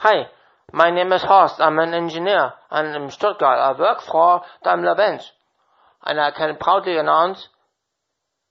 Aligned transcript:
Hi, 0.00 0.28
my 0.72 0.94
name 0.94 1.12
is 1.12 1.24
Horst. 1.24 1.56
I'm 1.58 1.76
an 1.80 1.92
engineer 1.92 2.52
and 2.70 2.94
in 2.94 3.10
Stuttgart 3.10 3.58
I 3.58 3.76
work 3.76 4.00
for 4.02 4.42
Daimler 4.62 4.94
Benz. 4.94 5.28
And 6.04 6.20
I 6.20 6.30
can 6.30 6.56
proudly 6.56 6.96
announce 6.96 7.48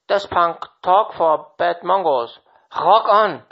Death 0.08 0.28
Punk 0.28 0.58
Talk 0.84 1.14
for 1.16 1.46
Bad 1.58 1.76
Mongols. 1.82 2.38
Rock 2.76 3.06
on! 3.08 3.42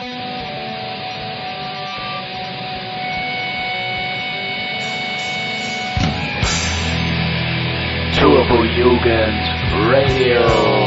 Turbo 8.13 8.63
Jugend 8.77 9.91
Radio. 9.91 10.86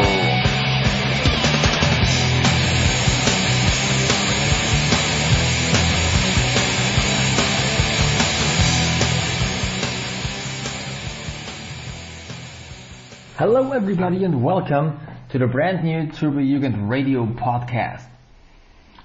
Hello, 13.39 13.71
everybody, 13.71 14.25
and 14.25 14.43
welcome 14.43 14.99
to 15.29 15.39
the 15.39 15.47
brand 15.47 15.81
new 15.81 16.11
Turbo 16.11 16.41
Radio 16.89 17.25
podcast. 17.25 18.03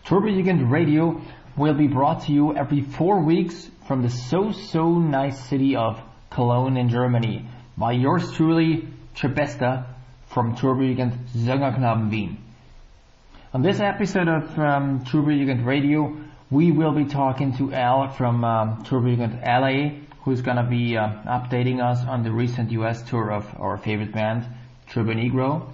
Turbo 0.04 0.26
Radio 0.26 1.22
will 1.56 1.74
be 1.74 1.86
brought 1.86 2.24
to 2.24 2.32
you 2.32 2.52
every 2.52 2.80
four 2.80 3.20
weeks 3.20 3.70
from 3.86 4.02
the 4.02 4.10
so 4.10 4.50
so 4.50 4.98
nice 4.98 5.38
city 5.48 5.76
of 5.76 6.02
Cologne 6.30 6.76
in 6.76 6.88
Germany 6.88 7.46
by 7.78 7.92
yours 7.92 8.32
truly, 8.32 8.88
Trebesta 9.14 9.86
from 10.26 10.56
Turbo 10.56 10.82
Jugend 10.82 12.10
Wien. 12.10 12.36
On 13.52 13.62
this 13.62 13.78
episode 13.78 14.26
of 14.26 14.58
um, 14.58 15.04
Radio, 15.64 16.12
we 16.50 16.72
will 16.72 16.92
be 16.92 17.04
talking 17.04 17.56
to 17.58 17.72
Al 17.72 18.08
from 18.08 18.44
um, 18.44 18.82
LA, 19.44 19.90
who's 20.24 20.41
gonna 20.41 20.69
be 20.69 20.96
uh, 20.96 21.09
updating 21.27 21.83
us 21.84 22.05
on 22.06 22.22
the 22.22 22.33
recent 22.33 22.70
US 22.72 23.03
tour 23.03 23.30
of 23.30 23.47
our 23.61 23.77
favorite 23.77 24.12
band, 24.12 24.47
Turbo 24.91 25.12
Negro. 25.12 25.69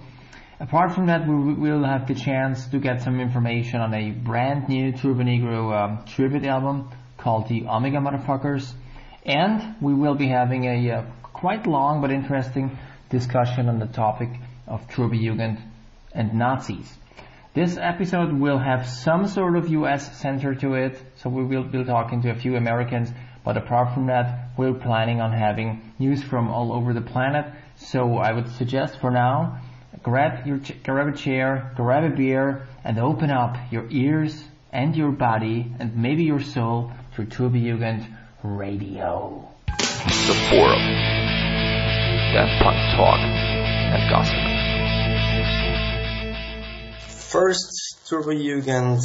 Apart 0.59 0.93
from 0.93 1.07
that, 1.07 1.25
we 1.27 1.53
will 1.53 1.83
have 1.83 2.07
the 2.07 2.15
chance 2.15 2.67
to 2.67 2.79
get 2.79 3.01
some 3.01 3.19
information 3.19 3.79
on 3.79 3.93
a 3.93 4.11
brand 4.11 4.67
new 4.67 4.91
Turbo 4.91 5.23
Negro 5.23 5.73
um, 5.73 6.05
tribute 6.05 6.45
album 6.45 6.89
called 7.17 7.47
the 7.47 7.65
Omega 7.65 7.97
Motherfuckers, 7.97 8.71
and 9.25 9.75
we 9.81 9.93
will 9.93 10.15
be 10.15 10.27
having 10.27 10.65
a 10.65 10.91
uh, 10.91 11.05
quite 11.23 11.65
long 11.65 12.01
but 12.01 12.11
interesting 12.11 12.77
discussion 13.09 13.69
on 13.69 13.79
the 13.79 13.87
topic 13.87 14.29
of 14.67 14.87
Turbo 14.89 15.15
Jugend 15.15 15.61
and 16.13 16.33
Nazis. 16.33 16.97
This 17.53 17.77
episode 17.77 18.31
will 18.31 18.57
have 18.57 18.87
some 18.87 19.27
sort 19.27 19.55
of 19.55 19.69
US 19.69 20.19
center 20.21 20.55
to 20.55 20.73
it, 20.75 21.01
so 21.17 21.29
we 21.29 21.43
will 21.43 21.63
be 21.63 21.83
talking 21.83 22.21
to 22.21 22.29
a 22.29 22.35
few 22.35 22.55
Americans, 22.55 23.09
but 23.43 23.57
apart 23.57 23.93
from 23.93 24.07
that, 24.07 24.49
we're 24.57 24.73
planning 24.73 25.21
on 25.21 25.31
having 25.31 25.93
news 25.99 26.23
from 26.23 26.49
all 26.49 26.71
over 26.73 26.93
the 26.93 27.01
planet. 27.01 27.45
So 27.75 28.17
I 28.17 28.31
would 28.31 28.49
suggest 28.51 28.99
for 28.99 29.11
now, 29.11 29.61
grab 30.03 30.45
your 30.45 30.59
ch- 30.59 30.81
grab 30.83 31.07
a 31.07 31.17
chair, 31.17 31.71
grab 31.75 32.03
a 32.03 32.15
beer, 32.15 32.67
and 32.83 32.99
open 32.99 33.31
up 33.31 33.57
your 33.71 33.87
ears 33.89 34.43
and 34.71 34.95
your 34.95 35.11
body 35.11 35.71
and 35.79 35.95
maybe 35.97 36.23
your 36.23 36.41
soul 36.41 36.91
to 37.15 37.25
Turbo 37.25 37.57
Jugend 37.57 38.05
Radio. 38.43 39.47
The 39.67 40.47
Forum. 40.49 40.81
Death 42.33 42.61
Punk 42.61 42.77
Talk 42.95 43.19
and 43.19 44.09
Gossip. 44.09 44.61
first 47.31 48.07
Turbo 48.09 48.31
Jugend 48.31 48.99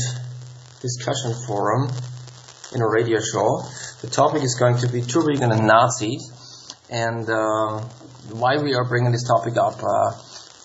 discussion 0.80 1.32
forum 1.46 1.88
in 2.74 2.80
a 2.82 2.88
radio 2.88 3.18
show. 3.20 3.62
The 4.02 4.08
topic 4.08 4.42
is 4.42 4.56
going 4.58 4.78
to 4.78 4.88
be 4.88 5.00
Jugend 5.02 5.52
and 5.52 5.66
Nazis, 5.66 6.32
and 6.90 7.28
uh, 7.28 7.80
why 8.32 8.58
we 8.62 8.74
are 8.74 8.84
bringing 8.84 9.12
this 9.12 9.26
topic 9.26 9.56
up. 9.56 9.82
Uh, 9.82 10.12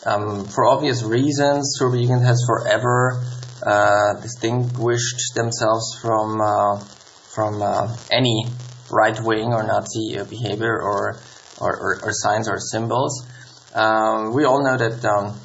um, 0.04 0.45
for 0.45 0.66
obvious 0.66 1.04
reasons, 1.04 1.80
Jugend 1.80 2.23
has 2.26 2.44
forever 2.45 3.23
uh, 3.66 4.20
distinguished 4.22 5.36
themselves 5.36 6.00
from 6.02 6.42
uh, 6.42 6.80
from 7.36 7.61
uh, 7.61 7.95
any 8.11 8.45
right 8.90 9.20
wing 9.22 9.54
or 9.54 9.64
Nazi 9.64 10.17
uh, 10.17 10.26
behavior 10.26 10.82
or 10.82 11.20
or, 11.60 11.78
or 11.78 12.00
or 12.04 12.11
signs 12.11 12.50
or 12.50 12.60
symbols. 12.60 13.26
Um, 13.73 14.34
we 14.34 14.45
all 14.45 14.64
know 14.64 14.78
that. 14.78 15.06
Um, 15.06 15.40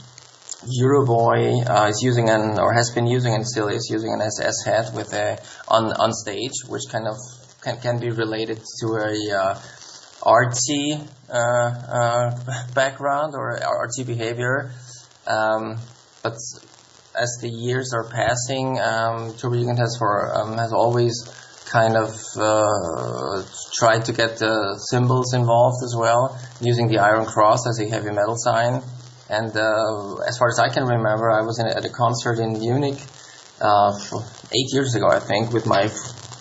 Euroboy 0.66 1.68
uh, 1.68 1.88
is 1.88 2.02
using 2.02 2.28
an 2.28 2.58
or 2.58 2.72
has 2.72 2.90
been 2.90 3.06
using 3.06 3.34
and 3.34 3.46
still 3.46 3.68
is 3.68 3.88
using 3.90 4.12
an 4.12 4.20
SS 4.20 4.64
hat 4.64 4.92
with 4.94 5.12
a 5.12 5.38
on 5.68 5.92
on 5.92 6.12
stage, 6.12 6.64
which 6.68 6.82
kind 6.90 7.06
of 7.06 7.16
can, 7.62 7.80
can 7.80 7.98
be 7.98 8.10
related 8.10 8.60
to 8.80 8.86
a 8.94 9.14
uh, 9.34 9.60
artsy 10.22 11.00
uh, 11.28 11.34
uh, 11.34 12.64
background 12.74 13.34
or 13.34 13.58
artsy 13.58 14.06
behavior. 14.06 14.72
Um, 15.26 15.78
but 16.22 16.34
as 17.14 17.38
the 17.40 17.48
years 17.48 17.92
are 17.94 18.04
passing, 18.04 18.78
um, 18.80 19.34
Turbo 19.36 19.56
Jugend 19.56 19.78
has 19.78 19.96
for 19.98 20.34
um, 20.34 20.58
has 20.58 20.72
always 20.72 21.14
kind 21.70 21.96
of 21.96 22.14
uh, 22.36 23.42
tried 23.72 24.04
to 24.04 24.12
get 24.12 24.38
the 24.38 24.78
symbols 24.90 25.34
involved 25.34 25.82
as 25.82 25.94
well, 25.96 26.38
using 26.60 26.88
the 26.88 26.98
Iron 26.98 27.26
Cross 27.26 27.66
as 27.68 27.80
a 27.80 27.88
heavy 27.88 28.10
metal 28.10 28.36
sign. 28.36 28.82
And 29.28 29.50
uh, 29.56 30.22
as 30.28 30.38
far 30.38 30.48
as 30.48 30.58
I 30.58 30.68
can 30.68 30.84
remember, 30.84 31.30
I 31.30 31.42
was 31.42 31.58
in, 31.58 31.66
at 31.66 31.84
a 31.84 31.90
concert 31.90 32.38
in 32.38 32.58
Munich 32.58 32.98
uh, 33.60 33.92
eight 34.52 34.72
years 34.72 34.94
ago, 34.94 35.08
I 35.08 35.18
think, 35.18 35.52
with 35.52 35.66
my 35.66 35.88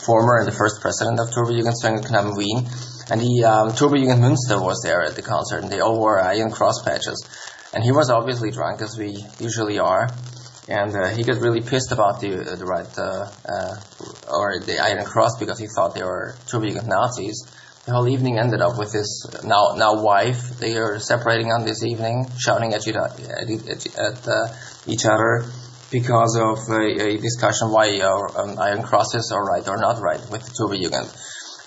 former 0.05 0.37
and 0.37 0.47
the 0.47 0.55
first 0.55 0.81
president 0.81 1.19
of 1.19 1.33
Turbo 1.33 1.51
Jugend 1.51 2.05
Knaben 2.05 2.37
Wien. 2.37 2.67
And 3.09 3.21
the 3.21 3.43
um, 3.45 3.75
Turbo 3.75 3.95
Jugend 3.95 4.21
Münster 4.21 4.61
was 4.61 4.81
there 4.83 5.01
at 5.01 5.15
the 5.15 5.23
concert, 5.23 5.63
and 5.63 5.71
they 5.71 5.79
all 5.79 5.97
wore 5.97 6.21
iron 6.21 6.51
cross 6.51 6.83
patches. 6.83 7.25
And 7.73 7.83
he 7.83 7.91
was 7.91 8.09
obviously 8.09 8.51
drunk, 8.51 8.81
as 8.81 8.97
we 8.97 9.25
usually 9.39 9.79
are. 9.79 10.07
And 10.67 10.95
uh, 10.95 11.09
he 11.09 11.23
got 11.23 11.41
really 11.41 11.61
pissed 11.61 11.91
about 11.91 12.21
the 12.21 12.55
the 12.57 12.65
right 12.65 12.89
uh, 12.97 13.29
uh, 13.45 13.75
or 14.33 14.59
the 14.59 14.79
Iron 14.81 15.05
Cross 15.05 15.37
because 15.39 15.59
he 15.59 15.67
thought 15.67 15.93
they 15.93 16.03
were 16.03 16.35
Turbo 16.47 16.65
Jugend 16.65 16.87
Nazis 16.87 17.45
the 17.85 17.91
whole 17.91 18.07
evening 18.07 18.39
ended 18.39 18.61
up 18.61 18.79
with 18.79 18.91
this 18.91 19.25
now 19.43 19.75
now 19.77 20.01
wife. 20.01 20.57
They 20.57 20.75
are 20.77 20.99
separating 20.99 21.51
on 21.51 21.65
this 21.65 21.83
evening, 21.83 22.25
shouting 22.37 22.73
at, 22.73 22.87
at, 22.87 23.19
at, 23.19 23.97
at 23.97 24.27
uh, 24.27 24.47
each 24.87 25.05
other 25.05 25.45
because 25.91 26.35
of 26.41 26.57
a, 26.69 27.13
a 27.13 27.17
discussion 27.17 27.69
why 27.69 27.99
uh, 28.01 28.41
um, 28.41 28.57
Iron 28.59 28.81
Crosses 28.81 29.31
are 29.31 29.45
right 29.45 29.67
or 29.67 29.77
not 29.77 30.01
right 30.01 30.19
with 30.31 30.41
the 30.43 30.51
Turbo 30.57 30.73
Jugend. 30.73 31.13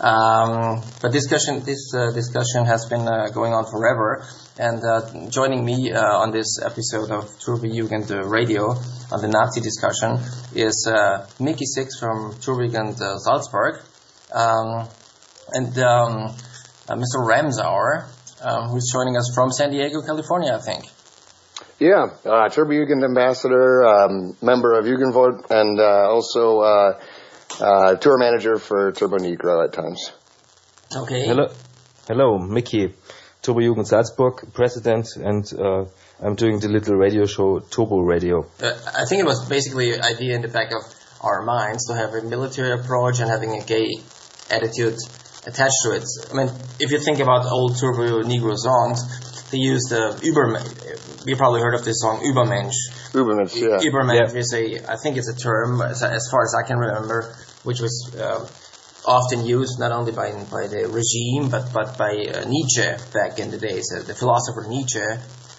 Um, 0.01 0.83
but 1.03 1.13
discussion 1.13 1.65
this 1.65 1.93
uh, 1.95 2.11
discussion 2.13 2.67
has 2.67 2.87
been 2.87 3.07
uh, 3.07 3.29
going 3.33 3.53
on 3.53 3.65
forever. 3.71 4.25
And 4.59 4.83
uh, 4.85 5.31
joining 5.31 5.65
me 5.65 5.93
on 5.93 6.33
this 6.33 6.59
episode 6.61 7.13
of 7.13 7.31
Turbo 7.39 7.69
Jugend 7.69 8.11
Radio 8.29 8.75
on 9.13 9.23
the 9.23 9.29
Nazi 9.29 9.61
discussion 9.61 10.19
is 10.53 10.91
Mickey 11.39 11.65
Six 11.65 11.99
from 12.01 12.35
Turbo 12.41 12.67
Jugend 12.67 12.99
Salzburg. 13.21 13.83
Um, 14.35 14.89
and 15.53 15.79
um, 15.79 16.35
uh, 16.89 16.95
Mr. 16.95 17.19
Ramsauer, 17.25 18.07
um, 18.43 18.71
who's 18.71 18.91
joining 18.93 19.17
us 19.17 19.31
from 19.35 19.51
San 19.51 19.71
Diego, 19.71 20.03
California, 20.03 20.53
I 20.55 20.61
think. 20.61 20.85
Yeah, 21.79 22.07
uh, 22.25 22.49
Turbo 22.49 22.73
Jugend 22.73 23.05
ambassador, 23.05 23.87
um, 23.87 24.37
member 24.43 24.75
of 24.75 24.85
Jugendvoort, 24.85 25.49
and 25.51 25.79
uh, 25.79 26.11
also 26.11 26.61
uh, 26.61 27.01
uh, 27.61 27.95
tour 27.95 28.19
manager 28.19 28.59
for 28.59 28.91
Turbo 28.93 29.19
Negro 29.19 29.65
at 29.65 29.73
times. 29.73 30.13
Okay. 30.95 31.25
Hello, 31.25 31.49
hello, 32.09 32.39
Mickey, 32.39 32.95
Turbo 33.43 33.61
Jugend 33.61 33.87
Salzburg, 33.87 34.53
president, 34.53 35.07
and 35.17 35.45
uh, 35.57 35.85
I'm 36.21 36.35
doing 36.35 36.59
the 36.59 36.69
little 36.69 36.97
radio 36.97 37.27
show 37.27 37.61
Turbo 37.61 38.01
Radio. 38.01 38.47
Uh, 38.61 38.73
I 38.97 39.05
think 39.05 39.21
it 39.21 39.27
was 39.27 39.49
basically 39.49 39.95
an 39.95 40.03
idea 40.03 40.35
in 40.35 40.43
the 40.43 40.49
back 40.49 40.73
of 40.73 40.83
our 41.21 41.43
minds 41.43 41.87
to 41.87 41.95
have 41.95 42.13
a 42.15 42.23
military 42.23 42.73
approach 42.73 43.21
and 43.21 43.31
having 43.31 43.61
a 43.61 43.65
gay 43.65 43.95
attitude 44.51 44.97
attached 45.49 45.81
to 45.85 45.97
it. 45.97 46.05
I 46.31 46.35
mean, 46.37 46.49
if 46.79 46.91
you 46.93 46.99
think 47.01 47.19
about 47.21 47.47
old 47.47 47.79
Turbo 47.81 48.23
Negro 48.23 48.55
songs, 48.57 49.01
they 49.51 49.59
use 49.59 49.85
the 49.89 50.21
Übermensch. 50.21 51.27
You 51.27 51.37
probably 51.37 51.61
heard 51.61 51.75
of 51.75 51.85
this 51.85 52.01
song, 52.01 52.21
Übermensch. 52.21 52.77
Ubermensch, 53.13 53.57
yeah. 53.57 53.81
Übermensch 53.81 54.33
Yeah. 54.35 54.41
is 54.41 54.53
a, 54.53 54.93
I 54.93 54.97
think 55.03 55.17
it's 55.17 55.29
a 55.29 55.37
term, 55.37 55.81
as, 55.81 56.03
as 56.03 56.29
far 56.31 56.43
as 56.45 56.55
I 56.55 56.67
can 56.69 56.79
remember, 56.79 57.35
which 57.65 57.81
was 57.81 57.95
um, 58.21 58.47
often 59.07 59.47
used 59.47 59.79
not 59.81 59.91
only 59.93 60.13
by 60.13 60.33
by 60.53 60.67
the 60.69 60.85
regime 60.89 61.49
but 61.51 61.73
but 61.73 61.97
by 61.97 62.13
uh, 62.13 62.45
Nietzsche 62.47 62.89
back 63.13 63.39
in 63.39 63.51
the 63.51 63.59
days, 63.59 63.87
uh, 63.97 64.03
the 64.03 64.15
philosopher 64.15 64.67
Nietzsche, 64.69 65.01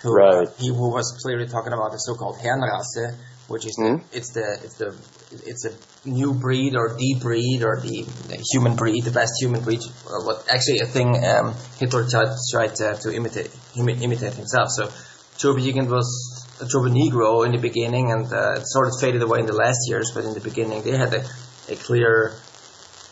who 0.03 0.13
Right. 0.13 0.47
he 0.59 0.67
who 0.69 0.91
was 0.91 1.17
clearly 1.23 1.47
talking 1.47 1.73
about 1.73 1.91
the 1.91 1.97
so-called 1.97 2.37
Herrenrasse, 2.37 3.17
which 3.47 3.65
is 3.65 3.73
the, 3.75 4.01
it's 4.13 4.31
the 4.33 4.47
it's 4.63 4.77
the 4.77 4.89
it's 5.31 5.65
a 5.65 5.73
new 6.05 6.33
breed 6.33 6.75
or 6.75 6.95
the 6.95 7.15
breed 7.21 7.63
or 7.63 7.79
the, 7.79 8.05
human 8.51 8.75
breed, 8.75 9.03
the 9.03 9.11
best 9.11 9.33
human 9.39 9.61
breed. 9.61 9.81
What 10.05 10.45
actually 10.49 10.79
a 10.79 10.85
thing 10.85 11.23
um, 11.23 11.53
Hitler 11.79 12.07
tried, 12.09 12.35
tried 12.51 12.75
to, 12.75 12.95
to 13.03 13.13
imitate 13.13 13.51
imitate 13.75 14.33
himself. 14.33 14.69
So 14.69 14.91
Turbo 15.37 15.61
was 15.89 16.47
a 16.61 16.65
Turbo 16.65 16.89
Negro 16.89 17.45
in 17.45 17.51
the 17.51 17.59
beginning, 17.59 18.11
and 18.11 18.25
uh, 18.31 18.59
it 18.59 18.67
sort 18.67 18.87
of 18.87 18.99
faded 18.99 19.21
away 19.21 19.39
in 19.39 19.45
the 19.45 19.53
last 19.53 19.87
years. 19.87 20.11
But 20.13 20.25
in 20.25 20.33
the 20.33 20.41
beginning, 20.41 20.83
they 20.83 20.97
had 20.97 21.13
a, 21.13 21.23
a 21.69 21.75
clear 21.75 22.33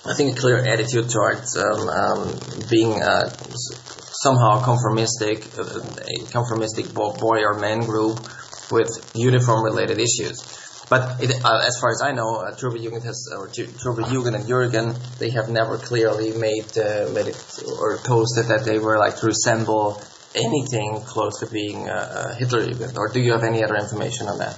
I 0.05 0.13
think 0.13 0.37
a 0.37 0.39
clear 0.39 0.57
attitude 0.57 1.09
towards 1.09 1.57
um, 1.57 1.89
um, 1.89 2.39
being 2.69 3.01
uh, 3.01 3.29
somehow 3.29 4.63
conformistic, 4.63 5.43
uh, 5.59 5.79
a 5.83 6.25
conformistic 6.31 6.93
boy 6.93 7.41
or 7.43 7.59
man 7.59 7.81
group 7.81 8.19
with 8.71 9.11
uniform 9.13 9.63
related 9.63 9.99
issues. 9.99 10.66
But 10.89 11.21
it, 11.21 11.43
uh, 11.43 11.63
as 11.65 11.77
far 11.79 11.91
as 11.91 12.01
I 12.01 12.13
know, 12.13 12.37
uh, 12.37 12.55
Turbojugend 12.55 13.03
has, 13.03 13.29
or 13.35 13.47
Turbojugend 13.47 14.35
and 14.35 14.45
Jürgen, 14.45 14.95
they 15.19 15.31
have 15.31 15.49
never 15.49 15.77
clearly 15.77 16.31
made, 16.31 16.77
uh, 16.77 17.09
made 17.13 17.27
it 17.27 17.63
or 17.79 17.97
posted 17.97 18.45
that 18.45 18.63
they 18.63 18.79
were 18.79 18.97
like 18.97 19.17
to 19.17 19.25
resemble 19.25 20.01
anything 20.33 21.01
close 21.01 21.39
to 21.39 21.47
being 21.47 21.89
uh, 21.89 22.35
Hitler 22.35 22.65
Jugend. 22.65 22.97
Or 22.97 23.09
do 23.09 23.19
you 23.19 23.33
have 23.33 23.43
any 23.43 23.63
other 23.63 23.75
information 23.75 24.27
on 24.27 24.37
that? 24.39 24.57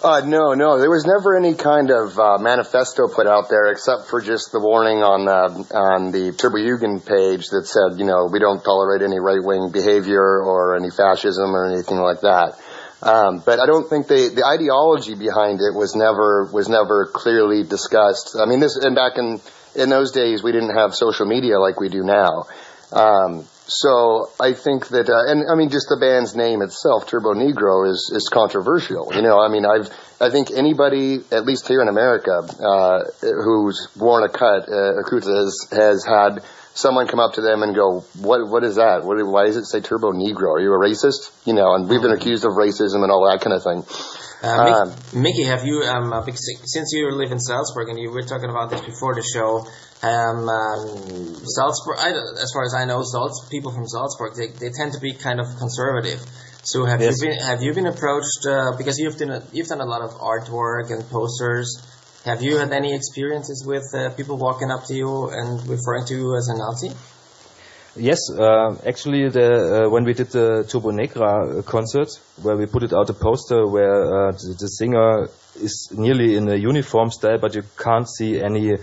Uh, 0.00 0.22
no, 0.24 0.54
no. 0.54 0.78
There 0.78 0.90
was 0.90 1.04
never 1.04 1.36
any 1.36 1.54
kind 1.54 1.90
of 1.90 2.16
uh, 2.16 2.38
manifesto 2.38 3.08
put 3.08 3.26
out 3.26 3.50
there 3.50 3.66
except 3.72 4.06
for 4.06 4.20
just 4.20 4.52
the 4.52 4.60
warning 4.60 5.02
on 5.02 5.24
the 5.26 5.74
on 5.74 6.12
the 6.12 6.30
Turbojugend 6.30 7.04
page 7.04 7.50
that 7.50 7.66
said, 7.66 7.98
you 7.98 8.06
know, 8.06 8.30
we 8.30 8.38
don't 8.38 8.62
tolerate 8.62 9.02
any 9.02 9.18
right 9.18 9.42
wing 9.42 9.70
behavior 9.72 10.22
or 10.40 10.76
any 10.76 10.90
fascism 10.90 11.50
or 11.50 11.66
anything 11.66 11.98
like 11.98 12.20
that. 12.20 12.54
Um, 13.02 13.42
but 13.44 13.60
I 13.60 13.66
don't 13.66 13.88
think 13.88 14.08
they, 14.08 14.28
the 14.28 14.44
ideology 14.44 15.14
behind 15.14 15.60
it 15.60 15.74
was 15.74 15.94
never 15.94 16.50
was 16.52 16.68
never 16.68 17.06
clearly 17.06 17.62
discussed. 17.62 18.36
I 18.38 18.46
mean, 18.46 18.60
this 18.60 18.76
and 18.76 18.94
back 18.96 19.18
in 19.18 19.40
in 19.76 19.88
those 19.88 20.10
days 20.10 20.42
we 20.42 20.50
didn't 20.50 20.74
have 20.76 20.94
social 20.94 21.26
media 21.26 21.58
like 21.60 21.78
we 21.78 21.88
do 21.88 22.02
now. 22.02 22.46
Um, 22.90 23.44
so 23.68 24.30
I 24.40 24.54
think 24.54 24.88
that, 24.88 25.10
uh, 25.10 25.30
and 25.30 25.44
I 25.46 25.54
mean, 25.54 25.68
just 25.68 25.88
the 25.90 25.98
band's 26.00 26.34
name 26.34 26.62
itself, 26.62 27.06
Turbonegro, 27.06 27.88
is 27.90 28.10
is 28.14 28.30
controversial. 28.32 29.12
You 29.14 29.20
know, 29.20 29.38
I 29.38 29.48
mean, 29.48 29.66
I've 29.66 29.92
I 30.20 30.30
think 30.30 30.50
anybody, 30.50 31.20
at 31.30 31.44
least 31.44 31.68
here 31.68 31.82
in 31.82 31.88
America, 31.88 32.32
uh, 32.32 33.04
who's 33.20 33.88
worn 33.94 34.24
a 34.24 34.28
cut, 34.28 34.68
uh, 34.68 35.04
has 35.04 35.68
has 35.70 36.04
had 36.04 36.42
someone 36.78 37.08
come 37.08 37.18
up 37.18 37.34
to 37.34 37.40
them 37.40 37.62
and 37.62 37.74
go, 37.74 38.00
"What 38.22 38.48
what 38.48 38.62
is 38.64 38.76
that? 38.76 39.04
What, 39.04 39.18
why 39.26 39.46
does 39.46 39.56
it 39.56 39.66
say 39.66 39.80
Turbo 39.80 40.12
Negro? 40.12 40.54
Are 40.54 40.60
you 40.60 40.72
a 40.72 40.78
racist?" 40.78 41.30
You 41.44 41.54
know, 41.54 41.74
and 41.74 41.88
we've 41.88 42.00
been 42.00 42.12
accused 42.12 42.44
of 42.44 42.52
racism 42.52 43.02
and 43.02 43.10
all 43.10 43.28
that 43.30 43.40
kind 43.42 43.54
of 43.54 43.62
thing. 43.62 43.82
Uh, 44.40 44.86
um, 44.86 44.94
Mickey, 45.20 45.42
have 45.44 45.64
you, 45.64 45.82
um, 45.82 46.12
uh, 46.12 46.24
since 46.30 46.92
you 46.92 47.10
live 47.10 47.32
in 47.32 47.40
Salzburg 47.40 47.88
and 47.88 47.98
you 47.98 48.12
were 48.12 48.22
talking 48.22 48.48
about 48.48 48.70
this 48.70 48.80
before 48.82 49.12
the 49.16 49.22
show, 49.34 49.66
um, 50.06 50.48
um, 50.48 51.34
Salzburg, 51.42 51.98
I, 51.98 52.10
as 52.38 52.52
far 52.54 52.62
as 52.62 52.72
I 52.72 52.84
know, 52.84 53.02
Salz, 53.02 53.50
people 53.50 53.72
from 53.72 53.88
Salzburg, 53.88 54.36
they, 54.36 54.46
they 54.46 54.70
tend 54.70 54.92
to 54.92 55.00
be 55.00 55.14
kind 55.14 55.40
of 55.40 55.46
conservative. 55.58 56.22
So 56.62 56.84
have 56.84 57.00
yes. 57.00 57.20
you 57.20 57.30
been 57.30 57.38
have 57.40 57.62
you 57.62 57.74
been 57.74 57.86
approached 57.86 58.46
uh, 58.46 58.76
because 58.76 58.98
you've 58.98 59.16
done 59.16 59.30
a, 59.30 59.42
you've 59.52 59.68
done 59.68 59.80
a 59.80 59.86
lot 59.86 60.02
of 60.02 60.10
artwork 60.20 60.92
and 60.92 61.02
posters? 61.08 61.82
Have 62.28 62.42
you 62.42 62.58
had 62.58 62.74
any 62.74 62.94
experiences 62.94 63.64
with 63.66 63.84
uh, 63.94 64.10
people 64.10 64.36
walking 64.36 64.70
up 64.70 64.84
to 64.88 64.94
you 64.94 65.30
and 65.30 65.66
referring 65.66 66.04
to 66.08 66.14
you 66.14 66.36
as 66.36 66.50
a 66.50 66.58
Nazi? 66.58 66.90
Yes, 67.96 68.18
uh, 68.30 68.76
actually, 68.86 69.30
the, 69.30 69.86
uh, 69.86 69.88
when 69.88 70.04
we 70.04 70.12
did 70.12 70.28
the 70.32 70.66
Turbo 70.68 70.90
Negro 70.90 71.64
concert, 71.64 72.10
where 72.42 72.54
we 72.54 72.66
put 72.66 72.82
it 72.82 72.92
out 72.92 73.08
a 73.08 73.14
poster 73.14 73.66
where 73.66 74.28
uh, 74.28 74.32
the, 74.32 74.56
the, 74.60 74.68
singer 74.68 75.28
is 75.56 75.88
nearly 75.90 76.36
in 76.36 76.50
a 76.50 76.56
uniform 76.56 77.10
style, 77.10 77.38
but 77.38 77.54
you 77.54 77.62
can't 77.78 78.06
see 78.06 78.38
any 78.38 78.76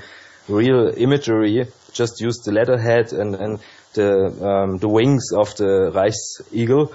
real 0.48 0.92
imagery. 0.98 1.68
Just 1.94 2.22
use 2.22 2.40
the 2.40 2.52
letterhead 2.52 3.14
and, 3.14 3.36
and 3.36 3.60
the 3.94 4.10
um, 4.42 4.78
the 4.78 4.90
wings 4.90 5.32
of 5.32 5.56
the 5.58 5.92
Reichseagle. 5.94 6.92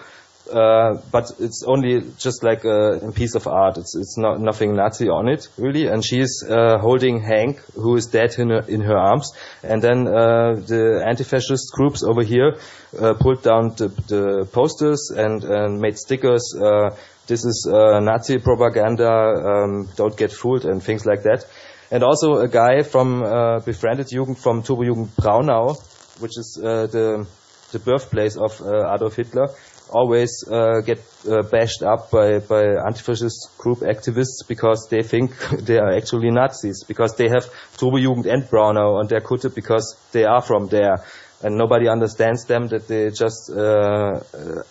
Uh, 0.51 1.01
but 1.13 1.31
it's 1.39 1.63
only 1.63 2.03
just 2.19 2.43
like 2.43 2.65
a, 2.65 3.09
a, 3.09 3.13
piece 3.13 3.37
of 3.37 3.47
art. 3.47 3.79
It's 3.79 3.95
it's 3.95 4.19
not 4.19 4.41
nothing 4.41 4.75
Nazi 4.75 5.09
on 5.09 5.29
it 5.29 5.49
really. 5.57 5.87
And 5.87 6.05
she's 6.05 6.43
uh, 6.43 6.79
holding 6.79 7.21
Hank, 7.21 7.61
who 7.75 7.95
is 7.95 8.07
dead 8.07 8.37
in 8.39 8.51
her, 8.51 8.65
in 8.67 8.81
her 8.81 8.97
arms. 8.97 9.33
And 9.63 9.81
then 9.81 10.09
uh, 10.09 10.55
the 10.55 11.05
anti-fascist 11.07 11.71
groups 11.73 12.03
over 12.03 12.25
here 12.25 12.59
uh, 12.99 13.15
pulled 13.15 13.43
down 13.43 13.75
the, 13.77 13.89
the 14.09 14.49
posters 14.53 15.13
and, 15.17 15.45
and 15.45 15.81
made 15.81 15.97
stickers. 15.99 16.53
Uh, 16.61 16.97
this 17.29 17.45
is 17.45 17.69
Nazi 17.71 18.39
propaganda. 18.39 19.09
Um, 19.09 19.89
don't 19.95 20.17
get 20.17 20.33
fooled 20.33 20.65
and 20.65 20.83
things 20.83 21.07
like 21.07 21.23
that. 21.23 21.45
And 21.93 22.03
also 22.03 22.41
a 22.41 22.49
guy 22.49 22.83
from 22.83 23.21
befriended 23.65 24.09
Jugend 24.09 24.39
from 24.39 24.63
Turbojugend 24.63 25.11
Braunau, 25.11 25.79
which 26.21 26.37
is 26.37 26.59
the 26.61 27.27
the 27.71 27.79
birthplace 27.79 28.37
of 28.37 28.61
Adolf 28.61 29.15
Hitler 29.15 29.47
always 29.91 30.45
uh, 30.51 30.81
get 30.81 30.99
uh, 31.29 31.43
bashed 31.43 31.83
up 31.83 32.11
by, 32.11 32.39
by 32.39 32.63
anti-fascist 32.87 33.59
group 33.59 33.79
activists 33.79 34.47
because 34.49 34.89
they 34.89 35.03
think 35.03 35.37
they 35.59 35.79
are 35.79 35.93
actually 35.93 36.31
Nazis, 36.31 36.85
because 36.85 37.17
they 37.17 37.29
have 37.29 37.45
Turbojugend 37.77 38.27
and 38.27 38.45
Braunau 38.45 38.99
on 38.99 39.07
their 39.09 39.21
Kutte 39.21 39.55
because 39.55 39.97
they 40.13 40.25
are 40.25 40.43
from 40.43 40.69
there. 40.69 41.05
And 41.43 41.57
nobody 41.57 41.89
understands 41.89 42.45
them 42.45 42.69
that 42.69 42.87
they 42.87 43.11
just 43.11 43.51
uh, 43.51 44.21
uh 44.35 44.63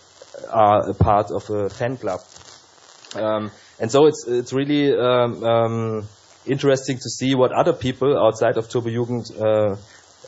are 0.51 0.89
a 0.89 0.93
part 0.93 1.31
of 1.31 1.49
a 1.49 1.69
fan 1.69 1.97
club. 1.97 2.19
Um, 3.15 3.51
and 3.79 3.91
so 3.91 4.05
it's, 4.05 4.25
it's 4.27 4.53
really 4.53 4.93
um, 4.93 5.43
um, 5.43 6.07
interesting 6.45 6.97
to 6.97 7.09
see 7.09 7.35
what 7.35 7.51
other 7.51 7.73
people 7.73 8.17
outside 8.17 8.57
of 8.57 8.67
Turbojugend 8.67 9.31
uh, 9.41 9.75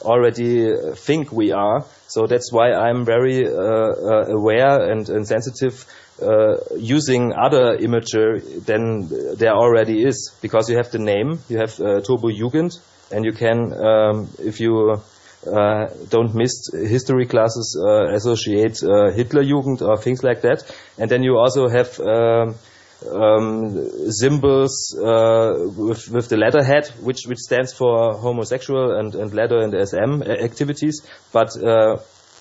already 0.02 0.70
think 0.96 1.32
we 1.32 1.52
are. 1.52 1.86
So 2.08 2.28
that's 2.28 2.52
why 2.52 2.74
I'm 2.74 3.06
very 3.06 3.48
uh, 3.48 3.52
uh, 3.52 4.26
aware 4.30 4.92
and, 4.92 5.08
and 5.10 5.28
sensitive 5.28 5.86
uh, 6.22 6.58
using 6.78 7.34
other 7.34 7.76
imagery 7.76 8.42
than 8.66 9.08
there 9.38 9.54
already 9.54 10.04
is, 10.06 10.36
because 10.42 10.70
you 10.70 10.78
have 10.78 10.92
the 10.92 11.00
name, 11.00 11.40
you 11.50 11.58
have 11.58 11.76
Turbo 11.76 12.30
Jugend, 12.30 12.80
and 13.12 13.26
you 13.26 13.32
can, 13.32 13.74
um, 13.74 14.30
if 14.40 14.60
you 14.60 15.02
uh, 15.48 15.88
don't 16.10 16.36
miss 16.36 16.70
history 16.72 17.26
classes, 17.26 17.76
uh, 17.82 18.14
associate 18.14 18.84
uh, 18.84 19.12
Hitler 19.12 19.44
Jugend 19.44 19.82
or 19.82 19.98
things 19.98 20.24
like 20.24 20.42
that. 20.42 20.64
And 20.98 21.10
then 21.10 21.24
you 21.24 21.38
also 21.38 21.68
have 21.68 22.00
um, 22.00 22.56
um, 23.10 24.12
symbols 24.12 24.96
uh, 24.98 25.70
with, 25.76 26.10
with 26.10 26.30
the 26.30 26.38
letterhead, 26.38 26.88
which 27.02 27.26
which 27.26 27.40
stands 27.40 27.74
for 27.74 28.18
homosexual 28.18 28.98
and, 28.98 29.16
and 29.16 29.34
leather 29.34 29.58
and 29.58 29.74
SM 29.74 30.22
activities. 30.24 31.02
But 31.32 31.56
uh, 31.58 31.98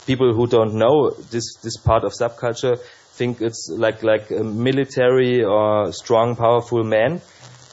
people 0.07 0.35
who 0.35 0.47
don't 0.47 0.75
know 0.75 1.11
this 1.31 1.57
this 1.63 1.77
part 1.77 2.05
of 2.05 2.13
subculture 2.13 2.79
think 3.13 3.41
it's 3.41 3.69
like 3.71 4.03
like 4.03 4.31
a 4.31 4.45
military 4.45 5.45
or 5.45 5.93
strong, 5.93 6.37
powerful 6.37 6.85
man. 6.85 7.21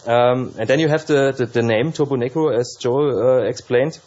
Um, 0.06 0.54
and 0.57 0.69
then 0.69 0.80
you 0.80 0.88
have 0.88 1.06
the, 1.06 1.34
the, 1.38 1.45
the 1.45 1.62
name 1.62 1.92
Turbonegro, 1.92 2.57
as 2.57 2.78
Joel 2.80 3.10
uh, 3.19 3.50
explained. 3.50 4.00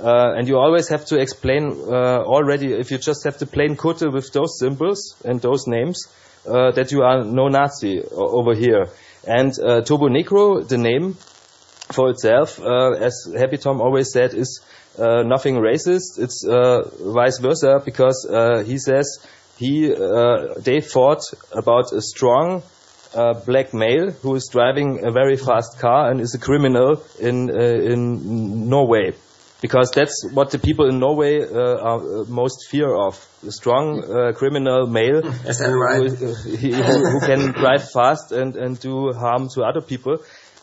Uh, 0.00 0.32
and 0.36 0.48
you 0.48 0.56
always 0.56 0.88
have 0.88 1.04
to 1.04 1.20
explain 1.20 1.64
uh, 1.88 2.24
already 2.24 2.72
if 2.72 2.90
you 2.90 2.96
just 2.96 3.24
have 3.24 3.38
the 3.38 3.46
plain 3.46 3.76
kutte 3.76 4.10
with 4.10 4.32
those 4.32 4.58
symbols 4.58 5.14
and 5.24 5.40
those 5.42 5.66
names, 5.66 6.08
that 6.44 6.90
you 6.92 7.02
are 7.02 7.24
no 7.24 7.48
Nazi 7.48 8.02
over 8.10 8.54
here. 8.54 8.88
And 9.26 9.52
uh, 9.52 9.82
Turbonegro, 9.82 10.66
the 10.66 10.78
name 10.78 11.14
for 11.92 12.10
itself, 12.10 12.60
uh, 12.60 12.92
as 12.92 13.32
Happy 13.36 13.56
Tom 13.56 13.80
always 13.80 14.10
said, 14.12 14.34
is 14.34 14.60
uh, 14.98 15.22
nothing 15.22 15.56
racist. 15.56 16.18
It's 16.18 16.44
uh, 16.44 16.82
vice 17.12 17.38
versa 17.38 17.80
because 17.84 18.26
uh, 18.28 18.62
he 18.66 18.78
says 18.78 19.24
he 19.56 19.88
they 20.58 20.80
thought 20.80 21.22
about 21.52 21.92
a 21.92 22.02
strong 22.02 22.62
black 23.46 23.72
male 23.74 24.10
who 24.10 24.34
is 24.34 24.48
driving 24.50 25.04
a 25.06 25.12
very 25.12 25.36
fast 25.36 25.78
car 25.78 26.10
and 26.10 26.20
is 26.20 26.34
a 26.34 26.38
criminal 26.38 27.02
in 27.20 27.48
in 27.50 28.68
Norway 28.68 29.12
because 29.62 29.92
that's 29.92 30.28
what 30.32 30.50
the 30.50 30.58
people 30.58 30.88
in 30.88 30.98
Norway 30.98 31.40
uh, 31.40 31.88
are 31.90 32.22
uh, 32.22 32.24
most 32.26 32.68
fear 32.68 32.94
of. 32.94 33.16
A 33.46 33.50
strong 33.50 34.04
uh, 34.04 34.32
criminal 34.32 34.86
male 34.86 35.24
Is 35.46 35.58
that 35.58 35.70
right? 35.70 36.10
who, 36.10 37.10
who, 37.12 37.20
can 37.20 37.52
drive 37.52 37.90
fast 37.90 38.32
and, 38.32 38.56
and 38.56 38.78
do 38.78 39.12
harm 39.12 39.48
to 39.54 39.62
other 39.62 39.80
people. 39.80 40.18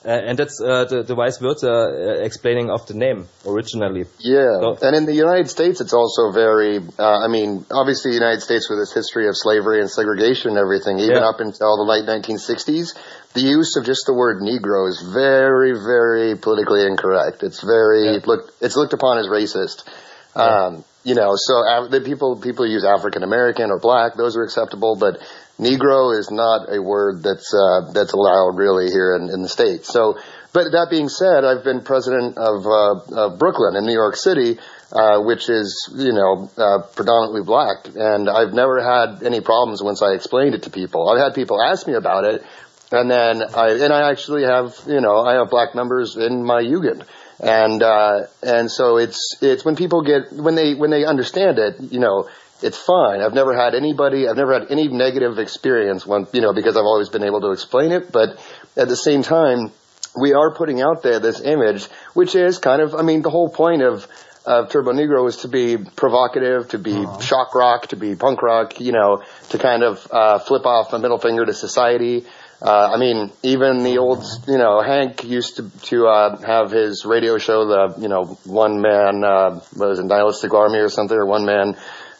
Uh, 0.05 0.11
and 0.11 0.39
that's 0.39 0.61
uh, 0.61 0.85
the, 0.85 1.03
the 1.03 1.13
vice 1.13 1.39
versa 1.39 1.67
uh, 1.67 2.23
explaining 2.23 2.69
of 2.69 2.87
the 2.87 2.93
name 2.93 3.27
originally. 3.45 4.05
Yeah, 4.19 4.59
so, 4.61 4.77
and 4.81 4.95
in 4.95 5.05
the 5.05 5.13
United 5.13 5.49
States, 5.49 5.81
it's 5.81 5.91
also 5.91 6.31
very. 6.31 6.79
I 6.97 7.27
mean, 7.27 7.65
obviously, 7.69 8.11
the 8.11 8.15
United 8.15 8.39
States 8.39 8.69
with 8.69 8.79
its 8.79 8.93
history 8.93 9.27
of 9.27 9.35
slavery 9.35 9.81
and 9.81 9.89
segregation 9.89 10.51
and 10.51 10.57
everything, 10.57 10.99
even 10.99 11.17
yeah. 11.17 11.27
up 11.27 11.41
until 11.41 11.75
the 11.75 11.83
late 11.83 12.07
1960s, 12.07 12.95
the 13.33 13.41
use 13.41 13.75
of 13.75 13.85
just 13.85 14.05
the 14.05 14.13
word 14.13 14.41
Negro 14.41 14.89
is 14.89 15.01
very, 15.13 15.73
very 15.73 16.35
politically 16.35 16.85
incorrect. 16.85 17.43
It's 17.43 17.61
very 17.61 18.15
yeah. 18.15 18.19
look, 18.25 18.53
it's 18.61 18.75
looked 18.75 18.93
upon 18.93 19.19
as 19.19 19.27
racist. 19.27 19.87
Yeah. 20.35 20.41
Um, 20.41 20.85
you 21.03 21.15
know, 21.15 21.33
so 21.35 21.87
the 21.89 22.01
people 22.01 22.39
people 22.41 22.67
use 22.67 22.83
African 22.83 23.23
American 23.23 23.71
or 23.71 23.79
black; 23.79 24.15
those 24.15 24.35
are 24.35 24.43
acceptable, 24.43 24.97
but 24.99 25.17
Negro 25.59 26.17
is 26.17 26.29
not 26.31 26.73
a 26.73 26.81
word 26.81 27.23
that's 27.23 27.53
uh, 27.53 27.91
that's 27.91 28.13
allowed 28.13 28.57
really 28.57 28.91
here 28.91 29.15
in, 29.15 29.29
in 29.29 29.41
the 29.41 29.49
states. 29.49 29.91
So, 29.91 30.17
but 30.53 30.71
that 30.71 30.87
being 30.89 31.09
said, 31.09 31.43
I've 31.43 31.63
been 31.63 31.81
president 31.83 32.37
of, 32.37 32.65
uh, 32.65 33.25
of 33.27 33.39
Brooklyn 33.39 33.75
in 33.75 33.85
New 33.85 33.93
York 33.93 34.15
City, 34.15 34.57
uh, 34.91 35.19
which 35.21 35.49
is 35.49 35.91
you 35.95 36.13
know 36.13 36.49
uh, 36.57 36.79
predominantly 36.95 37.43
black, 37.43 37.87
and 37.95 38.29
I've 38.29 38.53
never 38.53 38.83
had 38.83 39.23
any 39.23 39.41
problems 39.41 39.83
once 39.83 40.01
I 40.01 40.13
explained 40.13 40.55
it 40.55 40.63
to 40.63 40.69
people. 40.69 41.09
I've 41.09 41.19
had 41.19 41.33
people 41.33 41.61
ask 41.61 41.87
me 41.87 41.93
about 41.93 42.23
it, 42.23 42.43
and 42.91 43.09
then 43.09 43.43
I, 43.53 43.69
and 43.71 43.93
I 43.93 44.09
actually 44.09 44.43
have, 44.43 44.75
you 44.87 45.01
know, 45.01 45.19
I 45.19 45.35
have 45.35 45.49
black 45.49 45.75
members 45.75 46.17
in 46.17 46.43
my 46.43 46.63
Jugend. 46.63 47.03
and 47.39 47.81
uh, 47.81 48.21
and 48.43 48.69
so 48.69 48.97
it's 48.97 49.37
it's 49.41 49.63
when 49.63 49.75
people 49.75 50.01
get 50.01 50.33
when 50.33 50.55
they 50.55 50.75
when 50.75 50.89
they 50.89 51.05
understand 51.05 51.59
it, 51.59 51.79
you 51.79 51.99
know, 51.99 52.27
it's 52.61 52.77
fine. 52.77 53.21
I've 53.21 53.33
never 53.33 53.55
had 53.55 53.75
anybody, 53.75 54.27
I've 54.27 54.35
never 54.35 54.59
had 54.59 54.71
any 54.71 54.87
negative 54.87 55.39
experience 55.39 56.05
when 56.05 56.27
you 56.33 56.41
know 56.41 56.53
because 56.53 56.75
I've 56.75 56.83
always 56.83 57.09
been 57.09 57.23
able 57.23 57.41
to 57.41 57.51
explain 57.51 57.91
it. 57.91 58.11
But 58.11 58.37
at 58.75 58.87
the 58.87 58.97
same 58.97 59.23
time, 59.23 59.71
we 60.19 60.33
are 60.33 60.53
putting 60.53 60.81
out 60.81 61.03
there 61.03 61.19
this 61.19 61.41
image, 61.41 61.85
which 62.13 62.35
is 62.35 62.57
kind 62.57 62.81
of, 62.81 62.95
I 62.95 63.03
mean, 63.03 63.21
the 63.21 63.29
whole 63.29 63.49
point 63.49 63.81
of 63.81 64.07
of 64.45 64.69
Turbo 64.69 64.93
Negro 64.93 65.27
is 65.27 65.37
to 65.37 65.47
be 65.47 65.77
provocative, 65.77 66.69
to 66.69 66.79
be 66.79 66.93
uh-huh. 66.93 67.19
shock 67.19 67.53
rock, 67.53 67.87
to 67.87 67.95
be 67.95 68.15
punk 68.15 68.41
rock, 68.41 68.79
you 68.79 68.91
know, 68.91 69.21
to 69.49 69.57
kind 69.57 69.83
of 69.83 70.07
uh, 70.11 70.39
flip 70.39 70.65
off 70.65 70.91
a 70.93 70.99
middle 70.99 71.19
finger 71.19 71.45
to 71.45 71.53
society. 71.53 72.25
Uh, 72.61 72.91
I 72.93 72.97
mean, 72.97 73.31
even 73.41 73.83
the 73.83 73.99
old, 73.99 74.23
you 74.47 74.57
know, 74.57 74.81
Hank 74.81 75.23
used 75.23 75.57
to 75.57 75.69
to 75.87 76.07
uh, 76.07 76.37
have 76.41 76.71
his 76.71 77.05
radio 77.05 77.37
show, 77.37 77.65
the 77.65 78.01
you 78.01 78.09
know, 78.09 78.37
one 78.43 78.81
man, 78.81 79.23
uh, 79.23 79.61
what 79.75 79.89
was 79.89 79.99
it, 79.99 80.05
Nihilistic 80.05 80.53
Army 80.53 80.79
or 80.79 80.89
something, 80.89 81.17
or 81.17 81.25
one 81.25 81.45
man. 81.45 81.77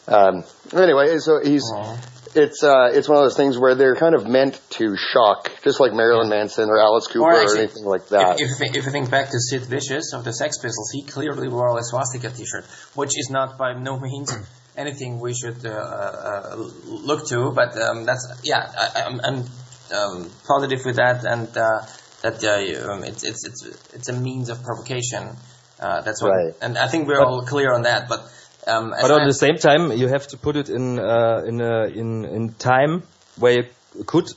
Um, 0.08 0.44
anyway, 0.74 1.18
so 1.20 1.42
he's 1.44 1.70
uh-huh 1.72 1.98
it's 2.36 2.64
uh, 2.64 2.90
it's 2.92 3.08
one 3.08 3.18
of 3.18 3.24
those 3.26 3.38
things 3.38 3.58
where 3.58 3.76
they're 3.76 3.96
kind 3.96 4.16
of 4.16 4.28
meant 4.28 4.60
to 4.72 4.96
shock, 4.96 5.52
just 5.64 5.80
like 5.80 5.94
Marilyn 5.94 6.30
Manson 6.30 6.70
or 6.70 6.80
Alice 6.80 7.08
Cooper 7.08 7.26
or, 7.26 7.42
actually, 7.42 7.60
or 7.60 7.64
anything 7.64 7.86
like 7.86 8.08
that. 8.10 8.40
If, 8.40 8.62
if, 8.62 8.76
if, 8.76 8.86
you 8.86 8.92
think 8.92 9.10
back 9.10 9.30
to 9.32 9.40
Sid 9.40 9.64
Vicious 9.64 10.14
of 10.14 10.24
the 10.24 10.34
Sex 10.34 10.58
Pistols, 10.58 10.92
he 10.92 11.04
clearly 11.04 11.48
wore 11.48 11.78
a 11.78 11.84
swastika 11.84 12.30
T-shirt, 12.30 12.66
which 12.96 13.18
is 13.18 13.30
not 13.30 13.58
by 13.58 13.74
no 13.74 14.00
means 14.00 14.36
anything 14.78 15.20
we 15.20 15.34
should 15.34 15.66
uh, 15.66 15.70
uh, 15.70 16.56
look 16.86 17.28
to. 17.28 17.52
But 17.52 17.80
um, 17.80 18.06
that's 18.06 18.42
yeah, 18.44 18.72
i 18.76 19.02
I, 19.02 19.28
am 19.28 19.46
um, 19.92 20.30
positive 20.48 20.86
with 20.86 20.98
that, 20.98 21.26
and 21.26 21.48
uh, 21.58 21.86
that 22.22 22.44
uh, 22.44 22.92
um, 22.92 23.04
it's 23.04 23.24
it's 23.24 23.46
it's 23.46 23.66
it's 23.94 24.10
a 24.10 24.14
means 24.14 24.50
of 24.50 24.64
provocation. 24.64 25.36
Uh, 25.80 26.02
that's 26.02 26.22
what, 26.22 26.30
right. 26.30 26.54
and 26.62 26.78
I 26.78 26.88
think 26.88 27.08
we're 27.08 27.20
but, 27.20 27.28
all 27.28 27.46
clear 27.46 27.74
on 27.74 27.84
that, 27.84 28.10
but. 28.10 28.22
Um, 28.68 28.94
but 29.02 29.10
at 29.10 29.26
the 29.26 29.34
same 29.34 29.56
time, 29.56 29.94
you 29.94 30.10
have 30.10 30.28
to 30.28 30.38
put 30.38 30.58
it 30.58 30.70
in 30.70 31.00
uh, 31.00 31.42
in 31.48 31.62
uh, 31.62 31.86
in 31.86 32.26
in 32.26 32.54
time 32.54 33.04
where 33.38 33.64
you 33.96 34.04
could 34.04 34.28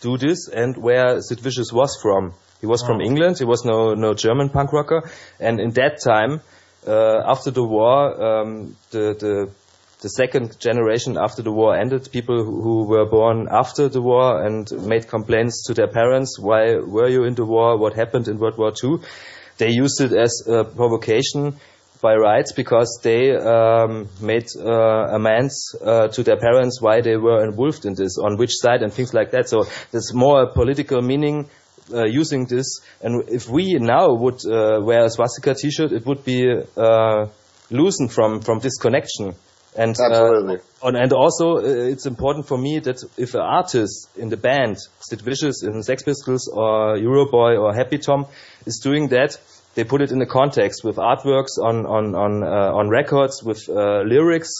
do 0.00 0.16
this 0.16 0.48
and 0.48 0.76
where 0.76 1.20
Sid 1.20 1.40
Vicious 1.40 1.70
was 1.72 1.96
from. 2.00 2.32
He 2.60 2.66
was 2.66 2.82
oh. 2.82 2.86
from 2.86 3.00
England. 3.00 3.38
He 3.38 3.44
was 3.44 3.64
no 3.64 3.94
no 3.94 4.14
German 4.14 4.48
punk 4.48 4.72
rocker, 4.72 5.02
and 5.38 5.60
in 5.60 5.70
that 5.72 6.00
time, 6.02 6.40
uh, 6.86 7.22
after 7.26 7.50
the 7.50 7.62
war, 7.62 8.40
um, 8.40 8.76
the 8.90 9.14
the 9.14 9.50
the 10.00 10.08
second 10.08 10.58
generation 10.60 11.16
after 11.18 11.42
the 11.42 11.50
war 11.50 11.76
ended, 11.76 12.08
people 12.12 12.44
who 12.44 12.84
were 12.84 13.04
born 13.04 13.48
after 13.50 13.88
the 13.88 14.00
war 14.00 14.44
and 14.44 14.70
made 14.86 15.08
complaints 15.08 15.64
to 15.66 15.74
their 15.74 15.88
parents, 15.88 16.38
why 16.38 16.76
were 16.76 17.08
you 17.08 17.24
in 17.24 17.34
the 17.34 17.44
war? 17.44 17.76
What 17.76 17.94
happened 17.94 18.28
in 18.28 18.38
World 18.38 18.58
War 18.58 18.72
II? 18.82 18.98
They 19.56 19.70
used 19.70 20.00
it 20.00 20.12
as 20.12 20.44
a 20.46 20.62
provocation 20.64 21.58
by 22.00 22.14
rights 22.14 22.52
because 22.52 23.00
they 23.02 23.34
um, 23.34 24.08
made 24.20 24.46
uh, 24.56 25.16
amends 25.16 25.74
uh, 25.82 26.06
to 26.08 26.22
their 26.22 26.36
parents 26.36 26.80
why 26.80 27.00
they 27.00 27.16
were 27.16 27.44
involved 27.44 27.84
in 27.84 27.94
this, 27.94 28.18
on 28.18 28.36
which 28.36 28.52
side, 28.54 28.82
and 28.82 28.92
things 28.92 29.12
like 29.12 29.32
that. 29.32 29.48
So 29.48 29.66
there's 29.90 30.14
more 30.14 30.46
political 30.52 31.02
meaning 31.02 31.50
uh, 31.92 32.04
using 32.04 32.46
this. 32.46 32.80
And 33.00 33.28
if 33.28 33.48
we 33.48 33.74
now 33.74 34.14
would 34.14 34.46
uh, 34.46 34.80
wear 34.80 35.04
a 35.04 35.10
swastika 35.10 35.54
T-shirt, 35.54 35.90
it 35.90 36.06
would 36.06 36.24
be 36.24 36.48
uh, 36.76 37.26
loosened 37.70 38.12
from 38.12 38.42
from 38.42 38.60
this 38.60 38.78
connection. 38.78 39.34
And 39.78 39.94
uh, 39.98 40.06
absolutely. 40.10 40.58
On, 40.82 40.96
and 40.96 41.12
also, 41.12 41.58
it's 41.58 42.04
important 42.04 42.48
for 42.48 42.58
me 42.58 42.80
that 42.80 43.00
if 43.16 43.34
an 43.34 43.40
artist 43.40 44.08
in 44.16 44.28
the 44.28 44.36
band, 44.36 44.76
Sid 44.98 45.22
Vicious 45.22 45.62
in 45.62 45.84
Sex 45.84 46.02
Pistols 46.02 46.48
or 46.52 46.96
Euroboy 46.98 47.56
or 47.56 47.72
Happy 47.72 47.98
Tom, 47.98 48.26
is 48.66 48.80
doing 48.82 49.08
that 49.08 49.38
they 49.76 49.84
put 49.84 50.02
it 50.02 50.10
in 50.10 50.18
the 50.18 50.26
context 50.26 50.82
with 50.82 50.96
artworks 50.96 51.56
on 51.62 51.86
on 51.86 52.16
on 52.16 52.42
uh, 52.42 52.72
on 52.74 52.88
records, 52.88 53.44
with 53.44 53.68
uh, 53.68 54.02
lyrics, 54.02 54.50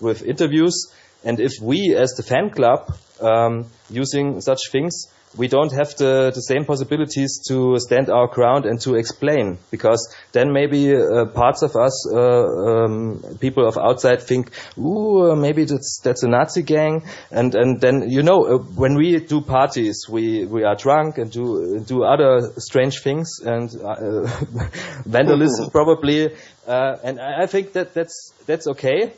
with 0.00 0.24
interviews. 0.24 0.92
And 1.22 1.38
if 1.38 1.52
we, 1.62 1.94
as 1.96 2.14
the 2.14 2.24
fan 2.24 2.50
club, 2.50 2.92
um, 3.20 3.66
using 3.88 4.40
such 4.40 4.58
things, 4.72 5.06
we 5.36 5.48
don't 5.48 5.72
have 5.72 5.94
the, 5.96 6.30
the 6.34 6.40
same 6.40 6.64
possibilities 6.64 7.42
to 7.48 7.78
stand 7.78 8.08
our 8.08 8.28
ground 8.28 8.66
and 8.66 8.80
to 8.82 8.94
explain 8.94 9.58
because 9.70 10.14
then 10.32 10.52
maybe 10.52 10.94
uh, 10.94 11.26
parts 11.26 11.62
of 11.62 11.74
us, 11.76 12.08
uh, 12.12 12.18
um, 12.18 13.22
people 13.40 13.66
of 13.66 13.76
outside 13.76 14.22
think, 14.22 14.50
ooh, 14.78 15.34
maybe 15.34 15.64
that's, 15.64 16.00
that's 16.02 16.22
a 16.22 16.28
Nazi 16.28 16.62
gang. 16.62 17.06
And, 17.30 17.54
and 17.54 17.80
then, 17.80 18.08
you 18.08 18.22
know, 18.22 18.44
uh, 18.44 18.58
when 18.58 18.94
we 18.94 19.18
do 19.18 19.40
parties, 19.40 20.06
we, 20.08 20.44
we 20.46 20.64
are 20.64 20.76
drunk 20.76 21.18
and 21.18 21.30
do, 21.30 21.82
do 21.84 22.04
other 22.04 22.52
strange 22.58 23.00
things 23.00 23.40
and 23.44 23.70
uh, 23.82 24.26
vandalism 25.04 25.70
probably. 25.72 26.34
Uh, 26.66 26.96
and 27.02 27.20
I 27.20 27.46
think 27.46 27.72
that 27.72 27.92
that's, 27.94 28.32
that's 28.46 28.66
okay. 28.68 29.12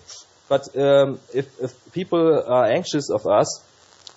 But 0.49 0.63
um, 0.77 1.19
if, 1.35 1.47
if 1.61 1.93
people 1.93 2.43
are 2.47 2.67
anxious 2.67 3.11
of 3.11 3.27
us, 3.27 3.63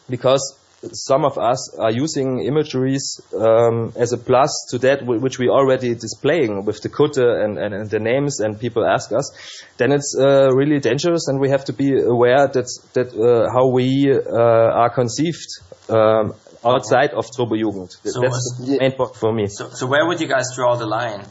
because 0.09 0.58
some 0.93 1.25
of 1.25 1.37
us 1.37 1.75
are 1.77 1.91
using 1.91 2.39
imageries 2.39 3.19
um, 3.33 3.91
as 3.95 4.13
a 4.13 4.17
plus 4.17 4.67
to 4.69 4.77
that 4.79 5.05
which 5.05 5.37
we 5.37 5.49
already 5.49 5.93
displaying 5.93 6.63
with 6.65 6.81
the 6.81 6.89
Kutte 6.89 7.17
and, 7.17 7.57
and, 7.57 7.73
and, 7.73 7.89
the 7.89 7.99
names 7.99 8.39
and 8.39 8.59
people 8.59 8.85
ask 8.85 9.11
us, 9.11 9.63
then 9.77 9.91
it's 9.91 10.15
uh, 10.17 10.49
really 10.53 10.79
dangerous 10.79 11.27
and 11.27 11.39
we 11.39 11.49
have 11.49 11.65
to 11.65 11.73
be 11.73 11.99
aware 11.99 12.47
that, 12.47 12.67
that 12.93 13.13
uh, 13.13 13.51
how 13.51 13.67
we 13.67 14.11
uh, 14.11 14.81
are 14.81 14.89
conceived 14.89 15.47
um, 15.89 16.33
outside 16.63 17.11
of 17.11 17.25
Turbo 17.35 17.55
Jugend. 17.55 17.91
So 18.03 18.21
That's 18.21 18.61
the 18.65 18.77
main 18.79 18.91
point 18.93 19.15
for 19.15 19.33
me. 19.33 19.47
So, 19.47 19.69
so 19.69 19.87
where 19.87 20.07
would 20.07 20.21
you 20.21 20.27
guys 20.27 20.45
draw 20.55 20.75
the 20.75 20.85
line? 20.85 21.25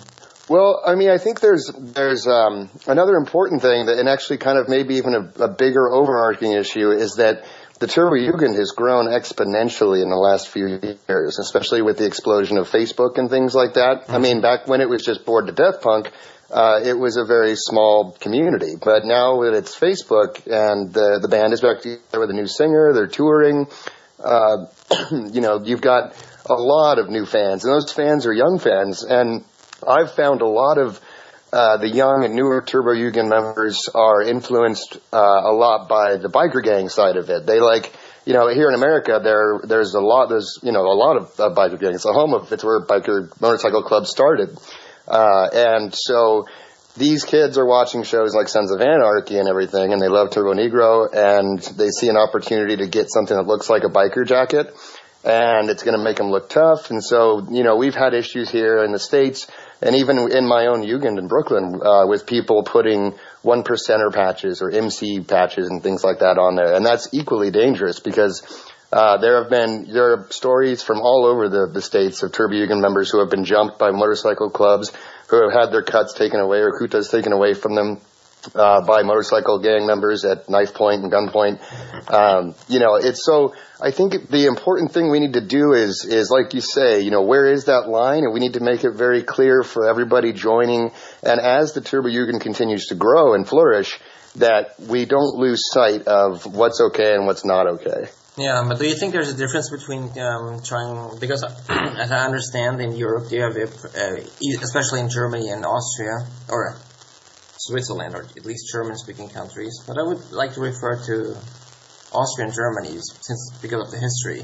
Well, 0.49 0.83
I 0.85 0.95
mean, 0.95 1.11
I 1.11 1.19
think 1.19 1.41
there's 1.41 1.71
there's 1.79 2.27
um, 2.27 2.71
another 2.87 3.17
important 3.17 3.61
thing 3.61 3.85
that, 3.87 3.99
and 3.99 4.09
actually, 4.09 4.39
kind 4.39 4.59
of 4.59 4.67
maybe 4.67 4.95
even 4.95 5.15
a, 5.15 5.45
a 5.45 5.49
bigger 5.49 5.91
overarching 5.91 6.53
issue 6.53 6.91
is 6.91 7.17
that 7.17 7.45
the 7.79 7.87
Turbo 7.87 8.17
Jugend 8.17 8.57
has 8.57 8.73
grown 8.73 9.07
exponentially 9.07 10.03
in 10.03 10.11
the 10.11 10.17
last 10.17 10.49
few 10.49 10.67
years, 10.67 11.39
especially 11.39 11.83
with 11.83 11.99
the 11.99 12.07
explosion 12.07 12.59
of 12.59 12.69
Facebook 12.69 13.19
and 13.19 13.31
things 13.31 13.55
like 13.55 13.75
that. 13.75 14.03
Mm-hmm. 14.03 14.13
I 14.13 14.19
mean, 14.19 14.41
back 14.41 14.67
when 14.67 14.81
it 14.81 14.89
was 14.89 15.05
just 15.05 15.25
Bored 15.25 15.47
to 15.47 15.53
Death 15.53 15.81
Punk, 15.81 16.11
uh, 16.51 16.81
it 16.85 16.99
was 16.99 17.17
a 17.17 17.25
very 17.25 17.55
small 17.57 18.13
community. 18.13 18.75
But 18.83 19.05
now 19.05 19.43
that 19.43 19.55
it's 19.55 19.79
Facebook 19.79 20.47
and 20.47 20.93
the 20.93 21.19
the 21.21 21.29
band 21.29 21.53
is 21.53 21.61
back 21.61 21.83
together 21.83 22.21
with 22.21 22.31
a 22.31 22.35
new 22.35 22.47
singer, 22.47 22.93
they're 22.95 23.07
touring. 23.07 23.67
Uh, 24.19 24.67
you 25.11 25.41
know, 25.41 25.63
you've 25.63 25.81
got 25.81 26.15
a 26.47 26.55
lot 26.55 26.99
of 26.99 27.11
new 27.11 27.27
fans, 27.27 27.65
and 27.65 27.73
those 27.73 27.93
fans 27.93 28.27
are 28.27 28.33
young 28.33 28.59
fans. 28.59 29.05
And 29.05 29.45
I've 29.87 30.13
found 30.13 30.41
a 30.41 30.47
lot 30.47 30.79
of 30.79 31.01
uh, 31.53 31.79
the 31.79 31.89
young 31.89 32.25
and 32.25 32.35
newer 32.35 32.63
Turbo 32.63 32.95
Jugend 32.95 33.29
members 33.29 33.89
are 33.95 34.23
influenced 34.23 34.99
uh, 35.13 35.17
a 35.17 35.53
lot 35.53 35.89
by 35.89 36.17
the 36.17 36.29
biker 36.29 36.63
gang 36.63 36.89
side 36.89 37.17
of 37.17 37.31
it. 37.31 37.47
They 37.47 37.61
like, 37.61 37.93
you 38.27 38.35
know, 38.35 38.49
here 38.49 38.69
in 38.69 38.75
America, 38.75 39.21
there 39.23 39.61
there's 39.65 39.95
a 39.95 40.01
lot 40.01 40.29
there's 40.29 40.59
you 40.63 40.73
know 40.73 40.83
a 40.83 40.93
lot 40.93 41.17
of 41.17 41.41
uh, 41.41 41.55
biker 41.55 41.81
gangs. 41.81 42.03
The 42.03 42.13
home 42.13 42.35
of 42.35 42.53
it's 42.53 42.63
where 42.63 42.85
biker 42.85 43.29
motorcycle 43.41 43.83
clubs 43.83 44.11
started, 44.11 44.59
uh, 45.07 45.49
and 45.53 45.95
so 45.95 46.47
these 46.99 47.25
kids 47.25 47.57
are 47.57 47.67
watching 47.67 48.03
shows 48.03 48.35
like 48.35 48.49
Sons 48.49 48.71
of 48.71 48.81
Anarchy 48.81 49.39
and 49.39 49.49
everything, 49.49 49.93
and 49.93 50.03
they 50.03 50.09
love 50.09 50.31
Turbo 50.31 50.53
Negro, 50.53 51.09
and 51.13 51.61
they 51.79 51.89
see 51.89 52.09
an 52.09 52.17
opportunity 52.17 52.77
to 52.77 52.87
get 52.87 53.11
something 53.11 53.37
that 53.37 53.47
looks 53.47 53.71
like 53.71 53.85
a 53.85 53.89
biker 53.89 54.27
jacket, 54.27 54.75
and 55.25 55.71
it's 55.71 55.83
going 55.83 55.97
to 55.97 56.05
make 56.05 56.17
them 56.17 56.31
look 56.31 56.51
tough. 56.51 56.91
And 56.91 57.03
so, 57.03 57.47
you 57.51 57.63
know, 57.63 57.77
we've 57.77 57.95
had 57.95 58.15
issues 58.15 58.51
here 58.51 58.85
in 58.85 58.93
the 58.93 58.99
states 58.99 59.47
and 59.81 59.97
even 59.97 60.31
in 60.31 60.47
my 60.47 60.67
own 60.67 60.83
Jugend 60.83 61.19
in 61.19 61.29
Brooklyn, 61.29 61.81
uh, 61.83 62.07
with 62.07 62.27
people 62.27 62.63
putting 62.63 63.15
one 63.43 63.63
percenter 63.63 64.13
patches 64.13 64.61
or 64.63 64.71
MC 64.71 65.21
patches 65.21 65.69
and 65.69 65.83
things 65.83 66.03
like 66.03 66.21
that 66.21 66.39
on 66.39 66.57
there, 66.57 66.75
and 66.75 66.85
that's 66.85 67.09
equally 67.13 67.51
dangerous 67.51 68.01
because 68.01 68.43
uh, 68.93 69.19
there 69.19 69.43
have 69.43 69.51
been 69.51 69.93
there 69.93 70.13
are 70.13 70.27
stories 70.31 70.83
from 70.83 71.01
all 71.01 71.27
over 71.27 71.49
the, 71.49 71.71
the 71.73 71.83
states 71.83 72.23
of 72.23 72.33
Turbo 72.33 72.55
Jugend 72.55 72.81
members 72.81 73.11
who 73.11 73.21
have 73.21 73.31
been 73.31 73.45
jumped 73.45 73.79
by 73.79 73.91
motorcycle 73.91 74.51
clubs, 74.51 74.93
who 75.29 75.43
have 75.43 75.53
had 75.53 75.73
their 75.73 75.83
cuts 75.83 76.15
taken 76.15 76.41
away 76.41 76.59
or 76.59 76.73
kutas 76.73 77.11
taken 77.11 77.33
away 77.33 77.55
from 77.55 77.75
them 77.75 78.01
uh, 78.55 78.85
by 78.85 79.03
motorcycle 79.03 79.59
gang 79.59 79.87
members 79.87 80.25
at 80.25 80.49
knife 80.49 80.75
point 80.75 81.03
and 81.03 81.13
gunpoint. 81.13 81.61
Um, 82.13 82.55
you 82.69 82.81
know, 82.81 82.95
it's 82.97 83.25
so. 83.25 83.55
I 83.81 83.93
think 83.93 84.29
the 84.29 84.47
important 84.47 84.93
thing 84.93 85.11
we 85.11 85.21
need 85.21 85.35
to 85.35 85.41
do 85.41 85.73
is 85.73 86.05
is 86.05 86.31
like 86.31 86.55
you 86.55 86.61
say, 86.61 87.01
you 87.01 87.11
know, 87.11 87.23
where 87.23 87.47
is 87.47 87.67
that 87.67 87.89
line, 87.89 88.25
and 88.25 88.33
we 88.33 88.41
need 88.41 88.55
to 88.55 88.61
make 88.61 88.85
it 88.85 88.93
very 88.93 89.23
clear 89.23 89.63
for 89.63 89.89
everybody 89.89 90.33
joining. 90.33 90.91
And 91.23 91.41
as 91.41 91.73
the 91.73 91.81
Turbo 91.81 92.09
Jugend 92.09 92.41
continues 92.41 92.87
to 92.87 92.95
grow 92.95 93.35
and 93.35 93.47
flourish, 93.47 93.99
that 94.37 94.79
we 94.81 95.05
don't 95.05 95.37
lose 95.37 95.61
sight 95.71 96.07
of 96.07 96.47
what's 96.47 96.81
okay 96.81 97.15
and 97.15 97.27
what's 97.27 97.45
not 97.45 97.67
okay. 97.67 98.09
Yeah, 98.39 98.65
but 98.69 98.79
do 98.79 98.87
you 98.87 98.95
think 98.95 99.13
there's 99.13 99.33
a 99.33 99.37
difference 99.37 99.69
between 99.69 100.17
um, 100.21 100.63
trying 100.63 101.19
because, 101.19 101.43
as 101.69 102.13
I 102.13 102.25
understand, 102.25 102.81
in 102.81 102.95
Europe 102.95 103.33
you 103.33 103.43
have, 103.43 103.57
a, 103.57 103.65
uh, 103.65 104.63
especially 104.63 105.01
in 105.01 105.11
Germany 105.11 105.51
and 105.51 105.67
Austria, 105.67 106.25
or 106.49 106.77
Switzerland, 107.69 108.15
or 108.15 108.23
at 108.25 108.45
least 108.45 108.73
German-speaking 108.73 109.29
countries. 109.31 109.85
But 109.87 109.99
I 109.99 110.03
would 110.03 110.33
like 110.33 110.55
to 110.55 110.61
refer 110.61 110.97
to 111.07 111.37
Austria 112.13 112.47
and 112.47 112.55
Germany, 112.55 112.99
since 113.21 113.51
because 113.61 113.87
of 113.87 113.91
the 113.93 114.01
history, 114.01 114.43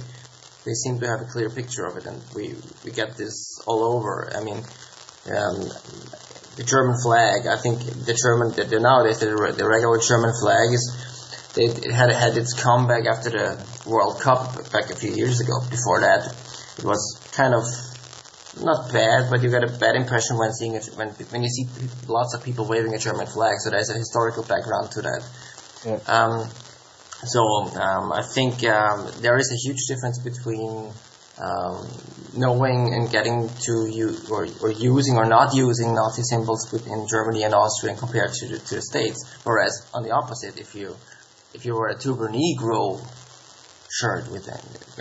they 0.65 0.73
seem 0.73 1.01
to 1.01 1.07
have 1.09 1.21
a 1.21 1.25
clear 1.25 1.51
picture 1.51 1.85
of 1.85 1.97
it, 1.97 2.07
and 2.07 2.23
we 2.35 2.55
we 2.85 2.91
get 2.91 3.17
this 3.17 3.59
all 3.67 3.85
over. 3.85 4.33
I 4.35 4.41
mean, 4.45 4.59
um, 5.29 5.57
the 6.57 6.65
German 6.65 6.97
flag. 7.03 7.47
I 7.47 7.57
think 7.57 7.81
the 7.81 8.15
German 8.15 8.53
the, 8.57 8.65
the 8.65 8.81
nowadays 8.81 9.21
the, 9.21 9.27
the 9.57 9.69
regular 9.69 9.99
German 9.99 10.33
flag 10.41 10.73
is 10.73 10.85
they 11.55 11.65
it 11.65 11.93
had 11.93 12.13
had 12.13 12.37
its 12.37 12.53
comeback 12.53 13.07
after 13.07 13.31
the 13.31 13.67
World 13.87 14.21
Cup 14.21 14.57
back 14.73 14.91
a 14.91 14.97
few 14.97 15.13
years 15.13 15.41
ago. 15.41 15.61
Before 15.71 16.01
that, 16.01 16.29
it 16.79 16.85
was 16.85 17.21
kind 17.33 17.55
of 17.55 17.65
not 18.61 18.93
bad, 18.93 19.31
but 19.31 19.43
you 19.43 19.51
get 19.51 19.65
a 19.65 19.79
bad 19.79 19.97
impression 19.97 20.39
when 20.39 20.53
seeing 20.53 20.75
it 20.75 20.87
when 20.97 21.09
when 21.09 21.43
you 21.43 21.49
see 21.49 21.67
lots 22.09 22.35
of 22.35 22.45
people 22.45 22.67
waving 22.67 22.95
a 22.95 22.99
German 22.99 23.27
flag. 23.27 23.57
So 23.59 23.71
there's 23.71 23.91
a 23.91 23.95
historical 23.95 24.45
background 24.45 24.91
to 24.93 25.03
that. 25.03 25.23
Um, 26.07 26.49
so 27.25 27.41
um, 27.81 28.13
I 28.13 28.23
think 28.23 28.65
um, 28.65 29.09
there 29.21 29.37
is 29.37 29.51
a 29.51 29.57
huge 29.57 29.87
difference 29.87 30.19
between 30.19 30.93
um, 31.39 31.89
knowing 32.37 32.95
and 32.95 33.11
getting 33.11 33.49
to 33.67 33.87
you 33.91 34.17
or, 34.31 34.47
or 34.63 34.71
using 34.71 35.17
or 35.17 35.27
not 35.27 35.55
using 35.55 35.95
Nazi 35.95 36.23
symbols 36.23 36.71
within 36.73 37.07
Germany 37.09 37.43
and 37.43 37.55
Austria 37.55 37.97
compared 37.97 38.33
to 38.33 38.49
the, 38.49 38.59
to 38.59 38.75
the 38.77 38.83
States. 38.83 39.25
Whereas 39.43 39.89
on 39.95 40.03
the 40.03 40.13
opposite, 40.13 40.59
if 40.59 40.75
you 40.75 40.97
if 41.55 41.65
you 41.65 41.75
wear 41.75 41.89
a 41.89 41.99
Turbo 41.99 42.29
Negro 42.29 43.01
shirt 43.91 44.31
with 44.31 44.49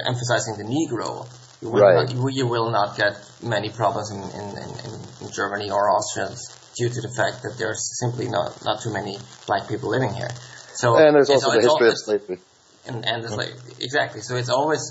emphasizing 0.05 0.57
the 0.57 0.65
Negro, 0.65 1.27
you 1.63 1.69
will, 1.71 1.79
Right. 1.81 1.95
not, 2.07 2.11
you, 2.13 2.27
you 2.43 2.47
will 2.47 2.69
not 2.71 2.97
get 2.97 3.15
many 3.41 3.69
problems 3.71 4.11
in, 4.11 4.19
in, 4.19 4.47
in, 4.63 4.69
in- 4.91 5.31
Germany 5.31 5.71
or 5.71 5.89
Austria 5.89 6.27
due 6.77 6.89
to 6.89 6.99
the 7.01 7.13
fact 7.15 7.41
that 7.43 7.55
there's 7.57 7.79
simply 8.03 8.27
not, 8.27 8.59
not 8.67 8.83
too 8.83 8.91
many 8.91 9.17
black 9.47 9.69
people 9.69 9.89
living 9.89 10.13
here. 10.13 10.29
So 10.75 10.97
And 10.97 11.15
there's 11.15 11.29
also 11.29 11.47
al- 11.49 11.55
the 11.57 11.63
history 11.63 11.87
of 11.89 11.97
slavery. 11.97 12.39
and, 12.85 13.05
and 13.07 13.23
it's 13.23 13.33
like 13.33 13.55
exactly 13.79 14.19
so 14.21 14.35
it's 14.35 14.49
always 14.49 14.83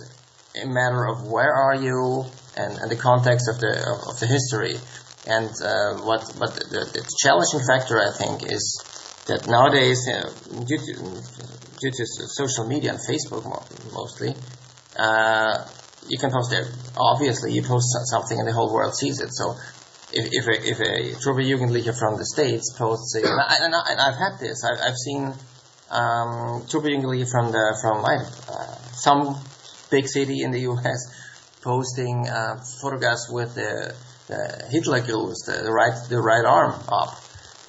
a 0.56 0.66
matter 0.66 1.04
of 1.06 1.28
where 1.28 1.52
are 1.52 1.76
you 1.76 2.24
and, 2.56 2.72
and 2.80 2.90
the 2.90 2.96
context 2.96 3.44
of 3.52 3.60
the 3.60 3.72
of, 3.92 3.98
of 4.08 4.16
the 4.20 4.26
history 4.26 4.74
and 5.28 5.46
uh, 5.62 6.00
what 6.08 6.24
but 6.40 6.50
the, 6.56 6.80
the 6.96 7.02
challenging 7.22 7.60
factor 7.68 8.00
I 8.00 8.10
think 8.16 8.42
is 8.50 8.64
that 9.28 9.44
nowadays 9.46 10.00
uh, 10.08 10.32
due 10.64 10.80
to 10.80 10.92
due 11.78 11.92
to 11.92 12.04
social 12.40 12.66
media 12.66 12.96
and 12.96 13.00
Facebook 13.04 13.44
mo- 13.44 13.68
mostly 13.92 14.32
uh, 14.96 15.68
you 16.09 16.18
can 16.18 16.30
post 16.30 16.50
there 16.50 16.66
obviously 16.97 17.52
you 17.52 17.62
post 17.62 17.87
something 18.11 18.38
and 18.38 18.49
the 18.49 18.52
whole 18.52 18.73
world 18.73 18.94
sees 18.94 19.21
it. 19.21 19.32
So 19.32 19.56
if, 20.12 20.28
if 20.30 20.47
a, 20.47 20.68
if 20.68 20.80
a 20.80 21.21
Turbo 21.21 21.40
Jugendliche 21.40 21.99
from 21.99 22.18
the 22.18 22.26
States 22.26 22.75
posts 22.76 23.14
a, 23.16 23.21
and, 23.21 23.40
I, 23.40 23.56
and, 23.61 23.75
I, 23.75 24.09
I've 24.09 24.18
had 24.18 24.38
this. 24.38 24.64
I've, 24.64 24.78
I've 24.78 24.97
seen 24.97 25.32
um, 25.90 26.66
Turbo 26.68 26.88
Jugendliche 26.88 27.30
from 27.30 27.52
the 27.52 27.78
from 27.80 28.04
uh, 28.04 28.76
some 28.92 29.37
big 29.90 30.06
city 30.06 30.42
in 30.42 30.50
the 30.50 30.61
U.S. 30.61 31.00
posting 31.62 32.28
uh, 32.28 32.62
photographs 32.80 33.30
with 33.30 33.54
the, 33.54 33.94
the 34.28 34.66
Hitler 34.71 35.00
Gruß, 35.00 35.47
the, 35.47 35.62
the 35.64 35.73
right 35.73 35.97
the 36.09 36.21
right 36.21 36.44
arm 36.44 36.73
up 36.88 37.16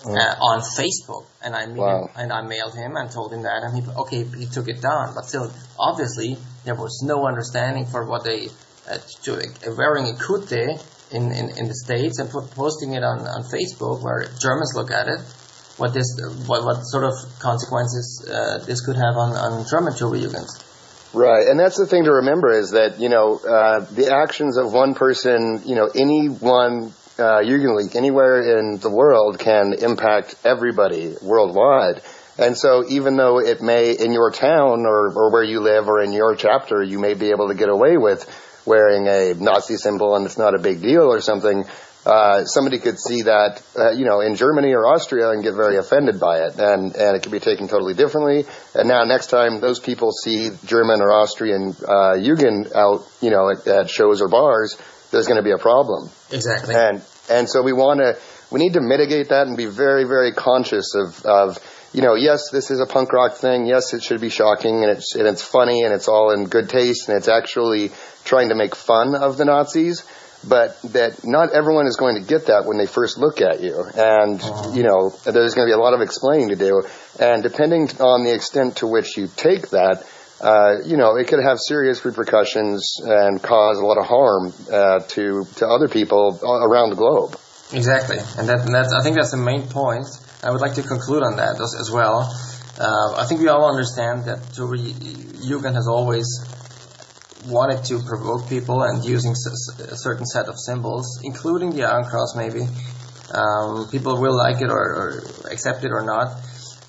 uh, 0.05 0.35
on 0.39 0.61
Facebook, 0.61 1.25
and 1.41 1.55
I 1.55 1.67
Wow. 1.67 2.09
and 2.15 2.31
I 2.31 2.41
mailed 2.41 2.75
him 2.75 2.97
and 2.97 3.09
told 3.09 3.31
him 3.31 3.43
that, 3.43 3.63
and 3.63 3.75
he 3.75 3.89
okay 3.91 4.23
he 4.23 4.47
took 4.47 4.67
it 4.67 4.81
down, 4.81 5.13
but 5.15 5.25
still 5.25 5.51
obviously 5.79 6.37
there 6.65 6.75
was 6.75 7.01
no 7.03 7.27
understanding 7.27 7.85
for 7.85 8.05
what 8.05 8.23
they 8.23 8.49
uh, 8.89 8.97
to, 9.23 9.35
uh, 9.35 9.75
wearing 9.77 10.05
a 10.09 10.13
kutte 10.13 10.81
in, 11.11 11.31
in, 11.31 11.57
in 11.57 11.67
the 11.67 11.75
states 11.75 12.19
and 12.19 12.29
put, 12.29 12.51
posting 12.51 12.93
it 12.93 13.03
on, 13.03 13.19
on 13.19 13.43
Facebook 13.43 14.01
where 14.01 14.25
Germans 14.39 14.73
look 14.75 14.91
at 14.91 15.07
it 15.07 15.19
what 15.77 15.93
this 15.93 16.19
what, 16.45 16.63
what 16.63 16.81
sort 16.83 17.03
of 17.03 17.13
consequences 17.39 18.27
uh, 18.29 18.59
this 18.65 18.85
could 18.85 18.95
have 18.95 19.17
on, 19.17 19.35
on 19.35 19.65
German 19.69 19.93
Turbojugend. 19.93 20.47
Right, 21.13 21.47
and 21.47 21.59
that's 21.59 21.77
the 21.77 21.85
thing 21.85 22.05
to 22.05 22.11
remember 22.11 22.51
is 22.51 22.71
that 22.71 22.99
you 22.99 23.09
know 23.09 23.37
uh, 23.37 23.85
the 23.91 24.13
actions 24.13 24.57
of 24.57 24.73
one 24.73 24.95
person, 24.95 25.61
you 25.65 25.75
know, 25.75 25.89
any 25.93 26.27
one 26.27 26.93
uh, 27.19 27.39
anywhere 27.39 28.59
in 28.59 28.79
the 28.79 28.89
world 28.89 29.39
can 29.39 29.73
impact 29.73 30.35
everybody 30.43 31.15
worldwide. 31.21 32.01
And 32.37 32.57
so, 32.57 32.83
even 32.87 33.15
though 33.15 33.39
it 33.39 33.61
may 33.61 33.91
in 33.91 34.11
your 34.11 34.31
town 34.31 34.85
or, 34.85 35.13
or 35.13 35.31
where 35.31 35.43
you 35.43 35.59
live 35.59 35.87
or 35.87 36.01
in 36.01 36.13
your 36.13 36.35
chapter, 36.35 36.81
you 36.81 36.99
may 36.99 37.13
be 37.13 37.29
able 37.29 37.49
to 37.49 37.55
get 37.55 37.69
away 37.69 37.97
with 37.97 38.25
wearing 38.65 39.07
a 39.07 39.33
Nazi 39.35 39.75
symbol 39.75 40.15
and 40.15 40.25
it's 40.25 40.37
not 40.37 40.55
a 40.55 40.59
big 40.59 40.81
deal 40.81 41.11
or 41.11 41.21
something. 41.21 41.65
Uh, 42.05 42.43
somebody 42.43 42.79
could 42.79 42.99
see 42.99 43.21
that, 43.21 43.61
uh, 43.77 43.91
you 43.91 44.03
know, 44.03 44.19
in 44.19 44.35
Germany 44.35 44.73
or 44.73 44.85
Austria 44.85 45.29
and 45.29 45.41
get 45.41 45.53
very 45.53 45.77
offended 45.77 46.19
by 46.19 46.39
it, 46.39 46.59
and 46.59 46.95
and 46.95 47.15
it 47.15 47.23
could 47.23 47.31
be 47.31 47.39
taken 47.39 47.69
totally 47.69 47.93
differently. 47.93 48.45
And 48.75 48.89
now, 48.89 49.05
next 49.05 49.27
time 49.27 49.61
those 49.61 49.79
people 49.79 50.11
see 50.11 50.49
German 50.65 51.01
or 51.01 51.13
Austrian 51.13 51.69
uh, 51.69 52.19
Jugend 52.19 52.75
out, 52.75 53.07
you 53.21 53.29
know, 53.29 53.49
at, 53.49 53.65
at 53.67 53.89
shows 53.89 54.21
or 54.21 54.27
bars, 54.27 54.77
there's 55.11 55.27
going 55.27 55.37
to 55.37 55.43
be 55.43 55.51
a 55.51 55.57
problem. 55.57 56.09
Exactly. 56.29 56.75
And 56.75 57.01
and 57.29 57.49
so 57.49 57.61
we 57.61 57.71
want 57.71 58.01
to 58.01 58.17
we 58.51 58.59
need 58.59 58.73
to 58.73 58.81
mitigate 58.81 59.29
that 59.29 59.47
and 59.47 59.55
be 59.55 59.67
very 59.67 60.03
very 60.03 60.33
conscious 60.33 60.95
of 60.95 61.25
of 61.25 61.57
you 61.93 62.01
know 62.01 62.15
yes 62.15 62.49
this 62.49 62.71
is 62.71 62.79
a 62.79 62.85
punk 62.85 63.13
rock 63.13 63.35
thing 63.35 63.65
yes 63.65 63.93
it 63.93 64.03
should 64.03 64.19
be 64.19 64.29
shocking 64.29 64.83
and 64.83 64.91
it's 64.91 65.15
and 65.15 65.27
it's 65.27 65.43
funny 65.43 65.83
and 65.83 65.93
it's 65.93 66.07
all 66.07 66.31
in 66.31 66.45
good 66.45 66.69
taste 66.69 67.07
and 67.07 67.17
it's 67.17 67.27
actually 67.27 67.91
trying 68.25 68.49
to 68.49 68.55
make 68.55 68.75
fun 68.75 69.15
of 69.15 69.37
the 69.37 69.45
Nazis 69.45 70.03
but 70.45 70.81
that 70.81 71.23
not 71.23 71.53
everyone 71.53 71.87
is 71.87 71.95
going 71.95 72.21
to 72.21 72.27
get 72.27 72.47
that 72.47 72.65
when 72.65 72.77
they 72.77 72.85
first 72.85 73.17
look 73.17 73.39
at 73.39 73.61
you 73.61 73.83
and 73.95 74.41
you 74.75 74.83
know 74.83 75.09
there's 75.23 75.53
going 75.53 75.67
to 75.67 75.69
be 75.69 75.77
a 75.77 75.81
lot 75.81 75.93
of 75.93 76.01
explaining 76.01 76.49
to 76.49 76.55
do 76.55 76.83
and 77.19 77.43
depending 77.43 77.89
on 77.99 78.23
the 78.23 78.33
extent 78.33 78.77
to 78.77 78.87
which 78.87 79.15
you 79.15 79.27
take 79.35 79.69
that 79.69 80.03
uh, 80.43 80.81
you 80.83 80.97
know, 80.97 81.15
it 81.15 81.27
could 81.29 81.41
have 81.41 81.57
serious 81.57 82.03
repercussions 82.03 82.99
and 83.01 83.41
cause 83.41 83.77
a 83.77 83.85
lot 83.85 83.97
of 83.97 84.05
harm 84.05 84.53
uh, 84.69 84.99
to 85.07 85.45
to 85.55 85.65
other 85.65 85.87
people 85.87 86.37
around 86.43 86.89
the 86.89 86.97
globe. 86.97 87.39
Exactly, 87.71 88.17
and 88.37 88.49
that 88.49 88.67
that's, 88.69 88.93
I 88.93 89.01
think 89.01 89.15
that's 89.15 89.31
the 89.31 89.37
main 89.37 89.69
point. 89.69 90.05
I 90.43 90.51
would 90.51 90.59
like 90.59 90.75
to 90.75 90.83
conclude 90.83 91.23
on 91.23 91.37
that 91.37 91.55
as, 91.55 91.73
as 91.79 91.89
well. 91.89 92.27
Uh, 92.77 93.15
I 93.15 93.25
think 93.25 93.39
we 93.39 93.47
all 93.47 93.69
understand 93.69 94.25
that 94.25 94.51
Turbo 94.53 94.75
Jugend 94.75 95.75
has 95.75 95.87
always 95.87 96.27
wanted 97.47 97.83
to 97.85 98.03
provoke 98.03 98.49
people 98.49 98.83
and 98.83 99.03
using 99.05 99.31
a 99.31 99.95
certain 99.95 100.25
set 100.25 100.47
of 100.47 100.59
symbols, 100.59 101.21
including 101.23 101.71
the 101.71 101.83
Iron 101.83 102.03
Cross 102.03 102.35
maybe. 102.35 102.67
Um, 103.31 103.87
people 103.89 104.19
will 104.19 104.35
like 104.35 104.61
it 104.61 104.69
or, 104.69 104.83
or 104.83 105.23
accept 105.49 105.85
it 105.85 105.91
or 105.91 106.03
not. 106.03 106.35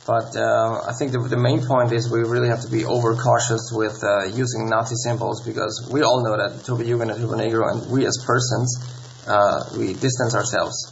But 0.06 0.36
uh, 0.36 0.82
I 0.86 0.92
think 0.98 1.12
the, 1.12 1.20
the 1.20 1.38
main 1.38 1.64
point 1.64 1.92
is 1.92 2.10
we 2.10 2.20
really 2.20 2.48
have 2.48 2.60
to 2.62 2.70
be 2.70 2.84
overcautious 2.84 3.70
with 3.72 4.02
uh, 4.02 4.34
using 4.34 4.68
Nazi 4.68 4.96
symbols 4.96 5.46
because 5.46 5.88
we 5.92 6.02
all 6.02 6.22
know 6.24 6.36
that 6.36 6.64
Turbo 6.66 6.82
Jugend 6.82 7.12
and 7.12 7.20
Turbo 7.20 7.38
Negro 7.38 7.70
and 7.70 7.90
we 7.90 8.04
as 8.04 8.18
persons, 8.26 8.82
uh, 9.26 9.62
we 9.78 9.94
distance 9.94 10.34
ourselves 10.34 10.90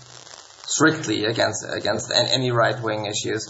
strictly 0.75 1.25
against 1.25 1.65
against 1.69 2.13
any 2.15 2.51
right 2.51 2.81
wing 2.83 3.07
issues. 3.07 3.43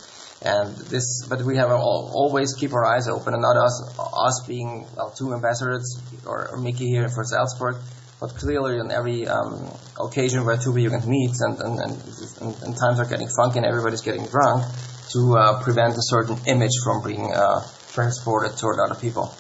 And 0.44 0.74
this, 0.76 1.24
but 1.28 1.42
we 1.42 1.56
have 1.56 1.68
to 1.68 1.74
al- 1.74 2.10
always 2.12 2.54
keep 2.54 2.72
our 2.72 2.84
eyes 2.84 3.06
open, 3.06 3.32
and 3.34 3.42
not 3.42 3.56
us 3.56 3.74
us 3.98 4.44
being 4.46 4.86
well 4.96 5.10
two 5.16 5.32
ambassadors 5.32 5.86
or, 6.26 6.50
or 6.50 6.56
Mickey 6.58 6.88
here 6.88 7.08
for 7.08 7.22
Salzburg, 7.22 7.76
but 8.20 8.30
clearly 8.34 8.80
on 8.80 8.90
every 8.90 9.28
um, 9.28 9.70
occasion 10.00 10.44
where 10.44 10.56
Turbo 10.56 10.78
Jugend 10.78 11.06
meets 11.06 11.40
and 11.42 11.60
and, 11.60 11.78
and 11.78 11.92
and 12.40 12.52
and 12.64 12.76
times 12.76 12.98
are 12.98 13.06
getting 13.06 13.28
funky 13.28 13.58
and 13.58 13.66
everybody's 13.66 14.02
getting 14.02 14.26
drunk, 14.26 14.64
to 15.12 15.36
uh, 15.38 15.62
prevent 15.62 15.94
a 15.94 16.02
certain 16.02 16.36
image 16.46 16.76
from 16.82 17.04
being 17.04 17.32
uh, 17.32 17.60
transported 17.92 18.56
toward 18.58 18.78
other 18.80 18.98
people. 18.98 19.34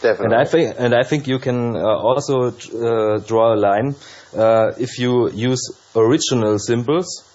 Definitely. 0.00 0.24
And 0.24 0.34
I 0.34 0.44
think, 0.46 0.76
and 0.78 0.94
I 0.94 1.02
think 1.02 1.26
you 1.28 1.38
can 1.38 1.76
uh, 1.76 1.80
also 1.80 2.48
uh, 2.48 3.18
draw 3.18 3.52
a 3.52 3.58
line 3.68 3.94
uh, 4.34 4.72
if 4.78 4.98
you 4.98 5.30
use 5.30 5.60
original 5.94 6.58
symbols 6.58 7.26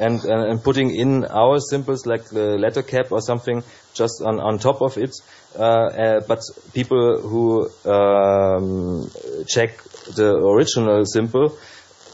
and, 0.00 0.24
and 0.24 0.50
and 0.50 0.62
putting 0.62 0.94
in 0.94 1.24
our 1.26 1.58
symbols 1.58 2.06
like 2.06 2.24
the 2.24 2.56
letter 2.58 2.82
cap 2.82 3.12
or 3.12 3.20
something 3.20 3.62
just 3.94 4.22
on 4.24 4.40
on 4.40 4.58
top 4.58 4.80
of 4.80 4.96
it. 4.96 5.14
Uh, 5.58 5.62
uh, 5.62 6.20
but 6.26 6.40
people 6.72 7.20
who 7.20 7.68
um, 7.84 9.10
check 9.46 9.82
the 10.14 10.34
original 10.34 11.04
symbol 11.04 11.56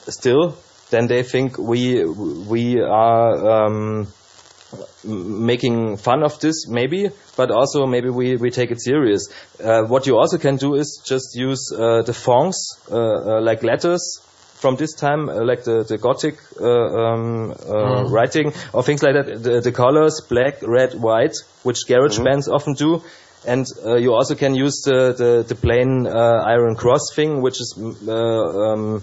still, 0.09 0.57
then 0.91 1.07
they 1.07 1.23
think 1.23 1.59
we 1.59 2.05
we 2.05 2.81
are. 2.81 3.65
Um, 3.65 4.09
making 5.03 5.97
fun 5.97 6.23
of 6.23 6.39
this 6.41 6.69
maybe 6.69 7.09
but 7.37 7.51
also 7.51 7.87
maybe 7.87 8.11
we, 8.11 8.37
we 8.37 8.51
take 8.51 8.71
it 8.71 8.79
serious 8.79 9.27
uh, 9.65 9.83
what 9.85 10.07
you 10.07 10.19
also 10.19 10.37
can 10.37 10.57
do 10.57 10.75
is 10.75 11.03
just 11.07 11.35
use 11.35 11.73
uh, 11.73 12.03
the 12.03 12.13
fonts 12.13 12.79
uh, 12.91 12.97
uh, 12.97 13.41
like 13.41 13.63
letters 13.63 14.21
from 14.61 14.77
this 14.77 14.95
time 14.95 15.29
uh, 15.29 15.45
like 15.45 15.65
the, 15.65 15.85
the 15.85 15.99
gothic 15.99 16.37
uh, 16.61 16.67
um, 16.67 17.53
uh, 17.69 18.05
writing 18.11 18.53
or 18.73 18.83
things 18.83 19.03
like 19.03 19.15
that 19.15 19.43
the, 19.43 19.61
the 19.61 19.73
colors 19.73 20.21
black 20.29 20.63
red 20.63 20.95
white 20.95 21.35
which 21.63 21.87
garage 21.89 22.19
bands 22.19 22.49
often 22.49 22.75
do 22.75 23.03
and 23.47 23.67
uh, 23.87 23.95
you 23.97 24.13
also 24.13 24.35
can 24.35 24.55
use 24.55 24.83
the, 24.85 25.15
the, 25.17 25.45
the 25.49 25.55
plain 25.55 26.07
uh, 26.07 26.43
iron 26.45 26.75
cross 26.75 27.15
thing 27.15 27.41
which 27.41 27.61
is 27.61 27.75
mm, 27.79 28.09
uh, 28.09 28.73
um, 28.73 29.03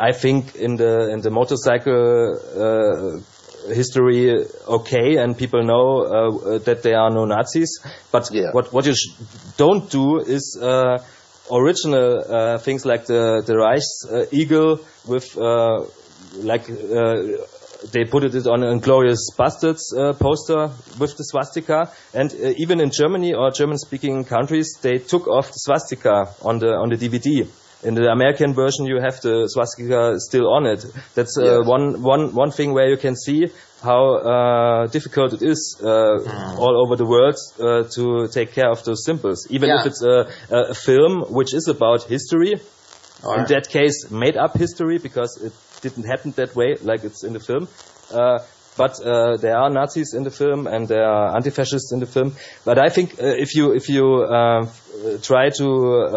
I 0.00 0.12
think 0.12 0.54
in 0.54 0.76
the 0.76 1.10
in 1.10 1.20
the 1.22 1.30
motorcycle 1.30 2.38
uh, 2.56 3.20
history 3.74 4.46
okay, 4.66 5.16
and 5.16 5.36
people 5.36 5.64
know 5.64 6.02
uh, 6.02 6.58
that 6.58 6.82
there 6.82 6.98
are 7.00 7.10
no 7.10 7.24
Nazis. 7.24 7.80
But 8.12 8.30
Yeah. 8.30 8.52
what 8.52 8.72
what 8.72 8.86
you 8.86 8.94
sh- 8.94 9.10
don't 9.56 9.90
do 9.90 10.20
is 10.20 10.58
uh, 10.62 10.98
original 11.50 12.24
uh, 12.28 12.58
things 12.58 12.84
like 12.84 13.06
the 13.06 13.42
the 13.46 13.54
Reichs 13.54 14.04
uh, 14.10 14.26
eagle 14.30 14.80
with 15.06 15.36
uh, 15.36 15.84
like 16.42 16.68
uh, 16.70 17.44
they 17.92 18.04
put 18.04 18.24
it 18.24 18.46
on 18.46 18.62
a 18.62 18.78
Glorious 18.78 19.30
Bastards 19.36 19.92
uh, 19.96 20.12
poster 20.12 20.70
with 20.98 21.16
the 21.16 21.24
swastika, 21.24 21.92
and 22.12 22.32
uh, 22.32 22.52
even 22.56 22.80
in 22.80 22.90
Germany 22.90 23.34
or 23.34 23.50
German-speaking 23.50 24.24
countries, 24.24 24.78
they 24.82 24.98
took 24.98 25.28
off 25.28 25.48
the 25.48 25.58
swastika 25.58 26.34
on 26.42 26.58
the 26.58 26.74
on 26.74 26.88
the 26.88 26.96
DVD. 26.96 27.46
In 27.84 27.94
the 27.94 28.10
American 28.10 28.54
version, 28.54 28.86
you 28.86 29.00
have 29.00 29.20
the 29.20 29.46
swastika 29.48 30.18
still 30.18 30.52
on 30.52 30.66
it. 30.66 30.84
That's 31.14 31.38
uh, 31.38 31.44
Yes. 31.44 31.66
one 31.66 32.02
one 32.02 32.34
one 32.34 32.50
thing 32.50 32.74
where 32.74 32.88
you 32.88 32.96
can 32.96 33.14
see 33.14 33.46
how 33.82 34.16
uh, 34.16 34.86
difficult 34.88 35.32
it 35.34 35.42
is 35.42 35.78
uh, 35.82 36.18
all 36.58 36.74
over 36.82 36.96
the 36.96 37.06
world 37.06 37.36
uh, 37.60 37.84
to 37.94 38.26
take 38.28 38.52
care 38.52 38.68
of 38.70 38.82
those 38.84 39.04
symbols, 39.04 39.46
even 39.50 39.68
Yeah. 39.68 39.80
if 39.80 39.86
it's 39.86 40.02
a, 40.02 40.26
a 40.50 40.74
film 40.74 41.22
which 41.30 41.54
is 41.54 41.68
about 41.68 42.02
history 42.04 42.54
in 43.36 43.44
that 43.46 43.68
case 43.68 44.10
made 44.10 44.36
up 44.36 44.56
history 44.56 44.98
because 44.98 45.40
it 45.42 45.52
didn't 45.82 46.04
happen 46.04 46.30
that 46.36 46.54
way 46.54 46.76
like 46.82 47.02
it's 47.04 47.24
in 47.24 47.32
the 47.32 47.40
film 47.40 47.66
uh, 48.12 48.38
but 48.78 48.98
uh, 49.04 49.36
there 49.36 49.58
are 49.58 49.68
Nazis 49.68 50.14
in 50.14 50.22
the 50.22 50.30
film 50.30 50.66
and 50.66 50.88
there 50.88 51.04
are 51.04 51.36
anti-fascists 51.36 51.92
in 51.92 52.00
the 52.00 52.06
film. 52.06 52.34
But 52.64 52.78
I 52.78 52.88
think 52.88 53.20
uh, 53.20 53.26
if 53.26 53.54
you 53.54 53.72
if 53.74 53.88
you 53.90 54.22
uh, 54.22 54.66
try 55.22 55.50
to 55.58 55.68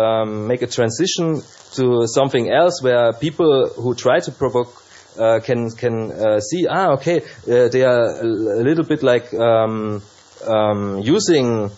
um, 0.05 0.47
make 0.47 0.61
a 0.61 0.67
transition 0.67 1.41
to 1.73 2.07
something 2.07 2.49
else 2.49 2.81
where 2.81 3.11
people 3.13 3.67
who 3.69 3.95
try 3.95 4.19
to 4.19 4.31
provoke 4.31 4.71
uh, 5.19 5.39
can 5.43 5.71
can 5.71 6.11
uh, 6.11 6.39
see 6.39 6.67
ah 6.67 6.93
okay 6.93 7.17
uh, 7.19 7.67
they 7.67 7.83
are 7.83 8.21
a 8.21 8.63
little 8.63 8.85
bit 8.85 9.03
like 9.03 9.33
um, 9.33 10.01
um, 10.47 10.99
using 10.99 11.71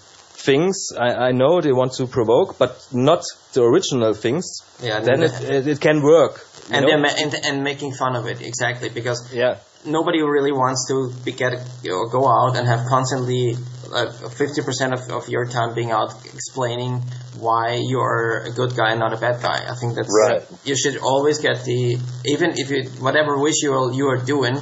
things 0.46 0.92
I, 0.98 1.28
I 1.28 1.32
know 1.32 1.62
they 1.62 1.72
want 1.72 1.94
to 1.94 2.08
provoke 2.08 2.58
but 2.58 2.88
not 2.92 3.24
the 3.54 3.64
original 3.64 4.14
things 4.14 4.46
Yeah, 4.82 5.00
then 5.00 5.24
it, 5.24 5.34
it, 5.42 5.68
it 5.68 5.80
can 5.80 6.02
work 6.02 6.46
and 6.72 6.86
and, 6.86 7.34
and 7.46 7.64
making 7.64 7.94
fun 7.94 8.16
of 8.16 8.26
it 8.28 8.42
exactly 8.42 8.90
because 8.90 9.34
yeah 9.34 9.58
nobody 9.86 10.22
really 10.22 10.52
wants 10.52 10.88
to 10.88 11.12
be 11.24 11.32
get 11.32 11.54
you 11.84 11.92
know, 11.92 12.06
go 12.06 12.28
out 12.28 12.58
and 12.58 12.68
have 12.68 12.88
constantly 12.88 13.56
fifty 14.38 14.62
percent 14.62 14.94
of, 14.94 15.02
of 15.12 15.30
your 15.30 15.46
time 15.46 15.76
being 15.76 15.92
out 15.92 16.14
explaining 16.26 17.02
why 17.40 17.80
you're 17.82 18.44
a 18.46 18.52
good 18.52 18.76
guy 18.76 18.92
and 18.92 19.00
not 19.00 19.14
a 19.14 19.18
bad 19.18 19.42
guy. 19.42 19.60
I 19.70 19.76
think 19.76 19.96
that's 19.96 20.10
Right. 20.10 20.44
You 20.64 20.76
should 20.76 20.98
always 20.98 21.40
get 21.40 21.64
the 21.66 21.98
even 22.26 22.54
if 22.56 22.70
you 22.70 22.84
whatever 23.02 23.38
visual 23.44 23.94
you 23.94 24.08
are 24.08 24.18
doing, 24.18 24.58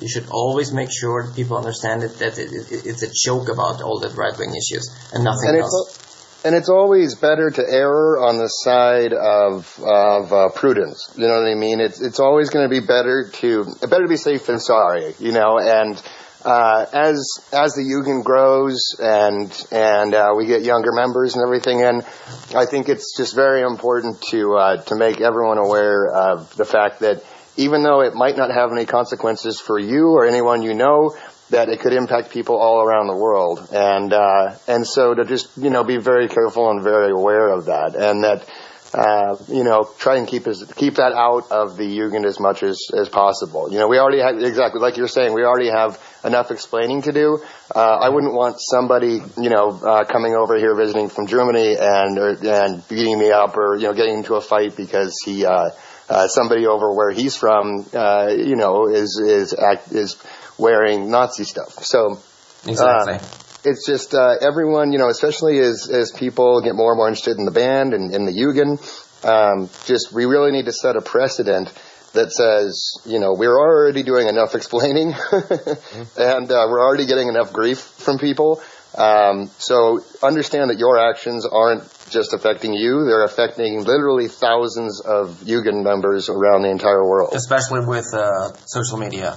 you 0.00 0.08
should 0.08 0.28
always 0.30 0.72
make 0.72 0.90
sure 0.90 1.26
that 1.26 1.36
people 1.36 1.56
understand 1.56 2.02
it 2.02 2.18
that 2.18 2.38
it, 2.38 2.50
it, 2.52 2.86
it's 2.86 3.02
a 3.02 3.10
joke 3.24 3.48
about 3.48 3.82
all 3.82 4.00
the 4.00 4.10
right 4.10 4.36
wing 4.38 4.50
issues 4.50 4.88
and 5.12 5.24
nothing 5.24 5.50
and 5.50 5.58
else. 5.58 5.88
it's 5.88 6.04
and 6.44 6.54
it's 6.54 6.68
always 6.68 7.14
better 7.14 7.50
to 7.50 7.62
err 7.66 8.18
on 8.22 8.36
the 8.36 8.48
side 8.48 9.14
of 9.14 9.80
of 9.82 10.32
uh, 10.32 10.48
prudence. 10.50 11.12
You 11.16 11.26
know 11.26 11.40
what 11.40 11.50
I 11.50 11.54
mean? 11.54 11.80
It's 11.80 12.00
it's 12.00 12.20
always 12.20 12.50
going 12.50 12.68
to 12.68 12.80
be 12.80 12.84
better 12.84 13.30
to 13.40 13.64
better 13.80 14.02
to 14.02 14.08
be 14.08 14.18
safe 14.18 14.46
than 14.46 14.60
sorry. 14.60 15.14
You 15.18 15.32
know, 15.32 15.58
and 15.58 16.02
uh, 16.44 16.84
as 16.92 17.26
as 17.52 17.72
the 17.74 17.82
Jugend 17.82 18.24
grows 18.24 18.96
and 19.00 19.50
and 19.72 20.14
uh, 20.14 20.34
we 20.36 20.46
get 20.46 20.62
younger 20.62 20.92
members 20.92 21.34
and 21.34 21.42
everything 21.42 21.80
in, 21.80 22.02
I 22.54 22.66
think 22.66 22.90
it's 22.90 23.16
just 23.16 23.34
very 23.34 23.62
important 23.62 24.20
to 24.30 24.54
uh, 24.54 24.82
to 24.84 24.96
make 24.96 25.22
everyone 25.22 25.56
aware 25.56 26.08
of 26.12 26.54
the 26.56 26.66
fact 26.66 27.00
that 27.00 27.24
even 27.56 27.82
though 27.82 28.00
it 28.00 28.14
might 28.14 28.36
not 28.36 28.50
have 28.50 28.72
any 28.72 28.86
consequences 28.86 29.60
for 29.60 29.78
you 29.78 30.08
or 30.08 30.26
anyone 30.26 30.62
you 30.62 30.74
know, 30.74 31.14
that 31.50 31.68
it 31.68 31.80
could 31.80 31.92
impact 31.92 32.30
people 32.30 32.56
all 32.56 32.82
around 32.82 33.06
the 33.06 33.16
world, 33.16 33.68
and 33.72 34.12
uh, 34.12 34.56
and 34.66 34.86
so 34.86 35.14
to 35.14 35.24
just 35.24 35.56
you 35.56 35.70
know 35.70 35.84
be 35.84 35.98
very 35.98 36.28
careful 36.28 36.70
and 36.70 36.82
very 36.82 37.12
aware 37.12 37.48
of 37.48 37.66
that, 37.66 37.94
and 37.94 38.24
that 38.24 38.48
uh, 38.94 39.36
you 39.48 39.62
know 39.62 39.88
try 39.98 40.16
and 40.16 40.26
keep 40.26 40.46
as, 40.46 40.64
keep 40.76 40.94
that 40.94 41.12
out 41.12 41.50
of 41.50 41.76
the 41.76 41.84
Jugend 41.84 42.24
as 42.24 42.40
much 42.40 42.62
as 42.62 42.88
as 42.96 43.08
possible. 43.08 43.70
You 43.70 43.78
know, 43.78 43.88
we 43.88 43.98
already 43.98 44.20
have 44.20 44.42
exactly 44.42 44.80
like 44.80 44.96
you're 44.96 45.08
saying, 45.08 45.34
we 45.34 45.44
already 45.44 45.68
have 45.68 46.00
enough 46.24 46.50
explaining 46.50 47.02
to 47.02 47.12
do. 47.12 47.38
Uh, 47.74 47.98
I 48.00 48.08
wouldn't 48.08 48.34
want 48.34 48.56
somebody 48.58 49.20
you 49.36 49.50
know 49.50 49.68
uh, 49.70 50.04
coming 50.04 50.34
over 50.34 50.56
here 50.56 50.74
visiting 50.74 51.08
from 51.08 51.26
Germany 51.26 51.76
and 51.78 52.18
or, 52.18 52.36
and 52.42 52.88
beating 52.88 53.18
me 53.18 53.30
up 53.30 53.56
or 53.56 53.76
you 53.76 53.84
know 53.84 53.92
getting 53.92 54.14
into 54.14 54.34
a 54.34 54.40
fight 54.40 54.76
because 54.76 55.14
he. 55.24 55.44
Uh, 55.44 55.70
uh, 56.08 56.28
somebody 56.28 56.66
over 56.66 56.92
where 56.92 57.10
he's 57.10 57.36
from, 57.36 57.86
uh, 57.94 58.28
you 58.30 58.56
know, 58.56 58.88
is 58.88 59.18
is 59.18 59.54
act, 59.54 59.92
is 59.92 60.16
wearing 60.58 61.10
Nazi 61.10 61.44
stuff. 61.44 61.72
So 61.84 62.20
exactly. 62.66 63.14
uh, 63.14 63.18
it's 63.64 63.86
just 63.86 64.14
uh, 64.14 64.34
everyone, 64.40 64.92
you 64.92 64.98
know, 64.98 65.08
especially 65.08 65.58
as 65.58 65.88
as 65.90 66.12
people 66.12 66.60
get 66.60 66.74
more 66.74 66.92
and 66.92 66.98
more 66.98 67.08
interested 67.08 67.38
in 67.38 67.44
the 67.44 67.50
band 67.50 67.94
and 67.94 68.14
in 68.14 68.26
the 68.26 68.32
Jugend, 68.32 68.78
um, 69.24 69.68
just 69.86 70.12
we 70.12 70.26
really 70.26 70.52
need 70.52 70.66
to 70.66 70.72
set 70.72 70.96
a 70.96 71.00
precedent 71.00 71.72
that 72.12 72.30
says, 72.30 72.98
you 73.04 73.18
know, 73.18 73.34
we're 73.34 73.58
already 73.58 74.02
doing 74.02 74.28
enough 74.28 74.54
explaining, 74.54 75.12
and 76.16 76.50
uh, 76.50 76.66
we're 76.68 76.80
already 76.80 77.06
getting 77.06 77.28
enough 77.28 77.52
grief 77.52 77.80
from 77.80 78.18
people. 78.18 78.62
Um, 78.96 79.50
so 79.58 80.04
understand 80.22 80.70
that 80.70 80.78
your 80.78 80.98
actions 80.98 81.44
aren't 81.44 81.82
just 82.10 82.32
affecting 82.32 82.72
you; 82.74 83.04
they're 83.04 83.24
affecting 83.24 83.84
literally 83.84 84.28
thousands 84.28 85.00
of 85.00 85.40
Jugend 85.44 85.82
members 85.82 86.28
around 86.28 86.62
the 86.62 86.70
entire 86.70 87.04
world. 87.04 87.34
Especially 87.34 87.84
with 87.86 88.12
uh, 88.14 88.54
social 88.66 88.98
media. 88.98 89.36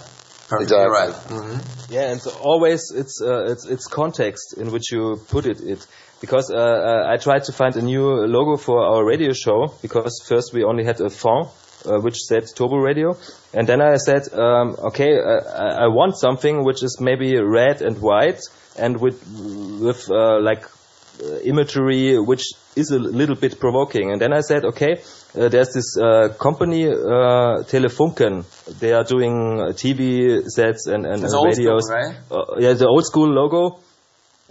Perfectly 0.49 0.77
Exactly. 0.77 1.37
right. 1.37 1.43
hmm 1.43 1.93
Yeah, 1.93 2.11
and 2.11 2.21
so 2.21 2.31
always 2.39 2.91
it's 2.91 3.21
uh, 3.21 3.51
it's 3.51 3.65
it's 3.65 3.87
context 3.87 4.55
in 4.57 4.71
which 4.71 4.91
you 4.91 5.19
put 5.27 5.45
it. 5.45 5.59
It 5.61 5.85
because 6.21 6.49
uh, 6.49 6.57
uh, 6.57 7.13
I 7.13 7.17
tried 7.17 7.43
to 7.45 7.51
find 7.51 7.75
a 7.75 7.81
new 7.81 8.05
logo 8.25 8.55
for 8.57 8.79
our 8.83 9.05
radio 9.05 9.33
show 9.33 9.67
because 9.81 10.23
first 10.27 10.53
we 10.53 10.63
only 10.63 10.85
had 10.85 11.01
a 11.01 11.09
font 11.09 11.49
uh, 11.85 11.99
which 11.99 12.17
said 12.17 12.43
Turbo 12.55 12.77
Radio, 12.77 13.17
and 13.53 13.67
then 13.67 13.81
I 13.81 13.97
said, 13.97 14.33
um, 14.33 14.75
okay, 14.89 15.19
uh, 15.19 15.41
I 15.53 15.85
I 15.85 15.87
want 15.87 16.17
something 16.17 16.63
which 16.63 16.81
is 16.81 16.99
maybe 16.99 17.37
red 17.37 17.81
and 17.81 17.99
white 18.01 18.39
and 18.77 18.99
with 18.99 19.21
with 19.81 20.09
uh, 20.09 20.39
like 20.41 20.63
imagery 21.43 22.19
which 22.19 22.43
is 22.75 22.91
a 22.91 22.99
little 22.99 23.35
bit 23.35 23.59
provoking. 23.59 24.11
And 24.11 24.21
then 24.21 24.33
I 24.33 24.41
said, 24.41 24.65
okay, 24.65 25.01
uh, 25.35 25.49
there's 25.49 25.73
this 25.73 25.97
uh, 25.97 26.29
company, 26.39 26.87
uh, 26.87 27.63
Telefunken. 27.63 28.45
They 28.79 28.93
are 28.93 29.03
doing 29.03 29.59
uh, 29.59 29.65
TV 29.73 30.43
sets 30.45 30.87
and, 30.87 31.05
and, 31.05 31.23
and 31.23 31.33
old 31.33 31.53
school, 31.53 31.65
radios. 31.65 31.89
right? 31.89 32.15
Uh, 32.31 32.59
yeah, 32.59 32.73
the 32.73 32.87
old 32.87 33.05
school 33.05 33.29
logo 33.29 33.79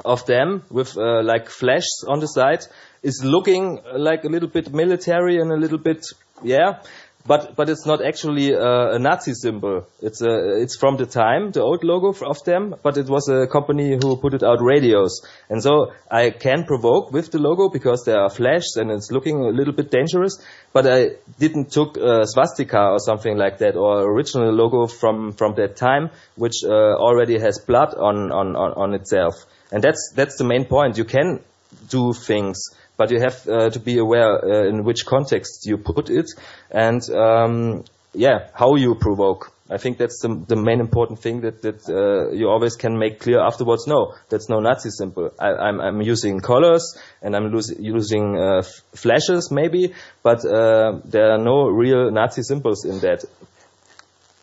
of 0.04 0.26
them 0.26 0.62
with 0.70 0.96
uh, 0.96 1.22
like 1.22 1.48
flashes 1.48 2.04
on 2.06 2.20
the 2.20 2.26
side 2.26 2.64
is 3.02 3.22
looking 3.24 3.80
like 3.94 4.24
a 4.24 4.28
little 4.28 4.48
bit 4.48 4.72
military 4.72 5.40
and 5.40 5.50
a 5.52 5.56
little 5.56 5.78
bit, 5.78 6.04
yeah. 6.42 6.82
But 7.26 7.56
but 7.56 7.68
it's 7.68 7.84
not 7.86 8.04
actually 8.04 8.54
uh, 8.54 8.94
a 8.94 8.98
Nazi 8.98 9.34
symbol. 9.34 9.86
It's 10.00 10.22
a 10.22 10.62
it's 10.62 10.76
from 10.76 10.96
the 10.96 11.06
time 11.06 11.50
the 11.50 11.62
old 11.62 11.82
logo 11.82 12.14
of 12.24 12.44
them, 12.44 12.74
but 12.82 12.96
it 12.96 13.08
was 13.08 13.28
a 13.28 13.46
company 13.46 13.98
who 14.00 14.16
put 14.16 14.34
it 14.34 14.42
out 14.44 14.62
radios, 14.62 15.22
and 15.50 15.62
so 15.62 15.92
I 16.10 16.30
can 16.30 16.64
provoke 16.64 17.12
with 17.12 17.32
the 17.32 17.38
logo 17.38 17.68
because 17.68 18.04
there 18.04 18.20
are 18.20 18.30
flashes 18.30 18.76
and 18.76 18.90
it's 18.90 19.10
looking 19.10 19.40
a 19.40 19.48
little 19.48 19.74
bit 19.74 19.90
dangerous. 19.90 20.38
But 20.72 20.86
I 20.86 21.10
didn't 21.38 21.72
took 21.72 21.96
a 21.96 22.26
swastika 22.26 22.90
or 22.90 22.98
something 23.00 23.36
like 23.36 23.58
that 23.58 23.76
or 23.76 24.02
original 24.02 24.52
logo 24.52 24.86
from 24.86 25.32
from 25.32 25.54
that 25.56 25.76
time, 25.76 26.10
which 26.36 26.62
uh, 26.64 26.70
already 26.70 27.40
has 27.40 27.58
blood 27.58 27.94
on 27.94 28.30
on, 28.30 28.54
on 28.56 28.94
itself, 28.94 29.34
and 29.72 29.82
that's 29.82 30.12
that's 30.14 30.38
the 30.38 30.44
main 30.44 30.64
point. 30.64 30.96
You 30.96 31.04
can 31.04 31.40
do 31.88 32.12
things 32.12 32.70
but 32.96 33.10
you 33.10 33.20
have 33.20 33.46
uh, 33.48 33.70
to 33.70 33.78
be 33.78 33.98
aware 33.98 34.44
uh, 34.44 34.68
in 34.68 34.84
which 34.84 35.06
context 35.06 35.66
you 35.66 35.76
put 35.76 36.10
it 36.10 36.30
and 36.70 37.08
um, 37.10 37.84
yeah 38.14 38.48
how 38.54 38.74
you 38.74 38.94
provoke 38.94 39.52
i 39.70 39.76
think 39.76 39.98
that's 39.98 40.20
the, 40.20 40.28
the 40.48 40.56
main 40.56 40.80
important 40.80 41.18
thing 41.18 41.40
that, 41.42 41.62
that 41.62 41.88
uh, 41.88 42.30
you 42.32 42.48
always 42.48 42.76
can 42.76 42.98
make 42.98 43.20
clear 43.20 43.40
afterwards 43.40 43.86
no 43.86 44.14
that's 44.28 44.48
no 44.48 44.60
nazi 44.60 44.90
symbol 44.90 45.32
I, 45.38 45.48
I'm, 45.48 45.80
I'm 45.80 46.00
using 46.02 46.40
colors 46.40 46.96
and 47.22 47.36
i'm 47.36 47.52
lose, 47.52 47.74
using 47.78 48.38
uh, 48.38 48.58
f- 48.58 48.82
flashes 48.94 49.50
maybe 49.50 49.94
but 50.22 50.44
uh, 50.44 51.00
there 51.04 51.32
are 51.32 51.38
no 51.38 51.68
real 51.68 52.10
nazi 52.10 52.42
symbols 52.42 52.84
in 52.84 53.00
that 53.00 53.24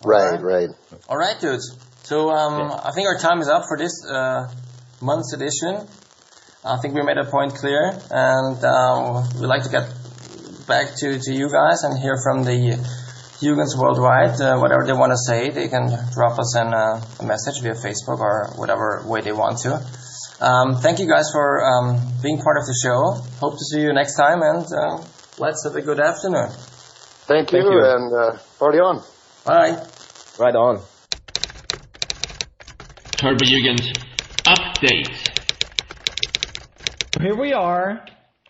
Right, 0.06 0.42
right. 0.42 0.70
All 1.08 1.18
right, 1.18 1.40
dudes. 1.40 1.78
So 2.04 2.30
um, 2.30 2.72
I 2.84 2.92
think 2.92 3.08
our 3.08 3.18
time 3.18 3.40
is 3.40 3.48
up 3.48 3.64
for 3.68 3.78
this 3.78 4.06
uh, 4.06 4.52
month's 5.02 5.34
edition. 5.34 5.88
I 6.66 6.78
think 6.78 6.94
we 6.94 7.02
made 7.04 7.18
a 7.18 7.26
point 7.26 7.56
clear, 7.56 7.92
and 8.10 8.64
um, 8.64 9.28
we'd 9.40 9.48
like 9.48 9.64
to 9.64 9.70
get 9.70 9.90
back 10.66 10.96
to, 10.96 11.20
to 11.20 11.34
you 11.34 11.52
guys 11.52 11.84
and 11.84 12.00
hear 12.00 12.16
from 12.24 12.44
the 12.46 12.80
Hugans 13.44 13.76
worldwide. 13.78 14.40
Uh, 14.40 14.58
whatever 14.60 14.86
they 14.86 14.94
want 14.94 15.12
to 15.12 15.18
say, 15.18 15.50
they 15.50 15.68
can 15.68 15.92
drop 16.14 16.40
us 16.40 16.56
in 16.56 16.74
a, 16.74 17.02
a 17.20 17.26
message 17.26 17.62
via 17.62 17.74
Facebook 17.74 18.20
or 18.20 18.54
whatever 18.56 19.04
way 19.06 19.20
they 19.20 19.34
want 19.34 19.60
to. 19.60 19.76
Um, 20.40 20.76
thank 20.76 21.00
you 21.00 21.08
guys 21.08 21.30
for 21.34 21.64
um, 21.64 22.00
being 22.22 22.40
part 22.40 22.58
of 22.58 22.66
the 22.66 22.76
show. 22.82 23.22
Hope 23.40 23.58
to 23.58 23.66
see 23.66 23.82
you 23.82 23.92
next 23.94 24.16
time, 24.16 24.42
and 24.42 24.66
uh, 24.72 25.04
let's 25.40 25.66
have 25.66 25.76
a 25.76 25.82
good 25.82 26.00
afternoon. 26.00 26.50
Thank 27.28 27.52
you, 27.52 27.60
Thank 27.60 27.72
you. 27.74 27.82
and 27.84 28.14
uh, 28.14 28.38
party 28.58 28.80
on. 28.80 29.04
Bye. 29.46 29.86
right 30.40 30.56
on 30.56 30.82
Turbojugend 33.20 33.82
update. 34.46 35.23
Here 37.22 37.36
we 37.36 37.54
are 37.54 38.06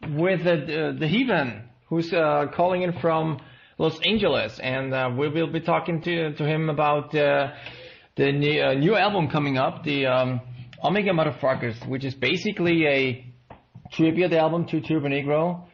with 0.09 0.45
the, 0.45 0.53
uh, 0.53 0.99
the 0.99 1.07
Heathen, 1.07 1.63
who's 1.89 2.13
uh, 2.13 2.45
calling 2.53 2.81
in 2.83 2.93
from 2.93 3.39
Los 3.77 3.99
Angeles, 4.01 4.57
and 4.59 4.93
uh, 4.93 5.09
we 5.17 5.27
will 5.27 5.51
be 5.51 5.59
talking 5.59 6.01
to 6.03 6.33
to 6.33 6.45
him 6.45 6.69
about 6.69 7.11
the 7.11 7.51
new, 8.17 8.75
new 8.75 8.95
album 8.95 9.29
coming 9.29 9.57
up, 9.57 9.83
the 9.83 10.05
um, 10.05 10.41
Omega 10.83 11.11
Motherfuckers, 11.11 11.87
which 11.87 12.05
is 12.05 12.15
basically 12.15 12.87
a 12.87 13.33
tribute 13.91 14.33
album 14.33 14.65
to 14.67 14.79
Turbo 14.79 15.09
Negro 15.09 15.65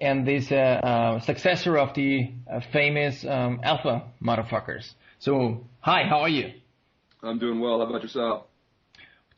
and 0.00 0.26
this 0.26 0.50
uh, 0.50 0.54
uh, 0.54 1.20
successor 1.20 1.76
of 1.76 1.94
the 1.94 2.32
uh, 2.50 2.60
famous 2.72 3.24
um, 3.26 3.60
Alpha 3.62 4.04
Motherfuckers. 4.22 4.94
So, 5.18 5.66
hi, 5.80 6.04
how 6.08 6.20
are 6.20 6.28
you? 6.28 6.52
I'm 7.22 7.38
doing 7.38 7.60
well. 7.60 7.78
How 7.80 7.86
about 7.86 8.02
yourself? 8.02 8.47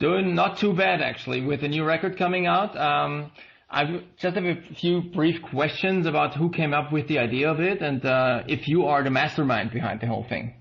Doing 0.01 0.35
not 0.35 0.57
too 0.57 0.75
bad 0.75 1.03
actually. 1.03 1.43
With 1.43 1.61
the 1.61 1.69
new 1.69 1.85
record 1.85 2.17
coming 2.17 2.47
out, 2.47 2.75
um, 2.75 3.31
I 3.71 4.03
just 4.19 4.35
have 4.35 4.45
a 4.45 4.57
few 4.75 5.03
brief 5.03 5.43
questions 5.43 6.07
about 6.07 6.35
who 6.35 6.51
came 6.51 6.73
up 6.73 6.91
with 6.91 7.07
the 7.07 7.19
idea 7.19 7.51
of 7.51 7.61
it 7.61 7.83
and 7.83 8.03
uh, 8.05 8.43
if 8.49 8.67
you 8.67 8.87
are 8.87 9.05
the 9.05 9.11
mastermind 9.11 9.71
behind 9.71 10.01
the 10.01 10.07
whole 10.07 10.25
thing. 10.25 10.55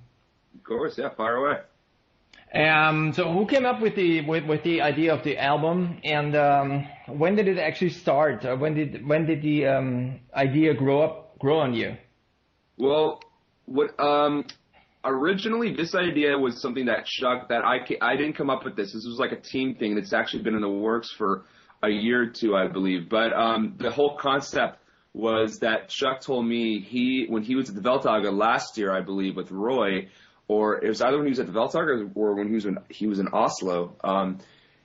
Of 0.55 0.63
course, 0.65 0.97
yeah. 0.97 1.09
Fire 1.15 1.37
away. 1.37 1.57
Um, 2.53 3.13
so 3.13 3.31
who 3.31 3.45
came 3.45 3.65
up 3.65 3.79
with 3.79 3.95
the 3.95 4.25
with, 4.25 4.45
with 4.45 4.63
the 4.63 4.81
idea 4.81 5.13
of 5.13 5.23
the 5.23 5.37
album 5.37 5.99
and 6.03 6.35
um, 6.35 6.87
when 7.07 7.35
did 7.35 7.47
it 7.47 7.57
actually 7.57 7.91
start? 7.91 8.43
Uh, 8.43 8.57
when 8.57 8.73
did 8.73 9.07
when 9.07 9.25
did 9.25 9.41
the 9.41 9.67
um, 9.67 10.19
idea 10.35 10.73
grow 10.73 11.01
up 11.01 11.39
grow 11.39 11.59
on 11.59 11.73
you? 11.73 11.95
Well, 12.77 13.21
what 13.65 13.97
um, 13.99 14.45
originally 15.03 15.73
this 15.73 15.95
idea 15.95 16.37
was 16.37 16.61
something 16.61 16.85
that 16.85 17.05
Chuck 17.05 17.49
that 17.49 17.63
I 17.63 17.79
I 18.01 18.15
didn't 18.15 18.33
come 18.33 18.49
up 18.49 18.65
with 18.65 18.75
this. 18.75 18.93
This 18.93 19.05
was 19.05 19.17
like 19.19 19.31
a 19.31 19.39
team 19.39 19.75
thing 19.75 19.95
that's 19.95 20.13
actually 20.13 20.43
been 20.43 20.55
in 20.55 20.61
the 20.61 20.69
works 20.69 21.11
for 21.11 21.45
a 21.81 21.89
year 21.89 22.23
or 22.23 22.27
two, 22.27 22.55
I 22.55 22.67
believe. 22.67 23.09
But 23.09 23.33
um, 23.33 23.75
the 23.77 23.91
whole 23.91 24.17
concept 24.17 24.79
was 25.13 25.59
that 25.59 25.89
Chuck 25.89 26.21
told 26.21 26.45
me 26.45 26.79
he 26.79 27.25
when 27.29 27.43
he 27.43 27.55
was 27.55 27.69
at 27.69 27.75
the 27.75 27.81
Welttage 27.81 28.31
last 28.37 28.77
year, 28.77 28.91
I 28.91 29.01
believe, 29.01 29.35
with 29.35 29.51
Roy 29.51 30.09
or 30.49 30.83
it 30.83 30.89
was 30.89 31.01
either 31.01 31.15
when 31.15 31.27
he 31.27 31.29
was 31.29 31.39
at 31.39 31.45
the 31.45 31.53
Welttage 31.53 32.11
or 32.15 32.35
when 32.35 32.47
he 32.47 32.55
was 32.55 32.65
in, 32.65 32.79
he 32.89 33.07
was 33.07 33.19
in 33.19 33.29
Oslo. 33.29 33.95
Um, 34.03 34.39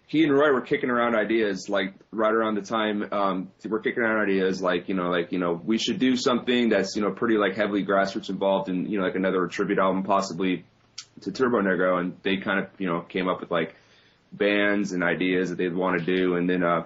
he 0.06 0.22
and 0.22 0.32
Roy 0.32 0.52
were 0.52 0.60
kicking 0.60 0.90
around 0.90 1.14
ideas 1.14 1.68
like 1.68 1.94
right 2.10 2.32
around 2.32 2.56
the 2.56 2.62
time 2.62 3.08
um, 3.12 3.50
we're 3.64 3.80
kicking 3.80 4.02
around 4.02 4.28
ideas 4.28 4.60
like 4.60 4.88
you 4.88 4.94
know 4.94 5.10
like 5.10 5.32
you 5.32 5.38
know 5.38 5.60
we 5.64 5.78
should 5.78 5.98
do 5.98 6.16
something 6.16 6.68
that's 6.68 6.94
you 6.96 7.02
know 7.02 7.10
pretty 7.10 7.36
like 7.36 7.56
heavily 7.56 7.84
grassroots 7.84 8.28
involved 8.28 8.68
in 8.68 8.86
you 8.86 8.98
know 8.98 9.04
like 9.04 9.14
another 9.14 9.46
tribute 9.46 9.78
album 9.78 10.02
possibly 10.02 10.64
to 11.22 11.32
Turbo 11.32 11.60
Negro. 11.60 12.00
And 12.00 12.16
they 12.22 12.36
kind 12.36 12.60
of 12.60 12.68
you 12.78 12.88
know 12.88 13.00
came 13.00 13.28
up 13.28 13.40
with 13.40 13.50
like 13.50 13.74
bands 14.32 14.92
and 14.92 15.02
ideas 15.02 15.50
that 15.50 15.56
they'd 15.56 15.74
want 15.74 15.98
to 15.98 16.04
do. 16.04 16.36
And 16.36 16.48
then 16.48 16.62
uh 16.62 16.84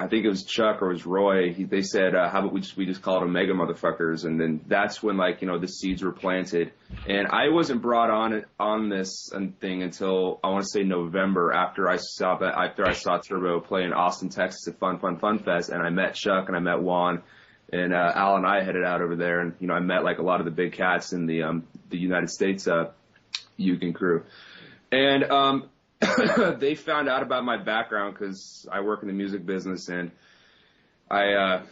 I 0.00 0.06
think 0.06 0.24
it 0.24 0.30
was 0.30 0.44
Chuck 0.44 0.80
or 0.80 0.90
it 0.90 0.94
was 0.94 1.04
Roy. 1.04 1.52
He, 1.52 1.64
they 1.64 1.82
said, 1.82 2.14
uh, 2.14 2.30
"How 2.30 2.40
about 2.40 2.54
we 2.54 2.62
just 2.62 2.74
we 2.74 2.86
just 2.86 3.02
call 3.02 3.18
it 3.18 3.24
Omega 3.24 3.52
motherfuckers?" 3.52 4.24
And 4.24 4.40
then 4.40 4.62
that's 4.66 5.02
when 5.02 5.18
like 5.18 5.42
you 5.42 5.46
know 5.46 5.58
the 5.58 5.68
seeds 5.68 6.02
were 6.02 6.12
planted. 6.12 6.72
And 7.06 7.28
I 7.28 7.50
wasn't 7.50 7.82
brought 7.82 8.08
on 8.08 8.46
on 8.58 8.88
this 8.88 9.30
thing 9.60 9.82
until 9.82 10.40
I 10.42 10.48
want 10.48 10.64
to 10.64 10.70
say 10.70 10.84
November 10.84 11.52
after 11.52 11.86
I 11.86 11.96
saw 11.96 12.38
that 12.38 12.54
after 12.56 12.86
I 12.86 12.92
saw 12.92 13.18
Turbo 13.18 13.60
play 13.60 13.84
in 13.84 13.92
Austin, 13.92 14.30
Texas 14.30 14.66
at 14.68 14.78
Fun 14.78 15.00
Fun 15.00 15.18
Fun 15.18 15.38
Fest, 15.38 15.68
and 15.68 15.82
I 15.82 15.90
met 15.90 16.14
Chuck 16.14 16.48
and 16.48 16.56
I 16.56 16.60
met 16.60 16.80
Juan. 16.80 17.22
And 17.72 17.94
uh, 17.94 18.12
Al 18.16 18.36
and 18.36 18.46
I 18.46 18.64
headed 18.64 18.82
out 18.82 19.00
over 19.02 19.14
there, 19.14 19.40
and 19.40 19.54
you 19.60 19.68
know 19.68 19.74
I 19.74 19.80
met 19.80 20.02
like 20.02 20.18
a 20.18 20.22
lot 20.22 20.40
of 20.40 20.46
the 20.46 20.50
big 20.50 20.72
cats 20.72 21.12
in 21.12 21.26
the 21.26 21.42
um, 21.42 21.68
the 21.90 21.98
United 21.98 22.30
States 22.30 22.66
uh, 22.66 22.90
Yugen 23.58 23.94
crew, 23.94 24.24
and 24.90 25.22
um, 25.24 25.68
they 26.58 26.74
found 26.74 27.08
out 27.08 27.22
about 27.22 27.44
my 27.44 27.56
background 27.56 28.14
because 28.14 28.66
I 28.72 28.80
work 28.80 29.02
in 29.02 29.08
the 29.08 29.14
music 29.14 29.44
business 29.44 29.88
and 29.88 30.10
I 31.10 31.32
uh, 31.32 31.62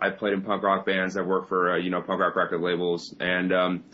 I 0.00 0.10
played 0.10 0.34
in 0.34 0.42
punk 0.42 0.62
rock 0.62 0.86
bands. 0.86 1.16
I 1.16 1.22
work 1.22 1.48
for 1.48 1.72
uh, 1.72 1.76
you 1.76 1.90
know 1.90 2.00
punk 2.00 2.20
rock 2.20 2.36
record 2.36 2.60
labels 2.60 3.14
and 3.18 3.52
um, 3.52 3.84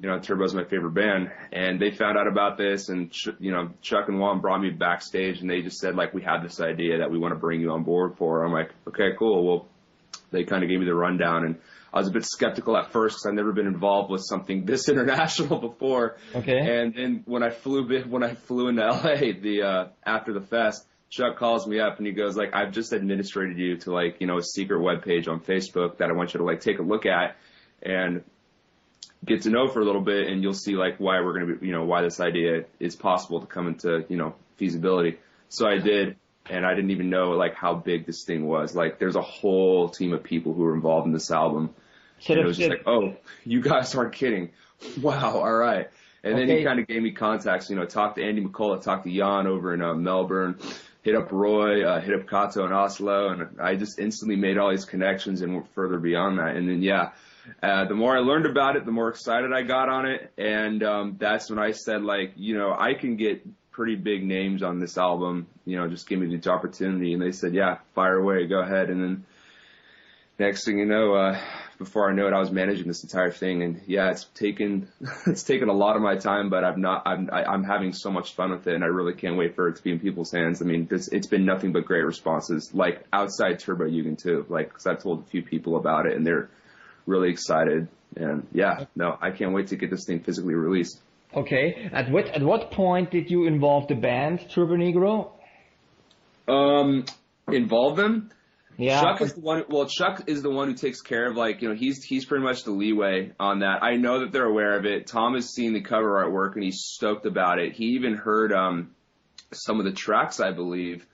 you 0.00 0.08
know 0.08 0.18
Turbo's 0.18 0.54
my 0.54 0.64
favorite 0.64 0.92
band. 0.94 1.30
And 1.52 1.80
they 1.80 1.90
found 1.90 2.18
out 2.18 2.26
about 2.26 2.58
this 2.58 2.90
and 2.90 3.10
Ch- 3.10 3.28
you 3.38 3.50
know 3.50 3.70
Chuck 3.80 4.08
and 4.08 4.20
Juan 4.20 4.40
brought 4.40 4.60
me 4.60 4.70
backstage 4.70 5.40
and 5.40 5.48
they 5.48 5.62
just 5.62 5.78
said 5.78 5.94
like 5.94 6.12
we 6.12 6.22
have 6.22 6.42
this 6.42 6.60
idea 6.60 6.98
that 6.98 7.10
we 7.10 7.18
want 7.18 7.32
to 7.32 7.38
bring 7.38 7.60
you 7.60 7.70
on 7.70 7.82
board 7.82 8.16
for. 8.18 8.44
I'm 8.44 8.52
like 8.52 8.72
okay 8.88 9.10
cool. 9.18 9.46
Well 9.46 9.68
they 10.32 10.44
kind 10.44 10.62
of 10.62 10.68
gave 10.68 10.80
me 10.80 10.86
the 10.86 10.94
rundown 10.94 11.44
and 11.44 11.56
I 11.94 11.98
was 11.98 12.08
a 12.08 12.10
bit 12.10 12.24
skeptical 12.24 12.76
at 12.76 12.90
first 12.90 13.14
because 13.14 13.26
I've 13.26 13.34
never 13.34 13.52
been 13.52 13.68
involved 13.68 14.10
with 14.10 14.22
something 14.24 14.64
this 14.66 14.88
international 14.88 15.60
before. 15.60 16.16
Okay. 16.34 16.58
And 16.58 16.92
then 16.92 17.22
when 17.24 17.44
I 17.44 17.50
flew 17.50 17.86
when 18.08 18.24
I 18.24 18.34
flew 18.34 18.68
into 18.68 18.82
LA 18.86 19.32
the 19.40 19.62
uh, 19.62 19.88
after 20.04 20.32
the 20.32 20.40
fest, 20.40 20.84
Chuck 21.08 21.38
calls 21.38 21.66
me 21.68 21.78
up 21.78 21.98
and 21.98 22.06
he 22.06 22.12
goes 22.12 22.36
like, 22.36 22.52
"I've 22.52 22.72
just 22.72 22.92
administrated 22.92 23.58
you 23.58 23.76
to 23.78 23.92
like 23.92 24.16
you 24.20 24.26
know 24.26 24.38
a 24.38 24.42
secret 24.42 24.82
web 24.82 25.04
page 25.04 25.28
on 25.28 25.38
Facebook 25.38 25.98
that 25.98 26.10
I 26.10 26.12
want 26.12 26.34
you 26.34 26.38
to 26.38 26.44
like 26.44 26.60
take 26.60 26.80
a 26.80 26.82
look 26.82 27.06
at 27.06 27.36
and 27.80 28.24
get 29.24 29.42
to 29.42 29.50
know 29.50 29.68
for 29.68 29.80
a 29.80 29.84
little 29.84 30.02
bit, 30.02 30.26
and 30.26 30.42
you'll 30.42 30.52
see 30.52 30.74
like 30.74 30.98
why 30.98 31.20
we're 31.20 31.38
gonna 31.38 31.54
be 31.54 31.66
you 31.66 31.72
know 31.72 31.84
why 31.84 32.02
this 32.02 32.18
idea 32.18 32.64
is 32.80 32.96
possible 32.96 33.40
to 33.40 33.46
come 33.46 33.68
into 33.68 34.04
you 34.08 34.16
know 34.16 34.34
feasibility." 34.56 35.18
So 35.48 35.68
I 35.68 35.78
did 35.78 36.16
and 36.50 36.66
I 36.66 36.74
didn't 36.74 36.90
even 36.90 37.10
know 37.10 37.30
like 37.30 37.54
how 37.54 37.74
big 37.74 38.06
this 38.06 38.24
thing 38.24 38.46
was. 38.46 38.74
Like 38.74 38.98
there's 38.98 39.16
a 39.16 39.22
whole 39.22 39.88
team 39.88 40.12
of 40.12 40.22
people 40.22 40.52
who 40.52 40.62
were 40.62 40.74
involved 40.74 41.06
in 41.06 41.12
this 41.12 41.30
album. 41.30 41.70
And 42.28 42.38
it 42.38 42.44
was 42.44 42.56
just 42.56 42.70
like, 42.70 42.86
oh, 42.86 43.16
you 43.44 43.60
guys 43.60 43.94
aren't 43.94 44.14
kidding. 44.14 44.50
Wow, 45.00 45.38
all 45.38 45.54
right. 45.54 45.88
And 46.24 46.36
then 46.36 46.48
he 46.48 46.62
kind 46.62 46.78
of 46.78 46.86
gave 46.86 47.00
me 47.00 47.12
contacts, 47.12 47.70
you 47.70 47.76
know, 47.76 47.86
talked 47.86 48.16
to 48.16 48.24
Andy 48.24 48.42
McCullough, 48.42 48.82
talked 48.82 49.04
to 49.04 49.10
Jan 49.10 49.46
over 49.46 49.72
in 49.72 49.80
uh, 49.80 49.94
Melbourne, 49.94 50.58
hit 51.02 51.14
up 51.14 51.30
Roy, 51.32 51.86
uh, 51.86 52.00
hit 52.00 52.18
up 52.18 52.28
Kato 52.28 52.66
in 52.66 52.72
Oslo, 52.72 53.28
and 53.28 53.60
I 53.60 53.76
just 53.76 53.98
instantly 53.98 54.36
made 54.36 54.58
all 54.58 54.70
these 54.70 54.84
connections 54.84 55.42
and 55.42 55.54
went 55.54 55.72
further 55.74 55.98
beyond 55.98 56.38
that. 56.38 56.56
And 56.56 56.68
then, 56.68 56.82
yeah, 56.82 57.10
uh, 57.62 57.84
the 57.84 57.94
more 57.94 58.16
I 58.16 58.20
learned 58.20 58.46
about 58.46 58.76
it, 58.76 58.84
the 58.84 58.90
more 58.90 59.08
excited 59.08 59.52
I 59.52 59.62
got 59.62 59.88
on 59.88 60.06
it. 60.06 60.32
And, 60.36 60.82
um, 60.82 61.16
that's 61.18 61.50
when 61.50 61.58
I 61.58 61.72
said, 61.72 62.02
like, 62.02 62.32
you 62.36 62.58
know, 62.58 62.74
I 62.76 62.94
can 62.94 63.16
get 63.16 63.46
pretty 63.70 63.96
big 63.96 64.24
names 64.24 64.62
on 64.62 64.78
this 64.78 64.96
album, 64.96 65.46
you 65.66 65.76
know, 65.76 65.88
just 65.88 66.08
give 66.08 66.20
me 66.20 66.34
the 66.34 66.50
opportunity. 66.50 67.12
And 67.12 67.20
they 67.20 67.32
said, 67.32 67.54
yeah, 67.54 67.78
fire 67.94 68.16
away, 68.16 68.46
go 68.46 68.60
ahead. 68.60 68.88
And 68.88 69.02
then 69.02 69.26
next 70.38 70.64
thing 70.64 70.78
you 70.78 70.86
know, 70.86 71.14
uh, 71.14 71.38
before 71.78 72.10
I 72.10 72.14
know 72.14 72.26
it, 72.26 72.32
I 72.32 72.38
was 72.38 72.50
managing 72.50 72.86
this 72.86 73.02
entire 73.02 73.30
thing. 73.30 73.62
And 73.62 73.80
yeah, 73.86 74.10
it's 74.10 74.24
taken, 74.34 74.88
it's 75.26 75.42
taken 75.42 75.68
a 75.68 75.72
lot 75.72 75.96
of 75.96 76.02
my 76.02 76.16
time, 76.16 76.50
but 76.50 76.64
I'm 76.64 76.80
not, 76.80 77.02
I'm, 77.06 77.28
I, 77.32 77.44
I'm 77.44 77.64
having 77.64 77.92
so 77.92 78.10
much 78.10 78.34
fun 78.34 78.50
with 78.50 78.66
it. 78.66 78.74
And 78.74 78.84
I 78.84 78.88
really 78.88 79.14
can't 79.14 79.36
wait 79.36 79.54
for 79.54 79.68
it 79.68 79.76
to 79.76 79.82
be 79.82 79.90
in 79.90 80.00
people's 80.00 80.32
hands. 80.32 80.62
I 80.62 80.64
mean, 80.64 80.86
this, 80.86 81.08
it's 81.08 81.26
been 81.26 81.44
nothing 81.44 81.72
but 81.72 81.84
great 81.84 82.04
responses, 82.04 82.70
like 82.74 83.04
outside 83.12 83.58
Turbo 83.58 83.84
Jugend 83.84 84.22
too. 84.22 84.46
Like, 84.48 84.72
cause 84.72 84.86
I've 84.86 85.02
told 85.02 85.22
a 85.22 85.26
few 85.26 85.42
people 85.42 85.76
about 85.76 86.06
it 86.06 86.16
and 86.16 86.26
they're 86.26 86.50
really 87.06 87.30
excited. 87.30 87.88
And 88.16 88.46
yeah, 88.52 88.84
no, 88.94 89.18
I 89.20 89.30
can't 89.30 89.52
wait 89.52 89.68
to 89.68 89.76
get 89.76 89.90
this 89.90 90.04
thing 90.06 90.20
physically 90.20 90.54
released. 90.54 91.00
Okay. 91.34 91.90
At 91.92 92.10
what 92.10 92.28
at 92.28 92.42
what 92.42 92.70
point 92.70 93.10
did 93.10 93.30
you 93.30 93.46
involve 93.46 93.88
the 93.88 93.96
band 93.96 94.48
Turbo 94.50 94.76
Negro? 94.76 95.32
Um, 96.46 97.04
involve 97.50 97.96
them. 97.96 98.30
Yeah. 98.76 99.00
Chuck 99.00 99.20
is 99.20 99.34
the 99.34 99.40
one. 99.40 99.64
Well, 99.68 99.86
Chuck 99.86 100.24
is 100.26 100.42
the 100.42 100.50
one 100.50 100.68
who 100.68 100.74
takes 100.74 101.00
care 101.00 101.30
of 101.30 101.36
like 101.36 101.62
you 101.62 101.68
know 101.68 101.74
he's 101.74 102.02
he's 102.02 102.24
pretty 102.24 102.44
much 102.44 102.64
the 102.64 102.72
leeway 102.72 103.32
on 103.38 103.60
that. 103.60 103.82
I 103.82 103.96
know 103.96 104.20
that 104.20 104.32
they're 104.32 104.46
aware 104.46 104.76
of 104.76 104.84
it. 104.84 105.06
Tom 105.06 105.34
has 105.34 105.50
seen 105.50 105.72
the 105.72 105.80
cover 105.80 106.24
artwork 106.24 106.54
and 106.54 106.64
he's 106.64 106.80
stoked 106.80 107.26
about 107.26 107.58
it. 107.58 107.72
He 107.72 107.90
even 107.90 108.14
heard 108.14 108.52
um 108.52 108.90
some 109.52 109.78
of 109.78 109.84
the 109.84 109.92
tracks, 109.92 110.40
I 110.40 110.50
believe. 110.50 111.06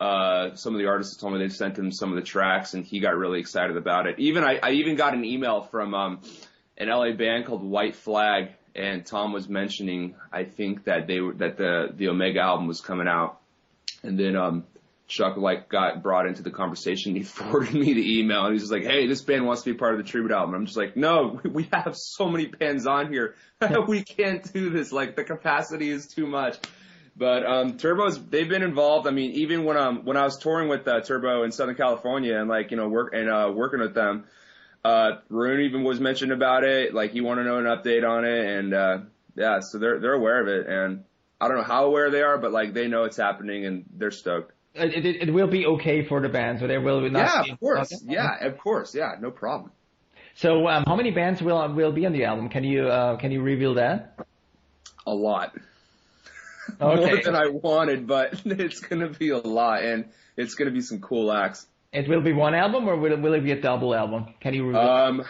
Uh, 0.00 0.54
some 0.54 0.74
of 0.74 0.80
the 0.80 0.86
artists 0.86 1.16
told 1.16 1.32
me 1.32 1.38
they 1.38 1.48
sent 1.48 1.78
him 1.78 1.90
some 1.90 2.10
of 2.10 2.16
the 2.16 2.22
tracks 2.22 2.74
and 2.74 2.84
he 2.84 3.00
got 3.00 3.16
really 3.16 3.40
excited 3.40 3.76
about 3.76 4.06
it. 4.06 4.18
Even 4.18 4.44
I, 4.44 4.58
I 4.62 4.70
even 4.72 4.96
got 4.96 5.14
an 5.14 5.24
email 5.24 5.62
from 5.62 5.94
um 5.94 6.20
an 6.76 6.88
LA 6.88 7.12
band 7.12 7.46
called 7.46 7.62
White 7.62 7.96
Flag 7.96 8.50
and 8.74 9.04
Tom 9.04 9.32
was 9.32 9.48
mentioning 9.48 10.16
I 10.32 10.44
think 10.44 10.84
that 10.84 11.06
they 11.06 11.20
were 11.20 11.34
that 11.34 11.56
the 11.56 11.88
the 11.94 12.08
Omega 12.08 12.40
album 12.40 12.66
was 12.66 12.80
coming 12.80 13.08
out 13.08 13.40
and 14.02 14.18
then 14.18 14.36
um 14.36 14.64
Chuck 15.14 15.36
like 15.36 15.68
got 15.68 16.02
brought 16.02 16.26
into 16.26 16.42
the 16.42 16.50
conversation. 16.50 17.14
He 17.14 17.22
forwarded 17.38 17.74
me 17.74 17.92
the 17.94 18.18
email 18.18 18.44
and 18.44 18.52
he's 18.52 18.62
just 18.62 18.72
like, 18.72 18.82
"Hey, 18.82 19.06
this 19.06 19.22
band 19.22 19.46
wants 19.46 19.62
to 19.62 19.72
be 19.72 19.78
part 19.78 19.92
of 19.94 19.98
the 20.04 20.10
tribute 20.10 20.32
album." 20.32 20.54
I'm 20.54 20.66
just 20.66 20.76
like, 20.76 20.96
"No, 20.96 21.40
we- 21.50 21.68
have 21.72 21.96
so 21.96 22.28
many 22.28 22.46
bands 22.46 22.86
on 22.86 23.12
here. 23.12 23.34
we 23.88 24.02
can't 24.02 24.52
do 24.52 24.70
this. 24.70 24.90
Like 24.92 25.16
the 25.16 25.24
capacity 25.24 25.88
is 25.88 26.06
too 26.08 26.26
much." 26.26 26.58
But 27.16 27.46
um 27.46 27.76
Turbo's 27.76 28.20
they've 28.26 28.48
been 28.48 28.64
involved. 28.64 29.06
I 29.06 29.12
mean, 29.12 29.30
even 29.32 29.64
when 29.64 29.76
um 29.76 30.04
when 30.04 30.16
I 30.16 30.24
was 30.24 30.36
touring 30.36 30.68
with 30.68 30.86
uh, 30.88 31.00
Turbo 31.00 31.44
in 31.44 31.52
Southern 31.52 31.76
California 31.76 32.36
and 32.36 32.48
like 32.48 32.72
you 32.72 32.76
know 32.76 32.88
work 32.88 33.14
and 33.14 33.30
uh 33.30 33.52
working 33.54 33.78
with 33.78 33.94
them, 33.94 34.24
uh 34.84 35.18
Rune 35.28 35.60
even 35.60 35.84
was 35.84 36.00
mentioned 36.00 36.32
about 36.32 36.64
it. 36.64 36.92
Like 36.92 37.12
he 37.12 37.20
wanted 37.20 37.44
to 37.44 37.50
know 37.50 37.58
an 37.58 37.66
update 37.66 38.04
on 38.08 38.24
it 38.24 38.44
and 38.58 38.74
uh 38.74 38.98
yeah, 39.36 39.60
so 39.60 39.78
they're 39.78 40.00
they're 40.00 40.14
aware 40.14 40.40
of 40.42 40.48
it 40.48 40.66
and 40.66 41.04
I 41.40 41.46
don't 41.46 41.58
know 41.58 41.62
how 41.62 41.84
aware 41.84 42.10
they 42.10 42.22
are, 42.22 42.38
but 42.38 42.50
like 42.50 42.74
they 42.74 42.88
know 42.88 43.04
it's 43.04 43.16
happening 43.16 43.64
and 43.64 43.84
they're 43.96 44.10
stoked. 44.10 44.52
It, 44.74 45.06
it, 45.06 45.28
it 45.28 45.32
will 45.32 45.46
be 45.46 45.66
okay 45.66 46.04
for 46.04 46.20
the 46.20 46.28
band, 46.28 46.58
so 46.58 46.66
there 46.66 46.80
will 46.80 47.00
not 47.08 47.20
Yeah, 47.20 47.42
be- 47.44 47.50
of 47.52 47.60
course. 47.60 47.92
Okay. 47.92 48.12
Yeah, 48.14 48.44
of 48.46 48.58
course. 48.58 48.94
Yeah, 48.94 49.12
no 49.20 49.30
problem. 49.30 49.70
So, 50.36 50.66
um, 50.66 50.82
how 50.86 50.96
many 50.96 51.12
bands 51.12 51.40
will 51.40 51.72
will 51.74 51.92
be 51.92 52.06
on 52.06 52.12
the 52.12 52.24
album? 52.24 52.48
Can 52.48 52.64
you 52.64 52.88
uh, 52.88 53.16
can 53.16 53.30
you 53.30 53.40
reveal 53.40 53.74
that? 53.74 54.18
A 55.06 55.14
lot. 55.14 55.54
More 56.80 56.96
than 57.22 57.36
I 57.36 57.48
wanted, 57.48 58.06
but 58.06 58.40
it's 58.44 58.80
gonna 58.80 59.10
be 59.10 59.30
a 59.30 59.38
lot, 59.38 59.84
and 59.84 60.06
it's 60.36 60.54
gonna 60.54 60.72
be 60.72 60.80
some 60.80 61.00
cool 61.00 61.30
acts. 61.32 61.66
It 61.92 62.08
will 62.08 62.22
be 62.22 62.32
one 62.32 62.56
album, 62.56 62.88
or 62.88 62.96
will 62.96 63.12
it, 63.12 63.20
will 63.20 63.34
it 63.34 63.44
be 63.44 63.52
a 63.52 63.60
double 63.60 63.94
album? 63.94 64.34
Can 64.40 64.54
you 64.54 64.66
reveal? 64.66 64.80
Um, 64.82 65.24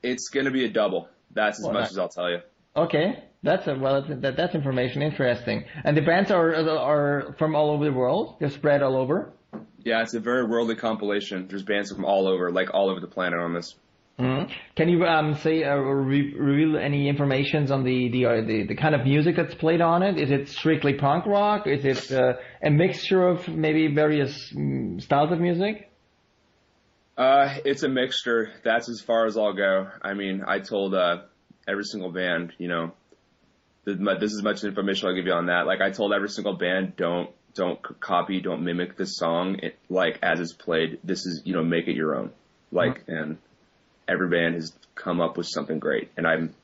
It's 0.00 0.28
going 0.28 0.44
to 0.44 0.52
be 0.52 0.64
a 0.64 0.68
double. 0.68 1.08
That's 1.32 1.58
as 1.58 1.64
Well, 1.64 1.74
much 1.74 1.86
that- 1.86 1.90
as 1.90 1.98
I'll 1.98 2.08
tell 2.08 2.30
you. 2.30 2.40
Okay, 2.76 3.24
that's 3.42 3.66
a, 3.66 3.74
well, 3.74 4.02
that, 4.02 4.36
that's 4.36 4.54
information 4.54 5.02
interesting. 5.02 5.64
And 5.84 5.96
the 5.96 6.02
bands 6.02 6.30
are 6.30 6.54
are 6.54 7.34
from 7.38 7.54
all 7.54 7.70
over 7.70 7.84
the 7.84 7.92
world. 7.92 8.36
They're 8.40 8.50
spread 8.50 8.82
all 8.82 8.96
over. 8.96 9.32
Yeah, 9.84 10.02
it's 10.02 10.14
a 10.14 10.20
very 10.20 10.44
worldly 10.44 10.76
compilation. 10.76 11.46
There's 11.48 11.62
bands 11.62 11.92
from 11.92 12.04
all 12.04 12.26
over, 12.28 12.50
like 12.52 12.74
all 12.74 12.90
over 12.90 13.00
the 13.00 13.06
planet 13.06 13.38
on 13.38 13.54
this. 13.54 13.74
Mhm. 14.18 14.50
Can 14.74 14.88
you 14.88 15.04
um, 15.04 15.34
say 15.34 15.62
uh, 15.62 15.76
re- 15.76 16.34
reveal 16.34 16.76
any 16.76 17.08
informations 17.08 17.70
on 17.70 17.84
the 17.84 18.08
the, 18.10 18.26
uh, 18.26 18.40
the 18.42 18.66
the 18.66 18.74
kind 18.74 18.94
of 18.96 19.04
music 19.04 19.36
that's 19.36 19.54
played 19.54 19.80
on 19.80 20.02
it? 20.02 20.18
Is 20.18 20.32
it 20.32 20.48
strictly 20.48 20.94
punk 20.94 21.24
rock? 21.24 21.68
Is 21.68 21.84
it 21.84 22.10
uh, 22.12 22.32
a 22.60 22.70
mixture 22.70 23.28
of 23.28 23.46
maybe 23.46 23.94
various 23.94 24.52
mm, 24.52 25.00
styles 25.00 25.30
of 25.30 25.38
music? 25.38 25.88
Uh, 27.16 27.58
it's 27.64 27.84
a 27.84 27.88
mixture. 27.88 28.52
That's 28.64 28.88
as 28.88 29.00
far 29.00 29.26
as 29.26 29.36
I'll 29.36 29.54
go. 29.54 29.88
I 30.02 30.14
mean, 30.14 30.42
I 30.46 30.58
told 30.58 30.94
uh, 30.94 31.18
every 31.68 31.84
single 31.84 32.10
band, 32.10 32.52
you 32.58 32.68
know, 32.68 32.92
this 33.84 33.94
is 33.94 34.00
mu- 34.00 34.18
this 34.18 34.32
is 34.32 34.42
much 34.42 34.64
information 34.64 35.08
I'll 35.08 35.14
give 35.14 35.26
you 35.26 35.32
on 35.32 35.46
that. 35.46 35.66
Like 35.66 35.80
I 35.80 35.90
told 35.90 36.12
every 36.12 36.30
single 36.30 36.54
band, 36.54 36.96
don't 36.96 37.30
don't 37.54 37.78
copy, 38.00 38.40
don't 38.40 38.64
mimic 38.64 38.96
this 38.96 39.16
song. 39.16 39.60
It, 39.62 39.78
like 39.88 40.18
as 40.22 40.40
it's 40.40 40.52
played, 40.52 40.98
this 41.04 41.26
is 41.26 41.42
you 41.44 41.54
know 41.54 41.62
make 41.62 41.86
it 41.86 41.94
your 41.94 42.16
own. 42.16 42.30
Like 42.72 43.04
and 43.06 43.38
every 44.06 44.28
band 44.28 44.54
has 44.54 44.72
come 44.94 45.20
up 45.20 45.36
with 45.36 45.46
something 45.46 45.78
great, 45.78 46.10
and 46.16 46.26
I'm 46.26 46.54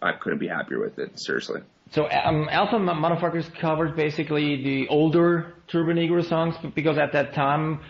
I 0.00 0.12
couldn't 0.12 0.38
be 0.38 0.48
happier 0.48 0.80
with 0.80 0.98
it. 0.98 1.18
Seriously. 1.18 1.62
So 1.92 2.08
um, 2.08 2.48
Alpha 2.50 2.76
Motherfuckers 2.76 3.52
covered 3.60 3.96
basically 3.96 4.62
the 4.62 4.88
older 4.88 5.54
Turbo 5.66 5.92
Negro 5.92 6.26
songs 6.26 6.54
because 6.74 6.98
at 6.98 7.12
that 7.12 7.34
time 7.34 7.80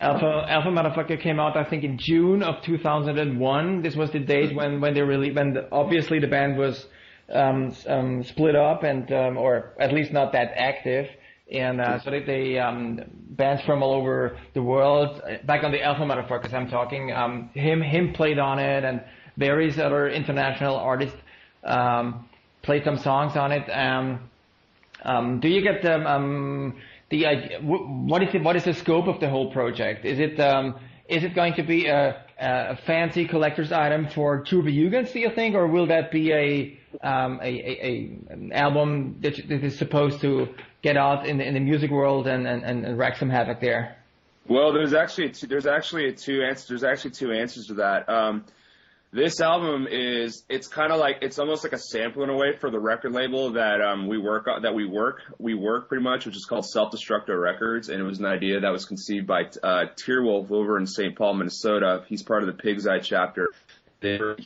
Alpha 0.00 0.46
Alpha 0.48 0.68
Motherfucker 0.68 1.20
came 1.20 1.38
out 1.38 1.56
I 1.56 1.64
think 1.64 1.84
in 1.84 1.98
June 1.98 2.42
of 2.42 2.62
2001. 2.62 3.82
This 3.82 3.94
was 3.94 4.10
the 4.10 4.18
date 4.18 4.54
when 4.54 4.80
when 4.80 4.94
they 4.94 5.02
really 5.02 5.30
when 5.32 5.54
the, 5.54 5.68
obviously 5.72 6.18
the 6.18 6.26
band 6.26 6.58
was 6.58 6.86
um, 7.32 7.74
um, 7.86 8.24
split 8.24 8.56
up 8.56 8.82
and 8.82 9.10
um, 9.12 9.36
or 9.36 9.74
at 9.78 9.92
least 9.92 10.12
not 10.12 10.32
that 10.32 10.52
active. 10.56 11.08
And 11.50 11.80
uh, 11.80 11.98
so 12.00 12.10
they, 12.10 12.22
they 12.22 12.58
um, 12.58 13.00
bands 13.30 13.62
from 13.62 13.82
all 13.82 13.94
over 13.94 14.38
the 14.52 14.62
world, 14.62 15.22
uh, 15.24 15.44
back 15.46 15.64
on 15.64 15.72
the 15.72 15.82
Alpha 15.82 16.02
Motherfuckers 16.02 16.52
I'm 16.52 16.68
talking, 16.68 17.10
um, 17.12 17.48
him 17.54 17.80
him 17.80 18.12
played 18.12 18.38
on 18.38 18.58
it 18.58 18.84
and 18.84 19.02
various 19.36 19.78
other 19.78 20.08
international 20.10 20.76
artists 20.76 21.16
um, 21.64 22.28
played 22.62 22.84
some 22.84 22.98
songs 22.98 23.36
on 23.36 23.52
it. 23.52 23.68
Um, 23.70 24.28
um, 25.04 25.40
do 25.40 25.48
you 25.48 25.62
get 25.62 25.82
the 25.82 25.94
um, 25.94 26.74
the 27.10 27.26
idea, 27.26 27.60
what 27.60 28.22
is 28.22 28.34
it, 28.34 28.42
what 28.42 28.56
is 28.56 28.64
the 28.64 28.74
scope 28.74 29.06
of 29.06 29.20
the 29.20 29.28
whole 29.28 29.50
project? 29.50 30.04
Is 30.04 30.18
it 30.18 30.38
um, 30.40 30.78
is 31.08 31.24
it 31.24 31.34
going 31.34 31.54
to 31.54 31.62
be 31.62 31.86
a, 31.86 32.22
a 32.38 32.76
fancy 32.76 33.26
collector's 33.26 33.72
item 33.72 34.08
for 34.08 34.44
Turbo 34.44 34.68
Jugends, 34.68 35.12
do 35.12 35.20
you 35.20 35.30
think, 35.30 35.54
or 35.54 35.66
will 35.66 35.86
that 35.86 36.10
be 36.10 36.32
a 36.32 36.78
um, 37.02 37.40
a, 37.42 37.48
a, 37.48 38.18
an 38.30 38.52
album 38.52 39.16
that, 39.20 39.36
that 39.48 39.64
is 39.64 39.78
supposed 39.78 40.20
to 40.20 40.48
get 40.82 40.96
out 40.96 41.26
in 41.26 41.38
the, 41.38 41.46
in 41.46 41.54
the 41.54 41.60
music 41.60 41.90
world 41.90 42.26
and, 42.26 42.46
and, 42.46 42.62
and 42.64 42.98
wreak 42.98 43.16
some 43.16 43.30
havoc 43.30 43.60
there? 43.60 43.96
Well, 44.46 44.72
there's 44.72 44.94
actually 44.94 45.30
two, 45.30 45.46
there's 45.46 45.66
actually 45.66 46.12
two 46.14 46.42
answers. 46.42 46.68
There's 46.68 46.84
actually 46.84 47.10
two 47.10 47.32
answers 47.32 47.66
to 47.66 47.74
that. 47.74 48.08
Um, 48.08 48.44
this 49.12 49.40
album 49.40 49.86
is 49.90 50.44
it's 50.48 50.68
kind 50.68 50.92
of 50.92 51.00
like 51.00 51.18
it's 51.22 51.38
almost 51.38 51.64
like 51.64 51.72
a 51.72 51.78
sample 51.78 52.22
in 52.22 52.30
a 52.30 52.36
way 52.36 52.56
for 52.58 52.70
the 52.70 52.78
record 52.78 53.12
label 53.12 53.52
that 53.52 53.80
um, 53.80 54.06
we 54.06 54.18
work 54.18 54.46
on, 54.46 54.62
that 54.62 54.74
we 54.74 54.86
work 54.86 55.22
we 55.38 55.54
work 55.54 55.88
pretty 55.88 56.04
much, 56.04 56.26
which 56.26 56.36
is 56.36 56.44
called 56.44 56.66
Self 56.66 56.92
Destructo 56.92 57.40
Records, 57.40 57.88
and 57.88 58.00
it 58.00 58.04
was 58.04 58.18
an 58.18 58.26
idea 58.26 58.60
that 58.60 58.70
was 58.70 58.84
conceived 58.84 59.26
by 59.26 59.42
uh, 59.62 59.86
Tearwolf 59.96 60.50
over 60.50 60.78
in 60.78 60.86
St. 60.86 61.16
Paul, 61.16 61.34
Minnesota. 61.34 62.04
He's 62.08 62.22
part 62.22 62.42
of 62.42 62.48
the 62.48 62.62
Pig's 62.62 62.86
Eye 62.86 62.98
chapter. 62.98 63.48
They 64.00 64.18
were 64.18 64.36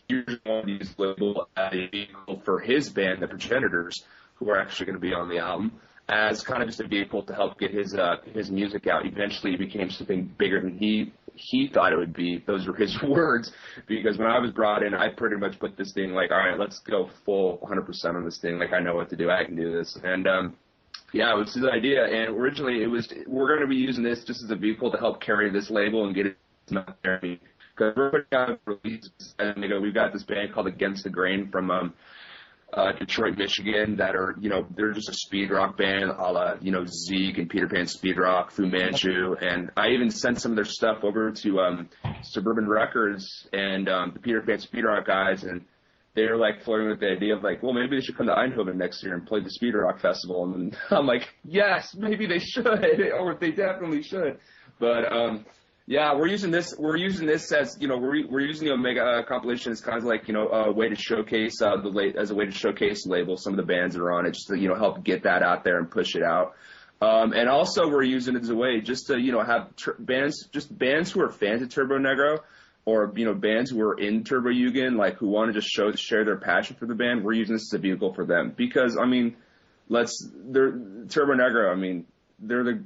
one 0.45 0.61
of 0.61 0.67
these 0.67 0.95
label 0.97 1.49
as 1.57 1.73
a 1.73 1.89
vehicle 1.89 2.41
for 2.45 2.61
his 2.61 2.89
band, 2.89 3.21
the 3.21 3.29
Progenitors, 3.29 4.05
who 4.37 4.49
are 4.49 4.59
actually 4.59 4.87
going 4.87 4.97
to 4.97 5.01
be 5.01 5.13
on 5.13 5.29
the 5.29 5.39
album 5.39 5.73
as 6.13 6.43
kind 6.43 6.63
of 6.63 6.69
just 6.69 6.81
a 6.81 6.87
vehicle 6.87 7.23
to 7.23 7.35
help 7.35 7.59
get 7.59 7.73
his 7.73 7.95
uh, 7.95 8.17
his 8.35 8.51
music 8.51 8.87
out. 8.87 9.07
Eventually, 9.07 9.55
it 9.55 9.59
became 9.59 9.91
something 9.91 10.31
bigger 10.39 10.61
than 10.61 10.77
he 10.77 11.13
he 11.35 11.69
thought 11.73 11.93
it 11.93 11.97
would 11.97 12.13
be. 12.13 12.45
Those 12.47 12.67
were 12.67 12.75
his 12.75 13.01
words. 13.09 13.51
Because 13.89 14.19
when 14.19 14.29
I 14.29 14.39
was 14.39 14.51
brought 14.51 14.83
in, 14.83 14.93
I 14.93 15.09
pretty 15.09 15.37
much 15.37 15.59
put 15.59 15.77
this 15.77 15.93
thing 15.93 16.13
like, 16.13 16.31
all 16.31 16.37
right, 16.37 16.59
let's 16.59 16.81
go 16.81 17.09
full 17.25 17.59
100% 17.59 18.15
on 18.15 18.25
this 18.25 18.39
thing. 18.39 18.59
Like 18.59 18.75
I 18.75 18.81
know 18.81 18.95
what 18.95 19.09
to 19.11 19.17
do. 19.17 19.31
I 19.31 19.45
can 19.45 19.57
do 19.57 19.73
this. 19.73 19.99
And 20.05 20.27
um, 20.27 20.57
yeah, 21.15 21.33
it 21.33 21.39
was 21.39 21.55
his 21.55 21.65
idea. 21.65 22.05
And 22.05 22.37
originally, 22.37 22.83
it 22.83 22.89
was 22.89 23.11
we're 23.27 23.49
going 23.49 23.61
to 23.61 23.67
be 23.67 23.77
using 23.77 24.05
this 24.05 24.23
just 24.25 24.43
as 24.43 24.51
a 24.51 24.57
vehicle 24.57 24.91
to 24.93 24.99
help 24.99 25.23
carry 25.23 25.51
this 25.51 25.71
label 25.71 26.05
and 26.05 26.15
get 26.15 26.27
it 26.27 26.37
out 26.77 26.97
there. 27.03 27.21
Because 27.21 27.97
we're 27.97 28.11
putting 28.11 28.39
out 28.39 28.61
releases, 28.67 29.35
and 29.39 29.57
know, 29.57 29.81
we've 29.81 29.95
got 29.95 30.13
this 30.13 30.25
band 30.25 30.53
called 30.53 30.67
Against 30.67 31.05
the 31.05 31.11
Grain 31.11 31.51
from 31.51 31.71
um, 31.71 31.95
uh, 32.73 32.93
Detroit, 32.93 33.37
Michigan, 33.37 33.97
that 33.97 34.15
are, 34.15 34.35
you 34.41 34.49
know, 34.49 34.67
they're 34.75 34.93
just 34.93 35.09
a 35.09 35.15
speed 35.15 35.51
rock 35.51 35.77
band, 35.77 36.11
a 36.11 36.33
la, 36.33 36.55
you 36.61 36.71
know, 36.71 36.85
Zeke 36.87 37.39
and 37.39 37.51
Peter 37.51 37.69
Pan 37.69 37.87
Speed 37.87 38.17
Rock, 38.19 38.51
Fu 38.51 38.67
Manchu, 38.67 39.37
and 39.41 39.71
I 39.77 39.89
even 39.89 40.11
sent 40.11 40.41
some 40.41 40.53
of 40.53 40.57
their 40.57 40.65
stuff 40.65 40.99
over 41.03 41.31
to 41.31 41.61
um, 41.61 41.89
Suburban 42.23 42.69
Records 42.69 43.47
and 43.53 43.89
um, 43.89 44.13
the 44.15 44.21
Peter 44.21 44.41
Pan 44.41 44.59
Speed 44.59 44.85
Rock 44.85 45.07
guys, 45.07 45.45
and 45.45 45.63
they're 46.15 46.37
like 46.37 46.63
flirting 46.63 46.89
with 46.89 47.01
the 47.01 47.11
idea 47.11 47.37
of 47.37 47.43
like, 47.43 47.63
well, 47.63 47.73
maybe 47.73 47.97
they 47.97 48.03
should 48.03 48.17
come 48.17 48.27
to 48.27 48.35
Eindhoven 48.35 48.77
next 48.77 49.03
year 49.03 49.15
and 49.15 49.27
play 49.27 49.41
the 49.41 49.51
Speed 49.51 49.75
Rock 49.75 50.01
Festival, 50.01 50.53
and 50.55 50.77
I'm 50.91 51.07
like, 51.07 51.29
yes, 51.45 51.95
maybe 51.95 52.27
they 52.27 52.39
should, 52.39 52.67
or 53.19 53.35
they 53.39 53.51
definitely 53.51 54.03
should, 54.03 54.39
but 54.79 55.13
um, 55.13 55.45
yeah, 55.87 56.15
we're 56.15 56.29
using 56.29 56.51
this. 56.51 56.75
We're 56.79 56.97
using 56.97 57.27
this 57.27 57.51
as 57.53 57.77
you 57.81 57.89
know, 57.89 57.99
we're 57.99 58.27
we're 58.29 58.47
using 58.47 58.69
the 58.69 58.75
Omega 58.75 59.03
uh, 59.03 59.23
compilation 59.25 59.73
as 59.73 59.81
kind 59.81 59.99
of 59.99 60.05
like 60.05 60.29
you 60.29 60.35
know 60.35 60.49
a 60.49 60.73
way 60.73 60.89
to 60.89 60.95
showcase 60.95 61.61
uh, 61.61 61.77
the 61.77 61.89
late 61.89 62.17
as 62.17 62.31
a 62.31 62.35
way 62.35 62.45
to 62.45 62.53
showcase 62.53 63.05
label 63.07 63.37
some 63.37 63.53
of 63.53 63.57
the 63.57 63.65
bands 63.65 63.95
that 63.95 64.03
are 64.03 64.13
on 64.13 64.25
it, 64.27 64.33
just 64.33 64.49
to 64.49 64.59
you 64.59 64.69
know 64.69 64.77
help 64.77 65.03
get 65.03 65.25
that 65.25 65.43
out 65.43 65.65
there 65.65 65.79
and 65.79 65.91
push 65.91 66.15
it 66.15 66.23
out. 66.23 66.55
Um, 67.01 67.33
and 67.33 67.49
also 67.49 67.89
we're 67.89 68.05
using 68.05 68.37
it 68.37 68.43
as 68.43 68.51
a 68.51 68.55
way 68.55 68.81
just 68.81 69.09
to 69.09 69.19
you 69.19 69.33
know 69.33 69.43
have 69.43 69.75
tur 69.75 69.97
bands, 69.99 70.47
just 70.53 70.77
bands 70.77 71.11
who 71.11 71.21
are 71.21 71.33
fans 71.33 71.61
of 71.61 71.69
Turbo 71.69 71.99
Negro, 71.99 72.39
or 72.85 73.13
you 73.17 73.25
know 73.25 73.35
bands 73.35 73.71
who 73.71 73.81
are 73.83 73.99
in 73.99 74.23
Turbo 74.23 74.51
Jugend, 74.51 74.97
like 74.97 75.17
who 75.17 75.27
want 75.27 75.53
to 75.53 75.61
just 75.61 75.69
show 75.69 75.91
share 75.93 76.25
their 76.25 76.37
passion 76.37 76.77
for 76.77 76.87
the 76.87 76.95
band. 76.95 77.25
We're 77.25 77.33
using 77.33 77.57
this 77.57 77.73
as 77.73 77.79
a 77.79 77.83
vehicle 77.83 78.15
for 78.15 78.25
them 78.25 78.55
because 78.57 78.97
I 78.97 79.07
mean, 79.07 79.35
let's 79.89 80.25
they're 80.33 80.71
Turbo 81.09 81.33
Negro. 81.35 81.73
I 81.73 81.75
mean, 81.75 82.07
they're 82.39 82.63
the 82.63 82.85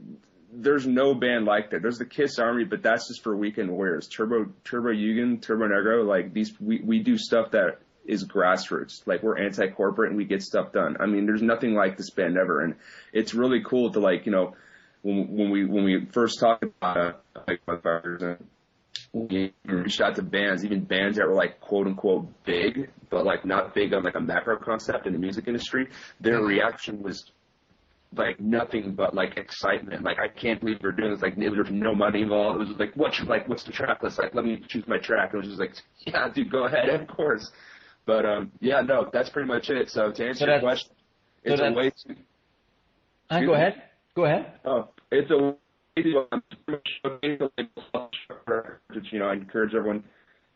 there's 0.58 0.86
no 0.86 1.14
band 1.14 1.44
like 1.44 1.70
that. 1.70 1.82
There's 1.82 1.98
the 1.98 2.06
Kiss 2.06 2.38
Army, 2.38 2.64
but 2.64 2.82
that's 2.82 3.08
just 3.08 3.22
for 3.22 3.36
weekend 3.36 3.70
warriors. 3.70 4.08
Turbo 4.08 4.46
Turbo 4.64 4.88
Jugend, 4.88 5.42
Turbo 5.42 5.66
Negro, 5.66 6.06
like 6.06 6.32
these 6.32 6.58
we, 6.60 6.80
we 6.80 7.00
do 7.00 7.18
stuff 7.18 7.50
that 7.50 7.80
is 8.06 8.26
grassroots. 8.26 9.06
Like 9.06 9.22
we're 9.22 9.38
anti 9.38 9.68
corporate 9.68 10.10
and 10.10 10.16
we 10.16 10.24
get 10.24 10.42
stuff 10.42 10.72
done. 10.72 10.96
I 10.98 11.06
mean, 11.06 11.26
there's 11.26 11.42
nothing 11.42 11.74
like 11.74 11.96
this 11.96 12.10
band 12.10 12.38
ever 12.38 12.62
and 12.62 12.74
it's 13.12 13.34
really 13.34 13.62
cool 13.64 13.92
to 13.92 14.00
like, 14.00 14.26
you 14.26 14.32
know, 14.32 14.54
when 15.02 15.28
when 15.36 15.50
we 15.50 15.64
when 15.66 15.84
we 15.84 16.06
first 16.12 16.40
talked 16.40 16.64
about 16.64 17.22
uh, 17.36 17.40
like 17.46 17.60
we 19.12 19.52
reached 19.64 20.00
out 20.00 20.14
to 20.16 20.22
bands, 20.22 20.64
even 20.64 20.84
bands 20.84 21.18
that 21.18 21.26
were 21.26 21.34
like 21.34 21.60
quote 21.60 21.86
unquote 21.86 22.44
big, 22.44 22.90
but 23.10 23.24
like 23.24 23.44
not 23.44 23.74
big 23.74 23.92
on 23.92 24.04
like 24.04 24.14
a 24.14 24.20
macro 24.20 24.56
concept 24.58 25.06
in 25.06 25.12
the 25.12 25.18
music 25.18 25.48
industry, 25.48 25.88
their 26.20 26.40
reaction 26.40 27.02
was 27.02 27.30
like 28.14 28.40
nothing 28.40 28.94
but 28.94 29.14
like 29.14 29.36
excitement. 29.36 30.02
Like 30.02 30.18
I 30.18 30.28
can't 30.28 30.60
believe 30.60 30.78
we're 30.82 30.92
doing 30.92 31.12
this. 31.12 31.22
Like 31.22 31.36
there 31.36 31.50
was 31.50 31.70
no 31.70 31.94
money 31.94 32.22
involved. 32.22 32.60
It 32.60 32.68
was 32.68 32.78
like 32.78 32.94
what's 32.94 33.20
like 33.20 33.48
what's 33.48 33.64
the 33.64 33.72
track 33.72 34.02
list? 34.02 34.18
Like 34.18 34.34
let 34.34 34.44
me 34.44 34.62
choose 34.68 34.86
my 34.86 34.98
track. 34.98 35.32
And 35.32 35.42
it 35.42 35.46
was 35.48 35.56
just 35.56 35.60
like 35.60 35.74
yeah, 36.06 36.28
dude, 36.32 36.50
go 36.50 36.64
ahead, 36.66 36.88
of 37.00 37.06
course. 37.08 37.50
But 38.06 38.24
um, 38.24 38.52
yeah, 38.60 38.82
no, 38.82 39.08
that's 39.12 39.28
pretty 39.30 39.48
much 39.48 39.68
it. 39.70 39.90
So 39.90 40.12
to 40.12 40.26
answer 40.28 40.46
So 40.46 40.50
your 40.50 40.60
question, 40.60 40.90
so 41.46 41.52
it's 41.52 41.62
a 41.62 41.72
way 41.72 41.90
to 41.90 42.16
Uh, 43.30 43.40
go 43.40 43.54
ahead. 43.54 43.82
Go 44.14 44.24
ahead. 44.24 44.52
Oh, 44.64 44.88
it's 45.10 45.30
a 45.30 45.36
way 45.36 46.02
to 46.02 46.26
um, 46.30 46.42
showcase 46.68 47.38
the 47.38 47.50
label 47.58 48.10
you 49.10 49.18
know, 49.18 49.26
I 49.26 49.34
encourage 49.34 49.74
everyone 49.74 50.04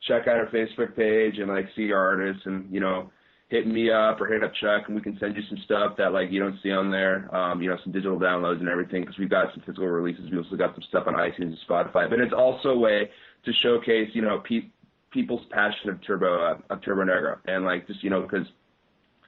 check 0.02 0.26
out 0.26 0.36
our 0.36 0.46
Facebook 0.46 0.96
page 0.96 1.38
and 1.38 1.48
like 1.48 1.66
see 1.76 1.92
our 1.92 2.08
artists 2.08 2.42
and 2.46 2.72
you 2.72 2.80
know 2.80 3.10
hit 3.50 3.66
me 3.66 3.90
up 3.90 4.20
or 4.20 4.26
hit 4.28 4.44
up 4.44 4.54
Chuck 4.54 4.84
and 4.86 4.94
we 4.94 5.02
can 5.02 5.18
send 5.18 5.36
you 5.36 5.42
some 5.48 5.58
stuff 5.64 5.96
that 5.98 6.12
like 6.12 6.30
you 6.30 6.38
don't 6.38 6.56
see 6.62 6.70
on 6.70 6.90
there. 6.90 7.34
Um, 7.34 7.60
you 7.60 7.68
know, 7.68 7.76
some 7.82 7.92
digital 7.92 8.18
downloads 8.18 8.60
and 8.60 8.68
everything 8.68 9.02
because 9.02 9.18
we've 9.18 9.28
got 9.28 9.52
some 9.52 9.62
physical 9.66 9.88
releases. 9.88 10.30
We 10.30 10.38
also 10.38 10.56
got 10.56 10.72
some 10.74 10.82
stuff 10.82 11.04
on 11.08 11.14
iTunes 11.14 11.54
and 11.54 11.58
Spotify. 11.68 12.08
But 12.08 12.20
it's 12.20 12.32
also 12.32 12.70
a 12.70 12.78
way 12.78 13.10
to 13.44 13.52
showcase 13.52 14.10
you 14.12 14.22
know 14.22 14.40
pe- 14.40 14.70
people's 15.10 15.44
passion 15.50 15.90
of 15.90 16.00
Turbo 16.06 16.40
uh, 16.40 16.58
of 16.70 16.80
Turbo 16.82 17.02
Negro 17.02 17.38
and 17.46 17.64
like 17.64 17.86
just 17.86 18.02
you 18.02 18.10
know 18.10 18.22
because 18.22 18.46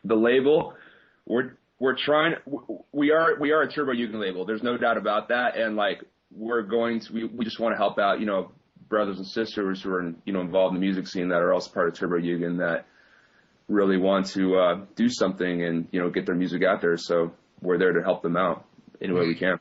the 0.05 0.15
label 0.15 0.75
we're 1.27 1.57
we're 1.79 1.97
trying 1.97 2.35
we 2.93 3.11
are 3.11 3.39
we 3.41 3.51
are 3.51 3.63
a 3.63 3.71
Turbo 3.71 3.93
Jugend 3.93 4.21
label 4.21 4.45
there's 4.45 4.63
no 4.63 4.77
doubt 4.77 4.97
about 4.97 5.29
that 5.29 5.57
and 5.57 5.77
like 5.77 6.05
we're 6.31 6.63
going 6.63 7.01
to 7.01 7.13
we, 7.13 7.25
we 7.25 7.45
just 7.45 7.59
want 7.59 7.73
to 7.73 7.77
help 7.77 7.99
out 7.99 8.21
you 8.21 8.27
know 8.27 8.53
brothers 8.89 9.17
and 9.17 9.27
sisters 9.27 9.83
who 9.83 9.93
are 9.93 10.13
you 10.25 10.33
know 10.33 10.41
involved 10.41 10.75
in 10.75 10.81
the 10.81 10.87
music 10.87 11.07
scene 11.07 11.29
that 11.29 11.41
are 11.41 11.53
also 11.53 11.71
part 11.71 11.89
of 11.89 11.95
Turbo 11.95 12.19
Jugend 12.19 12.59
that 12.59 12.87
really 13.69 13.97
want 13.97 14.27
to 14.27 14.57
uh, 14.57 14.81
do 14.97 15.09
something 15.09 15.63
and 15.65 15.89
you 15.93 16.01
know 16.01 16.11
get 16.11 16.27
their 16.27 16.35
music 16.35 16.63
out 16.63 16.81
there 16.81 16.97
so 16.97 17.33
we're 17.61 17.79
there 17.79 17.93
to 17.93 18.03
help 18.03 18.23
them 18.23 18.37
out 18.37 18.65
any 19.01 19.13
way 19.13 19.27
we 19.27 19.35
can 19.35 19.59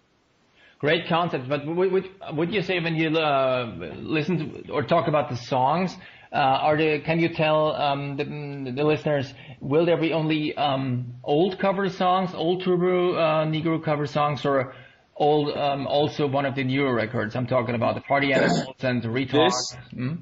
Great 0.80 1.08
concept, 1.08 1.48
but 1.48 1.64
would, 1.64 1.92
would, 1.92 2.10
would 2.34 2.52
you 2.52 2.64
say 2.64 2.80
when 2.80 2.96
you 2.96 3.10
uh, 3.16 3.72
listen 3.98 4.64
to 4.66 4.72
or 4.72 4.82
talk 4.82 5.08
about 5.08 5.30
the 5.30 5.36
songs, 5.38 5.96
Uh, 6.34 6.38
are 6.68 6.78
there, 6.78 7.02
can 7.02 7.20
you 7.20 7.28
tell 7.28 7.76
um, 7.76 8.16
the, 8.16 8.24
the 8.72 8.84
listeners, 8.84 9.34
will 9.60 9.86
there 9.86 9.98
be 9.98 10.14
only 10.14 10.56
um, 10.56 11.14
old 11.24 11.60
cover 11.60 11.90
songs, 11.90 12.34
old 12.34 12.64
Turbo 12.64 13.14
uh, 13.16 13.46
Negro 13.46 13.84
cover 13.84 14.08
songs, 14.08 14.46
or 14.46 14.74
old 15.18 15.56
um, 15.58 15.86
also 15.88 16.26
one 16.26 16.46
of 16.48 16.56
the 16.56 16.64
newer 16.64 16.96
records? 16.96 17.36
I'm 17.36 17.48
talking 17.48 17.76
about 17.76 17.96
the 17.96 18.02
Party 18.02 18.32
Animals 18.34 18.78
and 18.80 19.02
the 19.04 19.10
Retox. 19.10 19.52
This- 19.52 19.78
Hmm? 19.94 20.14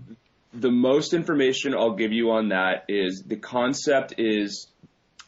The 0.53 0.71
most 0.71 1.13
information 1.13 1.75
I'll 1.75 1.95
give 1.95 2.11
you 2.11 2.31
on 2.31 2.49
that 2.49 2.85
is 2.87 3.23
the 3.25 3.35
concept 3.35 4.15
is, 4.17 4.67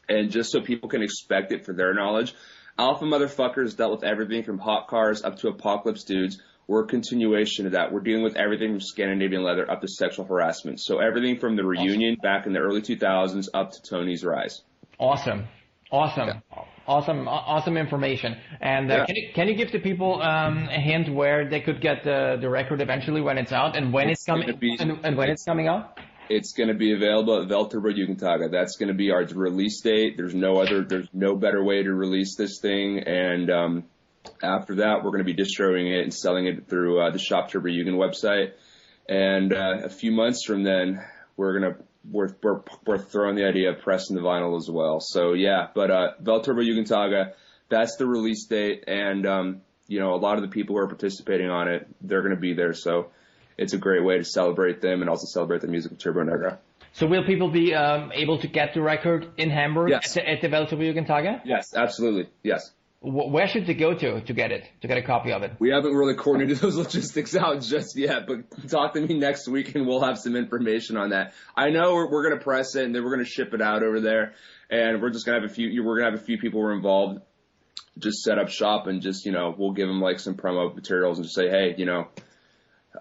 and 0.10 0.32
just 0.32 0.52
so 0.52 0.62
people 0.62 0.90
can 0.90 1.04
expect 1.04 1.52
it 1.52 1.66
for 1.66 1.74
their 1.74 1.94
knowledge, 1.94 2.34
Alpha 2.78 3.06
Motherfuckers 3.06 3.78
dealt 3.78 3.92
with 3.92 4.04
everything 4.04 4.44
from 4.44 4.58
hot 4.58 4.88
cars 4.88 5.24
up 5.24 5.38
to 5.40 5.50
apocalypse 5.50 6.04
dudes. 6.04 6.42
We're 6.68 6.86
a 6.86 6.88
continuation 6.88 7.66
of 7.66 7.74
that. 7.74 7.92
We're 7.92 8.00
dealing 8.00 8.24
with 8.24 8.36
everything 8.36 8.72
from 8.72 8.82
Scandinavian 8.82 9.44
leather 9.44 9.70
up 9.70 9.82
to 9.82 9.88
sexual 9.88 10.26
harassment. 10.26 10.80
So 10.80 11.00
everything 11.00 11.38
from 11.38 11.56
the 11.56 11.66
reunion 11.66 12.16
back 12.22 12.46
in 12.46 12.54
the 12.54 12.60
early 12.60 12.82
2000s 12.82 13.48
up 13.54 13.72
to 13.72 13.82
Tony's 13.82 14.24
rise. 14.24 14.62
Awesome. 14.98 15.48
Awesome. 15.92 16.42
Awesome. 16.92 17.28
Awesome 17.28 17.78
information. 17.78 18.36
And 18.60 18.92
uh, 18.92 18.96
Yeah. 18.96 19.06
can 19.06 19.16
you 19.16 19.28
can 19.34 19.48
you 19.48 19.56
give 19.56 19.72
the 19.72 19.80
people 19.80 20.22
um, 20.22 20.68
a 20.70 20.82
hint 20.90 21.08
where 21.20 21.50
they 21.50 21.62
could 21.62 21.80
get 21.80 22.04
the, 22.04 22.38
the 22.44 22.50
record 22.50 22.82
eventually 22.82 23.22
when 23.22 23.38
it's 23.38 23.54
out 23.54 23.78
and 23.78 23.94
when 23.94 24.10
it's, 24.10 24.22
It's 24.22 24.26
coming 24.26 24.58
be- 24.60 24.76
and, 24.80 25.00
and 25.06 25.16
when 25.18 25.30
it's 25.30 25.46
coming 25.46 25.68
out? 25.70 25.98
It's 26.30 26.52
going 26.58 26.68
to 26.70 26.76
be 26.86 26.94
available 26.94 27.42
at 27.42 27.48
Weltturbojugendtage. 27.48 28.52
That's 28.52 28.76
going 28.78 28.88
to 28.90 28.94
be 28.94 29.12
our 29.12 29.24
release 29.34 29.82
date. 29.82 30.16
There's 30.18 30.36
no 30.36 30.58
other, 30.62 30.84
there's 30.84 31.10
no 31.14 31.36
better 31.36 31.62
way 31.64 31.82
to 31.84 31.94
release 31.94 32.36
this 32.38 32.60
thing. 32.62 33.00
And 33.00 33.50
um, 33.50 33.84
after 34.44 34.76
that, 34.76 34.96
we're 35.04 35.12
going 35.12 35.26
to 35.28 35.32
be 35.34 35.34
distributing 35.34 35.92
it 35.94 36.04
and 36.04 36.14
selling 36.14 36.46
it 36.48 36.68
through 36.70 37.02
uh, 37.02 37.12
the 37.12 37.20
Shop 37.20 37.52
Turbo 37.52 37.70
Jugend 37.70 37.98
website. 38.06 38.52
And 39.10 39.52
uh, 39.54 39.86
a 39.86 39.90
few 39.90 40.12
months 40.12 40.46
from 40.46 40.64
then, 40.64 41.02
we're 41.38 41.60
going 41.60 41.74
to 41.74 41.80
we're, 42.10 42.30
we're 42.42 42.62
we're 42.86 42.98
throwing 42.98 43.36
the 43.36 43.46
idea 43.46 43.72
of 43.72 43.82
pressing 43.82 44.16
the 44.16 44.22
vinyl 44.22 44.58
as 44.58 44.70
well. 44.70 45.00
So 45.00 45.34
yeah, 45.34 45.68
but 45.74 45.92
uh, 45.92 46.12
Weltturbojugendtage, 46.24 47.34
that's 47.70 47.96
the 47.98 48.06
release 48.06 48.46
date, 48.46 48.84
and 48.88 49.26
um, 49.26 49.62
you 49.88 50.00
know 50.00 50.14
a 50.14 50.18
lot 50.18 50.38
of 50.38 50.42
the 50.44 50.50
people 50.50 50.76
who 50.76 50.82
are 50.82 50.88
participating 50.88 51.50
on 51.50 51.68
it, 51.68 51.88
they're 52.02 52.22
going 52.22 52.36
to 52.36 52.40
be 52.40 52.54
there. 52.54 52.74
So 52.74 53.12
it's 53.58 53.74
a 53.74 53.78
great 53.78 54.04
way 54.04 54.18
to 54.18 54.26
celebrate 54.26 54.82
them 54.82 55.02
and 55.02 55.10
also 55.10 55.26
celebrate 55.28 55.62
the 55.62 55.68
music 55.68 55.92
of 55.92 56.00
Turbo 56.00 56.24
Negro. 56.24 56.58
So 56.94 57.08
will 57.08 57.24
people 57.24 57.50
be 57.50 57.74
um, 57.74 58.12
able 58.14 58.40
to 58.40 58.48
get 58.48 58.74
the 58.74 58.82
record 58.82 59.30
in 59.38 59.50
Hamburg 59.50 59.92
Yes. 59.92 60.18
at 60.18 60.24
the, 60.26 60.30
at 60.30 60.42
the 60.42 60.48
Weltjugendtage? 60.76 61.42
Yes, 61.46 61.74
absolutely. 61.74 62.30
Yes. 62.44 62.72
Wh- 63.02 63.32
Where 63.32 63.48
should 63.48 63.66
they 63.66 63.74
go 63.74 63.94
to 63.96 64.22
to 64.22 64.34
get 64.34 64.52
it 64.52 64.64
to 64.82 64.88
get 64.88 64.98
a 64.98 65.02
copy 65.02 65.32
of 65.32 65.42
it? 65.42 65.54
We 65.60 65.70
haven't 65.70 65.94
really 65.94 66.14
coordinated 66.14 66.58
those 66.62 66.78
logistics 66.78 67.36
out 67.36 67.62
just 67.62 67.98
yet, 67.98 68.28
but 68.28 68.70
talk 68.70 68.94
to 68.94 69.02
me 69.02 69.18
next 69.18 69.48
week 69.48 69.74
and 69.76 69.88
we'll 69.88 70.04
have 70.04 70.20
some 70.20 70.36
information 70.36 70.98
on 70.98 71.10
that. 71.10 71.34
I 71.56 71.72
know 71.72 71.94
we're, 71.96 72.10
we're 72.12 72.24
going 72.24 72.38
to 72.38 72.44
press 72.44 72.76
it 72.76 72.86
and 72.86 72.94
then 72.94 73.04
we're 73.04 73.14
going 73.14 73.26
to 73.26 73.30
ship 73.30 73.54
it 73.54 73.62
out 73.62 73.84
over 73.84 74.00
there, 74.00 74.34
and 74.70 75.02
we're 75.02 75.10
just 75.10 75.26
going 75.26 75.36
to 75.36 75.42
have 75.42 75.52
a 75.52 75.54
few. 75.54 75.84
We're 75.84 76.00
going 76.00 76.12
to 76.12 76.18
have 76.18 76.22
a 76.22 76.26
few 76.26 76.38
people 76.38 76.62
who 76.62 76.68
are 76.68 76.74
involved. 76.74 77.22
Just 78.00 78.22
set 78.24 78.40
up 78.40 78.48
shop 78.50 78.88
and 78.88 79.02
just 79.02 79.26
you 79.26 79.32
know 79.34 79.54
we'll 79.58 79.74
give 79.74 79.88
them 79.88 80.00
like 80.00 80.20
some 80.20 80.36
promo 80.36 80.74
materials 80.74 81.18
and 81.18 81.26
just 81.26 81.36
say 81.36 81.50
hey 81.50 81.76
you 81.78 81.86
know 81.86 82.08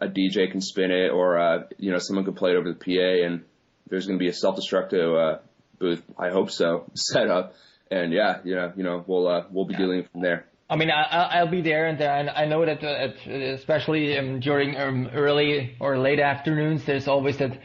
a 0.01 0.09
DJ 0.09 0.51
can 0.51 0.61
spin 0.61 0.90
it 0.90 1.11
or 1.11 1.38
uh, 1.38 1.62
you 1.78 1.92
know 1.92 1.98
someone 1.98 2.24
can 2.24 2.34
play 2.34 2.51
it 2.51 2.57
over 2.57 2.72
the 2.72 2.74
PA 2.74 3.24
and 3.24 3.44
there's 3.88 4.07
going 4.07 4.18
to 4.18 4.22
be 4.22 4.28
a 4.28 4.32
self-destructive 4.32 5.14
uh, 5.14 5.38
booth. 5.78 6.03
I 6.18 6.30
hope 6.30 6.51
so 6.51 6.90
set 6.94 7.28
up 7.28 7.55
and 7.91 8.12
yeah 8.12 8.38
you 8.45 8.55
know 8.55 8.72
you 8.76 8.82
know 8.84 9.05
we'll 9.07 9.26
uh, 9.28 9.45
we'll 9.51 9.64
be 9.66 9.74
dealing 9.74 10.05
from 10.12 10.22
there. 10.22 10.47
I 10.68 10.76
mean, 10.76 10.88
I, 10.88 11.03
I- 11.03 11.38
I'll 11.38 11.51
be 11.51 11.62
there, 11.62 11.86
and, 11.86 12.01
uh, 12.01 12.05
and 12.05 12.30
I 12.30 12.45
know 12.47 12.64
that, 12.64 12.84
uh, 12.84 12.86
at, 12.86 13.26
especially 13.59 14.16
um, 14.16 14.38
during 14.38 14.76
um, 14.76 15.09
early 15.12 15.74
or 15.80 15.99
late 15.99 16.20
afternoons, 16.20 16.84
there's 16.86 17.09
always 17.09 17.38
that, 17.38 17.59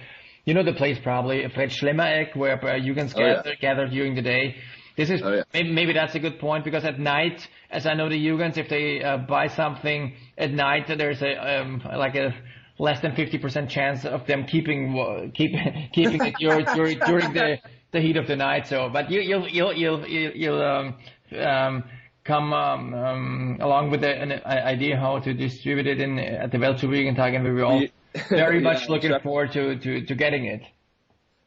you 0.43 0.55
know, 0.55 0.63
the 0.63 0.73
place 0.73 0.97
probably, 1.03 1.47
Fred 1.53 1.69
Schlemmereck, 1.69 2.36
where 2.36 2.57
uh, 2.65 2.76
you 2.78 2.95
can 2.95 3.07
Oh, 3.15 3.19
yeah. 3.21 3.36
gather, 3.36 3.55
gather 3.61 3.88
during 3.89 4.15
the 4.15 4.23
day. 4.23 4.55
This 4.97 5.11
is 5.11 5.21
Oh, 5.23 5.34
yeah. 5.36 5.43
maybe, 5.53 5.71
maybe 5.71 5.93
that's 5.93 6.15
a 6.15 6.19
good 6.19 6.39
point 6.39 6.65
because 6.65 6.84
at 6.84 6.99
night, 6.99 7.47
as 7.69 7.86
I 7.86 7.93
know 7.93 8.09
the 8.09 8.15
Jugends, 8.17 8.57
if 8.57 8.69
they 8.69 9.03
uh, 9.03 9.17
buy 9.17 9.49
something 9.49 10.15
at 10.39 10.49
night, 10.51 10.88
there's 10.88 11.21
a 11.21 11.61
um, 11.61 11.84
like 11.95 12.15
a 12.15 12.34
less 12.80 13.01
than 13.03 13.11
50% 13.11 13.69
chance 13.69 14.03
of 14.03 14.26
them 14.26 14.45
keeping 14.47 14.93
wa- 14.93 15.28
keep 15.32 15.51
keeping 15.93 16.23
it 16.26 16.34
during 16.39 16.65
during, 16.73 16.97
during 17.05 17.34
the 17.34 17.57
the 17.96 18.02
heat 18.02 18.18
of 18.18 18.28
the 18.28 18.36
night. 18.36 18.68
So, 18.68 18.89
but 18.89 19.10
you 19.10 19.22
you'll 19.22 19.48
you'll 19.48 19.74
you'll 19.74 20.08
you'll, 20.08 20.32
you'll 20.36 20.62
um, 20.62 20.96
um, 21.39 21.84
come 22.24 22.54
um, 22.54 22.93
um, 22.93 23.58
along 23.62 23.89
with 23.91 24.02
the, 24.02 24.10
an 24.10 24.32
idea 24.46 24.98
how 24.98 25.20
to 25.20 25.34
distribute 25.34 25.88
it 25.88 26.00
in 26.02 26.20
at 26.20 26.52
the 26.52 26.58
Weltjugendtag, 26.58 27.36
and 27.36 27.43
we 27.43 27.52
were 27.52 27.64
all 27.66 27.84
very 28.30 28.58
Yeah, 28.58 28.64
much 28.64 28.89
looking 28.89 29.10
Chuck- 29.12 29.24
forward 29.24 29.52
to, 29.54 29.76
to 29.78 30.06
to 30.06 30.16
getting 30.16 30.46
it. 30.46 30.62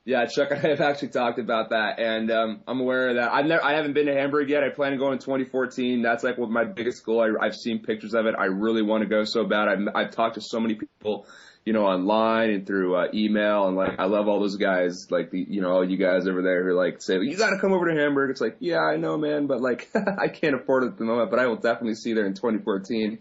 Yeah, 0.04 0.24
Chuck 0.24 0.48
and 0.52 0.60
I 0.64 0.68
have 0.70 0.80
actually 0.80 1.08
talked 1.08 1.38
about 1.38 1.68
that, 1.70 1.98
and 1.98 2.30
um, 2.30 2.60
I'm 2.66 2.80
aware 2.80 3.10
of 3.10 3.16
that. 3.16 3.30
I've 3.30 3.44
never, 3.44 3.62
I 3.62 3.74
haven't 3.74 3.92
been 3.92 4.06
to 4.06 4.14
Hamburg 4.14 4.48
yet. 4.48 4.62
I 4.64 4.70
plan 4.70 4.92
to 4.92 4.98
go 4.98 5.12
in 5.12 5.18
2014. 5.18 6.00
That's 6.00 6.24
like 6.24 6.38
what 6.38 6.48
my 6.48 6.64
biggest 6.64 7.04
goal. 7.04 7.20
I, 7.20 7.44
I've 7.44 7.54
seen 7.54 7.80
pictures 7.82 8.14
of 8.14 8.24
it. 8.24 8.34
I 8.38 8.46
really 8.46 8.80
want 8.82 9.02
to 9.02 9.08
go 9.08 9.24
so 9.24 9.44
bad. 9.44 9.68
I've, 9.68 9.80
I've 9.94 10.10
talked 10.10 10.36
to 10.36 10.40
so 10.40 10.60
many 10.60 10.76
people, 10.76 11.26
you 11.68 11.74
know, 11.74 11.84
online 11.84 12.48
and 12.48 12.66
through 12.66 12.96
uh, 12.96 13.08
email, 13.12 13.68
and 13.68 13.76
like 13.76 13.98
I 13.98 14.06
love 14.06 14.26
all 14.26 14.40
those 14.40 14.56
guys, 14.56 15.10
like 15.10 15.30
the, 15.30 15.44
you 15.46 15.60
know, 15.60 15.70
all 15.70 15.86
you 15.86 15.98
guys 15.98 16.26
over 16.26 16.40
there 16.40 16.66
who 16.66 16.72
like 16.74 17.02
say 17.02 17.18
you 17.20 17.36
got 17.36 17.50
to 17.50 17.58
come 17.60 17.74
over 17.74 17.92
to 17.92 17.94
Hamburg. 17.94 18.30
It's 18.30 18.40
like, 18.40 18.56
yeah, 18.58 18.78
I 18.78 18.96
know, 18.96 19.18
man, 19.18 19.46
but 19.46 19.60
like 19.60 19.90
I 20.18 20.28
can't 20.28 20.54
afford 20.54 20.84
it 20.84 20.86
at 20.86 20.96
the 20.96 21.04
moment. 21.04 21.30
But 21.30 21.40
I 21.40 21.46
will 21.46 21.56
definitely 21.56 21.96
see 21.96 22.14
there 22.14 22.24
in 22.24 22.32
2014. 22.32 23.18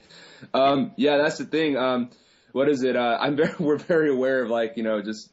Um, 0.54 0.94
yeah, 0.96 1.18
that's 1.18 1.40
the 1.40 1.44
thing. 1.44 1.76
Um, 1.76 2.10
what 2.54 2.70
is 2.70 2.84
it? 2.84 2.96
Uh, 2.96 3.18
I'm 3.20 3.36
very, 3.36 3.54
we're 3.60 3.80
very 3.80 4.12
aware 4.12 4.44
of 4.44 4.50
like, 4.50 4.78
you 4.78 4.84
know, 4.84 5.02
just 5.02 5.30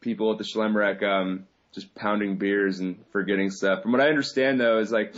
people 0.00 0.32
at 0.32 0.38
the 0.38 0.44
Schlemmereck 0.44 1.04
um, 1.04 1.46
just 1.74 1.94
pounding 1.94 2.38
beers 2.38 2.80
and 2.80 3.04
forgetting 3.12 3.52
stuff. 3.52 3.82
From 3.82 3.92
what 3.92 4.00
I 4.00 4.08
understand 4.08 4.58
though, 4.58 4.80
is 4.80 4.90
like 4.90 5.14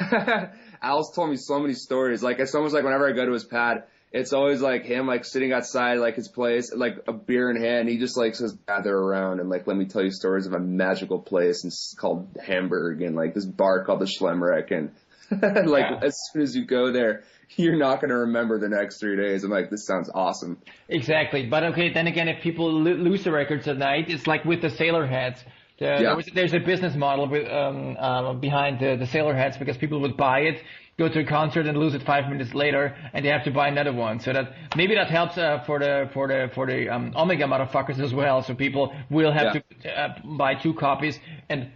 Al's 0.80 1.12
told 1.14 1.28
me 1.28 1.36
so 1.36 1.60
many 1.60 1.74
stories. 1.74 2.22
Like 2.22 2.38
it's 2.38 2.54
almost 2.54 2.72
like 2.72 2.84
whenever 2.84 3.06
I 3.06 3.12
go 3.12 3.26
to 3.26 3.32
his 3.32 3.44
pad, 3.44 3.84
it's 4.12 4.32
always 4.32 4.60
like 4.60 4.84
him 4.84 5.06
like 5.06 5.24
sitting 5.24 5.52
outside 5.52 5.98
like 5.98 6.14
his 6.16 6.28
place, 6.28 6.72
like 6.74 6.96
a 7.06 7.12
beer 7.12 7.50
in 7.50 7.62
hand. 7.62 7.88
He 7.88 7.98
just 7.98 8.16
like 8.16 8.34
says 8.34 8.56
gather 8.66 8.96
around 8.96 9.40
and 9.40 9.48
like 9.50 9.66
let 9.66 9.76
me 9.76 9.84
tell 9.86 10.02
you 10.02 10.10
stories 10.10 10.46
of 10.46 10.52
a 10.54 10.58
magical 10.58 11.18
place 11.20 11.64
and 11.64 11.70
it's 11.70 11.94
called 11.98 12.28
Hamburg 12.44 13.02
and 13.02 13.14
like 13.14 13.34
this 13.34 13.44
bar 13.44 13.84
called 13.84 14.00
the 14.00 14.06
Schlemmereck 14.06 14.70
and 14.70 14.90
like 15.68 15.84
Yeah. 15.90 16.00
as 16.02 16.16
soon 16.32 16.42
as 16.42 16.56
you 16.56 16.64
go 16.64 16.90
there, 16.90 17.24
you're 17.56 17.76
not 17.76 18.00
gonna 18.00 18.16
remember 18.18 18.58
the 18.58 18.68
next 18.68 18.98
three 18.98 19.16
days. 19.16 19.44
I'm 19.44 19.50
like, 19.50 19.68
this 19.70 19.84
sounds 19.86 20.10
awesome. 20.14 20.56
Exactly, 20.88 21.46
but 21.46 21.64
okay. 21.64 21.92
Then 21.92 22.06
again, 22.06 22.28
if 22.28 22.42
people 22.42 22.72
lo- 22.72 22.92
lose 22.92 23.24
the 23.24 23.32
records 23.32 23.68
at 23.68 23.76
night, 23.76 24.08
it's 24.08 24.26
like 24.26 24.44
with 24.46 24.62
the 24.62 24.70
sailor 24.70 25.06
hats. 25.06 25.42
Yeah. 25.80 25.98
there 26.02 26.16
was, 26.16 26.26
there's 26.34 26.54
a 26.54 26.58
business 26.58 26.96
model 26.96 27.28
with, 27.28 27.46
um, 27.50 27.96
uh, 27.98 28.32
behind 28.34 28.80
the, 28.80 28.96
the 28.96 29.06
sailor 29.06 29.34
hats 29.34 29.56
because 29.56 29.76
people 29.76 30.00
would 30.00 30.16
buy 30.16 30.40
it, 30.40 30.60
go 30.98 31.08
to 31.08 31.20
a 31.20 31.24
concert, 31.24 31.66
and 31.66 31.78
lose 31.78 31.94
it 31.94 32.02
five 32.02 32.28
minutes 32.28 32.52
later, 32.52 32.96
and 33.12 33.24
they 33.24 33.28
have 33.28 33.44
to 33.44 33.52
buy 33.52 33.68
another 33.68 33.92
one. 33.92 34.18
So 34.18 34.32
that 34.32 34.52
maybe 34.76 34.94
that 34.96 35.08
helps 35.08 35.38
uh, 35.38 35.62
for 35.66 35.78
the 35.78 36.10
for 36.12 36.26
the 36.26 36.50
for 36.54 36.66
the 36.66 36.88
um, 36.88 37.12
Omega 37.16 37.44
motherfuckers 37.44 38.00
as 38.00 38.12
well. 38.12 38.42
So 38.42 38.54
people 38.54 38.92
will 39.08 39.32
have 39.32 39.54
Yeah. 39.54 39.60
to 39.84 40.00
uh, 40.00 40.14
buy 40.36 40.54
two 40.56 40.74
copies, 40.74 41.18
and 41.48 41.70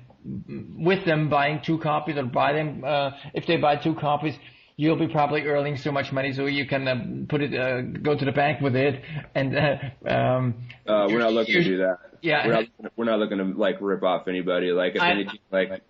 with 0.76 1.04
them 1.04 1.28
buying 1.28 1.60
two 1.64 1.78
copies 1.78 2.16
or 2.16 2.24
buy 2.24 2.52
them 2.52 2.82
uh, 2.84 3.10
if 3.34 3.46
they 3.46 3.56
buy 3.56 3.76
two 3.76 3.94
copies. 3.94 4.34
You'll 4.82 4.96
be 4.96 5.06
probably 5.06 5.42
earning 5.42 5.76
so 5.76 5.92
much 5.92 6.10
money, 6.10 6.32
so 6.32 6.46
you 6.46 6.66
can 6.66 6.88
uh, 6.88 6.96
put 7.28 7.40
it, 7.40 7.54
uh, 7.54 7.82
go 7.82 8.16
to 8.16 8.24
the 8.24 8.32
bank 8.32 8.60
with 8.60 8.74
it, 8.74 9.00
and 9.32 9.56
uh, 9.56 10.10
um, 10.10 10.54
Uh, 10.84 11.06
we're 11.08 11.20
not 11.20 11.32
looking 11.32 11.54
to 11.54 11.62
do 11.62 11.76
that. 11.78 11.98
Yeah. 12.20 12.44
We're 12.44 12.52
not, 12.52 12.64
we're 12.96 13.04
not 13.04 13.20
looking 13.20 13.38
to 13.38 13.44
like 13.44 13.76
rip 13.80 14.02
off 14.02 14.26
anybody. 14.26 14.72
Like 14.72 14.96
if 14.96 15.02
I- 15.02 15.12
anything, 15.12 15.38
like 15.52 15.82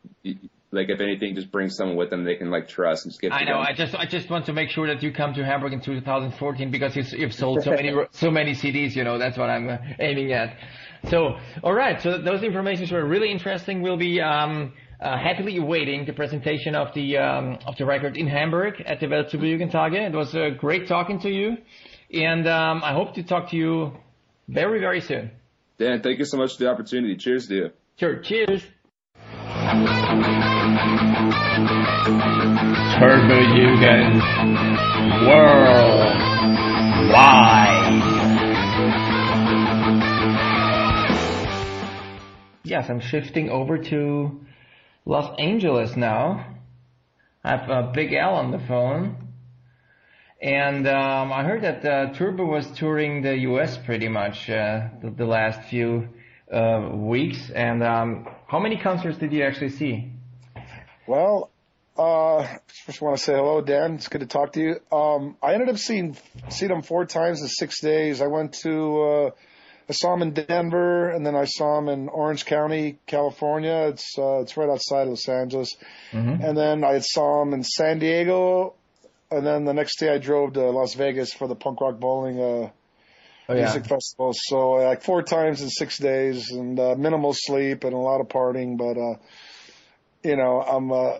like 0.72 0.90
if 0.90 1.00
anything, 1.00 1.34
just 1.34 1.50
bring 1.50 1.70
someone 1.70 1.96
with 1.96 2.10
them 2.10 2.24
they 2.24 2.34
can 2.34 2.50
like 2.50 2.68
trust 2.68 3.06
and 3.06 3.12
just 3.12 3.22
get. 3.22 3.32
I 3.32 3.44
know. 3.44 3.64
together. 3.64 3.68
I 3.68 3.72
just 3.72 3.94
I 3.94 4.04
just 4.04 4.28
want 4.28 4.44
to 4.46 4.52
make 4.52 4.68
sure 4.68 4.86
that 4.86 5.02
you 5.02 5.10
come 5.10 5.32
to 5.34 5.42
Hamburg 5.42 5.72
in 5.72 5.80
2014 5.80 6.70
because 6.70 6.94
you've, 6.94 7.12
you've 7.12 7.34
sold 7.34 7.62
so 7.62 7.70
many 7.70 7.94
so 8.10 8.30
many 8.30 8.52
CDs. 8.52 8.94
You 8.94 9.04
know 9.04 9.16
that's 9.18 9.38
what 9.38 9.48
I'm 9.48 9.70
uh, 9.70 9.78
aiming 10.00 10.32
at. 10.32 10.54
So 11.08 11.38
all 11.62 11.72
right. 11.72 11.98
So 12.02 12.18
those 12.18 12.42
informations 12.42 12.92
were 12.92 13.06
really 13.06 13.30
interesting. 13.30 13.80
We'll 13.80 13.96
be 13.96 14.20
um, 14.20 14.74
happily 15.02 15.56
awaiting 15.56 16.04
the 16.06 16.12
presentation 16.12 16.74
of 16.74 16.94
the 16.94 17.18
um, 17.18 17.58
of 17.66 17.76
the 17.76 17.84
record 17.84 18.16
in 18.16 18.26
Hamburg 18.26 18.80
at 18.86 19.00
the 19.00 19.06
Weltjugendtage. 19.06 19.94
It 19.94 20.14
was 20.14 20.34
uh, 20.34 20.50
great 20.56 20.86
talking 20.86 21.18
to 21.20 21.30
you, 21.30 21.56
and 22.12 22.46
um, 22.46 22.82
I 22.84 22.92
hope 22.92 23.14
to 23.14 23.22
talk 23.22 23.50
to 23.50 23.56
you 23.56 23.92
very 24.48 24.80
very 24.80 25.00
soon. 25.00 25.30
Dan, 25.78 26.02
thank 26.02 26.18
you 26.18 26.24
so 26.24 26.36
much 26.36 26.56
for 26.56 26.64
the 26.64 26.70
opportunity. 26.70 27.16
Cheers 27.16 27.48
to 27.48 27.54
you. 27.54 27.70
Sure. 27.98 28.20
Cheers. 28.20 28.62
Turbo 32.98 33.38
Jugend 33.54 34.20
Worldwide. 35.26 36.12
Yes, 42.64 42.88
I'm 42.88 43.00
shifting 43.00 43.50
over 43.50 43.76
to 43.76 44.40
Los 45.04 45.36
Angeles 45.38 45.96
now. 45.96 46.46
I 47.42 47.56
have 47.56 47.70
uh, 47.70 47.82
Big 47.92 48.12
L 48.12 48.34
on 48.34 48.52
the 48.52 48.60
phone. 48.60 49.28
And 50.40 50.86
um, 50.88 51.32
I 51.32 51.44
heard 51.44 51.62
that 51.62 51.84
uh, 51.84 52.12
Turbo 52.14 52.44
was 52.44 52.66
touring 52.72 53.22
the 53.22 53.36
U.S. 53.38 53.78
pretty 53.78 54.08
much 54.08 54.48
uh, 54.48 54.88
the, 55.00 55.10
the 55.10 55.24
last 55.24 55.68
few 55.68 56.08
uh, 56.52 56.90
weeks. 56.92 57.50
And 57.50 57.82
um, 57.82 58.28
how 58.46 58.60
many 58.60 58.76
concerts 58.76 59.18
did 59.18 59.32
you 59.32 59.44
actually 59.44 59.70
see? 59.70 60.12
Well, 61.06 61.50
uh, 61.96 62.46
just 62.86 63.00
want 63.02 63.18
to 63.18 63.22
say 63.22 63.34
hello, 63.34 63.60
Dan. 63.60 63.94
It's 63.94 64.08
good 64.08 64.20
to 64.20 64.26
talk 64.26 64.52
to 64.52 64.60
you. 64.60 64.96
Um, 64.96 65.36
I 65.42 65.54
ended 65.54 65.68
up 65.68 65.78
seeing 65.78 66.16
seeing 66.48 66.70
them 66.70 66.82
four 66.82 67.04
times 67.06 67.42
in 67.42 67.48
six 67.48 67.80
days. 67.80 68.20
I 68.20 68.28
went 68.28 68.54
to 68.62 69.02
uh, 69.02 69.30
I 69.88 69.92
saw 69.92 70.14
him 70.14 70.22
in 70.22 70.32
Denver, 70.32 71.10
and 71.10 71.26
then 71.26 71.34
I 71.34 71.44
saw 71.44 71.78
him 71.78 71.88
in 71.88 72.08
Orange 72.08 72.44
County, 72.46 72.98
California. 73.06 73.88
It's 73.88 74.16
uh, 74.18 74.40
it's 74.40 74.56
right 74.56 74.68
outside 74.70 75.08
Los 75.08 75.28
Angeles. 75.28 75.76
Mm-hmm. 76.12 76.42
And 76.42 76.56
then 76.56 76.84
I 76.84 77.00
saw 77.00 77.42
him 77.42 77.52
in 77.52 77.62
San 77.64 77.98
Diego, 77.98 78.74
and 79.30 79.46
then 79.46 79.64
the 79.64 79.74
next 79.74 79.98
day 79.98 80.08
I 80.08 80.18
drove 80.18 80.54
to 80.54 80.70
Las 80.70 80.94
Vegas 80.94 81.32
for 81.32 81.48
the 81.48 81.54
punk 81.56 81.80
rock 81.80 81.98
bowling 81.98 82.40
uh, 82.40 82.70
Oh, 83.48 83.54
yeah. 83.54 83.62
music 83.64 83.86
festival. 83.86 84.32
So 84.34 84.76
uh, 84.78 84.84
like 84.84 85.02
four 85.02 85.22
times 85.22 85.62
in 85.62 85.68
six 85.68 85.98
days, 85.98 86.50
and 86.52 86.78
uh, 86.78 86.94
minimal 86.96 87.34
sleep 87.34 87.82
and 87.84 87.92
a 87.92 87.98
lot 87.98 88.20
of 88.20 88.28
partying. 88.28 88.78
But 88.78 88.96
uh, 88.96 89.16
you 90.22 90.36
know, 90.36 90.62
I'm 90.62 90.92
uh, 90.92 91.18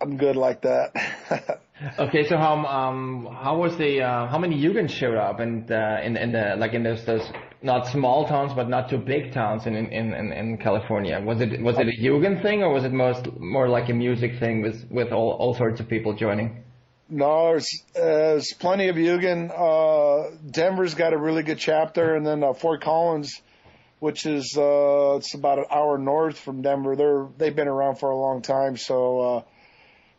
I'm 0.00 0.16
good 0.16 0.36
like 0.36 0.62
that. 0.62 1.60
Okay, 1.98 2.28
so 2.28 2.36
how 2.36 2.62
um 2.66 3.26
how 3.40 3.56
was 3.56 3.74
the 3.78 4.02
uh, 4.02 4.26
how 4.26 4.36
many 4.36 4.60
Jugends 4.62 4.90
showed 4.90 5.16
up 5.16 5.40
and 5.40 5.70
uh, 5.72 5.96
in 6.04 6.14
in 6.18 6.32
the 6.32 6.54
like 6.58 6.74
in 6.74 6.82
those 6.82 7.06
those 7.06 7.26
not 7.62 7.86
small 7.88 8.26
towns 8.26 8.52
but 8.54 8.68
not 8.68 8.88
too 8.88 8.98
big 8.98 9.32
towns 9.32 9.66
in 9.66 9.76
in 9.76 10.14
in, 10.14 10.32
in 10.32 10.58
California? 10.58 11.20
Was 11.20 11.40
it 11.40 11.60
was 11.62 11.78
it 11.78 11.88
a 11.88 12.02
Jugend 12.02 12.42
thing 12.42 12.62
or 12.62 12.72
was 12.72 12.84
it 12.84 12.92
most 12.92 13.28
more 13.38 13.68
like 13.68 13.88
a 13.88 13.94
music 13.94 14.38
thing 14.38 14.62
with 14.62 14.86
with 14.90 15.12
all 15.12 15.32
all 15.32 15.54
sorts 15.54 15.80
of 15.80 15.88
people 15.88 16.14
joining? 16.14 16.64
No, 17.12 17.48
there's, 17.48 17.68
uh, 17.96 18.00
there's 18.00 18.52
plenty 18.52 18.88
of 18.88 18.94
Yugen. 18.94 19.50
Uh, 19.50 20.36
Denver's 20.48 20.94
got 20.94 21.12
a 21.12 21.18
really 21.18 21.42
good 21.42 21.58
chapter, 21.58 22.14
and 22.14 22.24
then 22.24 22.44
uh, 22.44 22.52
Fort 22.52 22.82
Collins, 22.82 23.42
which 23.98 24.26
is 24.26 24.54
uh, 24.56 25.16
it's 25.16 25.34
about 25.34 25.58
an 25.58 25.64
hour 25.72 25.98
north 25.98 26.38
from 26.38 26.62
Denver. 26.62 26.94
They're 26.94 27.26
they've 27.36 27.54
been 27.54 27.66
around 27.66 27.96
for 27.96 28.10
a 28.10 28.16
long 28.16 28.42
time, 28.42 28.76
so 28.76 29.20
uh, 29.20 29.42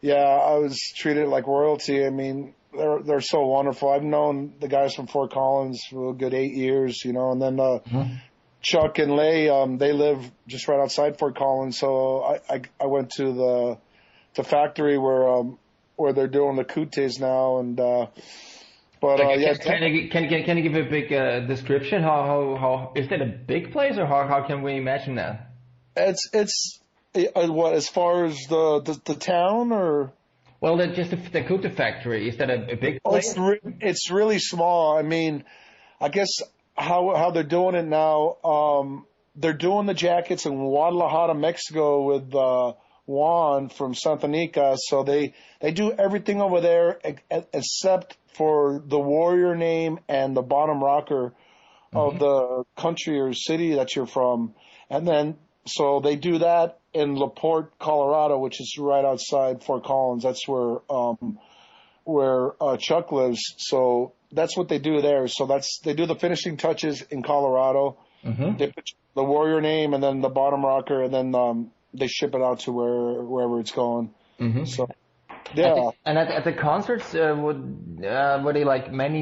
yeah, 0.02 0.16
I 0.16 0.58
was 0.58 0.78
treated 0.96 1.30
like 1.30 1.48
royalty. 1.48 2.06
I 2.06 2.10
mean, 2.10 2.54
they're 2.76 3.00
they're 3.04 3.22
so 3.22 3.46
wonderful. 3.46 3.90
I've 3.90 4.04
known 4.04 4.54
the 4.60 4.68
guys 4.68 4.94
from 4.96 5.08
Fort 5.08 5.32
Collins 5.32 5.84
for 5.90 6.12
a 6.12 6.14
good 6.14 6.34
eight 6.34 6.54
years, 6.54 7.04
you 7.06 7.14
know, 7.14 7.32
and 7.32 7.42
then 7.42 7.60
uh, 7.60 7.80
Chuck 8.62 9.00
and 9.00 9.16
Lay, 9.16 9.50
um, 9.50 9.78
they 9.78 9.92
live 9.92 10.20
just 10.48 10.68
right 10.68 10.80
outside 10.80 11.18
Fort 11.20 11.36
Collins, 11.36 11.78
so 11.78 12.22
I 12.24 12.40
I, 12.56 12.62
I 12.80 12.86
went 12.88 13.12
to 13.18 13.24
the 13.34 13.78
the 14.36 14.44
factory 14.44 14.98
where 14.98 15.28
um, 15.28 15.58
where 15.96 16.14
they're 16.14 16.28
doing 16.28 16.56
the 16.56 16.64
Kutes 16.66 17.20
now, 17.20 17.60
and 17.60 17.80
uh, 17.80 18.08
but 19.02 19.20
uh, 19.20 19.30
yeah, 19.34 19.54
can, 19.56 19.80
can, 19.80 19.94
you- 19.94 20.10
can, 20.10 20.30
can, 20.30 20.44
can 20.44 20.58
you 20.58 20.64
give 20.70 20.76
a 20.76 20.90
big 20.90 21.12
uh, 21.12 21.40
description? 21.42 22.04
How, 22.04 22.24
how, 22.24 22.58
how, 22.60 22.92
is 22.96 23.10
that 23.10 23.22
a 23.22 23.26
big 23.26 23.72
place 23.72 23.98
or 23.98 24.06
how, 24.06 24.28
how 24.28 24.46
can 24.46 24.62
we 24.62 24.76
imagine 24.78 25.16
that? 25.16 25.48
it's 25.96 26.30
it's 26.34 26.80
uh, 27.16 27.48
what 27.48 27.74
as 27.74 27.90
far 27.90 28.26
as 28.26 28.38
the 28.48 28.82
the, 28.86 29.14
the 29.14 29.16
town 29.20 29.72
or 29.72 30.14
Well, 30.62 30.78
the, 30.78 30.88
just 30.88 31.10
the, 31.10 31.16
the 31.16 31.42
Kuta 31.42 31.76
factory, 31.76 32.30
is 32.30 32.38
that 32.38 32.52
a, 32.52 32.74
a 32.74 32.76
big 32.76 33.00
Oh, 33.04 33.16
it's 33.16 33.36
re- 33.36 33.60
it's 33.80 34.12
really 34.12 34.38
small. 34.38 34.96
I 34.96 35.02
mean, 35.02 35.44
I 36.00 36.10
guess 36.10 36.30
how 36.78 37.16
how 37.16 37.32
they're 37.32 37.44
doing 37.44 37.74
it 37.74 37.86
now. 37.86 38.38
Um, 38.44 39.08
they're 39.36 39.54
doing 39.54 39.88
the 39.88 39.96
jackets 39.96 40.46
in 40.46 40.54
Guadalajara, 40.54 41.34
Mexico, 41.34 42.04
with 42.04 42.36
uh, 42.36 42.74
Juan 43.08 43.70
from 43.70 43.96
Satanica. 43.96 44.78
So 44.78 45.04
they 45.04 45.34
they 45.62 45.72
do 45.72 45.92
everything 45.92 46.42
over 46.42 46.62
there 46.62 47.00
except 47.30 48.18
for 48.38 48.84
the 48.86 49.00
warrior 49.00 49.56
name 49.56 50.00
and 50.08 50.38
the 50.38 50.44
bottom 50.44 50.84
rocker 50.84 51.34
of 51.94 52.20
the 52.20 52.64
country 52.78 53.20
or 53.20 53.34
city 53.34 53.76
that 53.76 53.96
you're 53.96 54.06
from, 54.06 54.54
and 54.92 55.08
then 55.08 55.38
so 55.66 56.02
they 56.02 56.16
do 56.16 56.38
that 56.38 56.81
in 56.94 57.16
Laporte, 57.18 57.78
Colorado, 57.80 58.38
which 58.40 58.60
is 58.60 58.76
right 58.80 59.06
outside 59.06 59.64
Fort 59.64 59.84
Collins. 59.84 60.24
That's 60.24 60.48
where 60.48 60.80
um, 60.90 61.40
where 62.04 62.52
uh, 62.62 62.78
Chuck 62.78 63.12
lives. 63.12 63.42
So 63.58 64.14
that's 64.32 64.58
what 64.58 64.68
they 64.70 64.80
do 64.80 65.02
there. 65.02 65.28
So 65.28 65.46
that's 65.46 65.80
they 65.84 65.94
do 65.94 66.06
the 66.06 66.16
finishing 66.16 66.58
touches 66.58 67.02
in 67.02 67.24
Colorado. 67.24 67.98
Mhm. 68.26 68.58
They 68.58 68.68
put 68.68 68.86
the 69.16 69.24
warrior 69.24 69.62
name 69.62 69.94
and 69.94 70.04
then 70.04 70.22
the 70.22 70.30
bottom 70.30 70.64
rocker, 70.66 71.04
and 71.04 71.14
then 71.14 71.34
um, 71.36 71.72
they 71.94 72.08
ship 72.08 72.34
it 72.36 72.42
out 72.42 72.60
to 72.62 72.72
where 72.72 73.24
wherever 73.24 73.60
it's 73.60 73.72
going. 73.72 74.14
Mhm. 74.40 74.68
So 74.68 74.88
At 75.30 75.58
yeah, 75.58 75.74
the- 75.76 75.92
and 76.06 76.18
at, 76.18 76.28
at 76.30 76.44
the 76.44 76.54
concerts, 76.54 77.14
uh, 77.16 77.36
would 77.38 78.04
uh, 78.06 78.42
were 78.44 78.54
they 78.54 78.64
like 78.64 78.92
many 78.92 79.22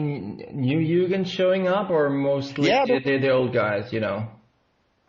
new 0.51 0.79
Jugends 0.79 1.27
showing 1.27 1.67
up, 1.67 1.89
or 1.89 2.09
mostly 2.09 2.69
Yeah, 2.69 2.85
the, 2.85 2.99
the, 2.99 3.17
the 3.19 3.31
old 3.31 3.53
guys? 3.53 3.91
You 3.93 3.99
know. 4.01 4.27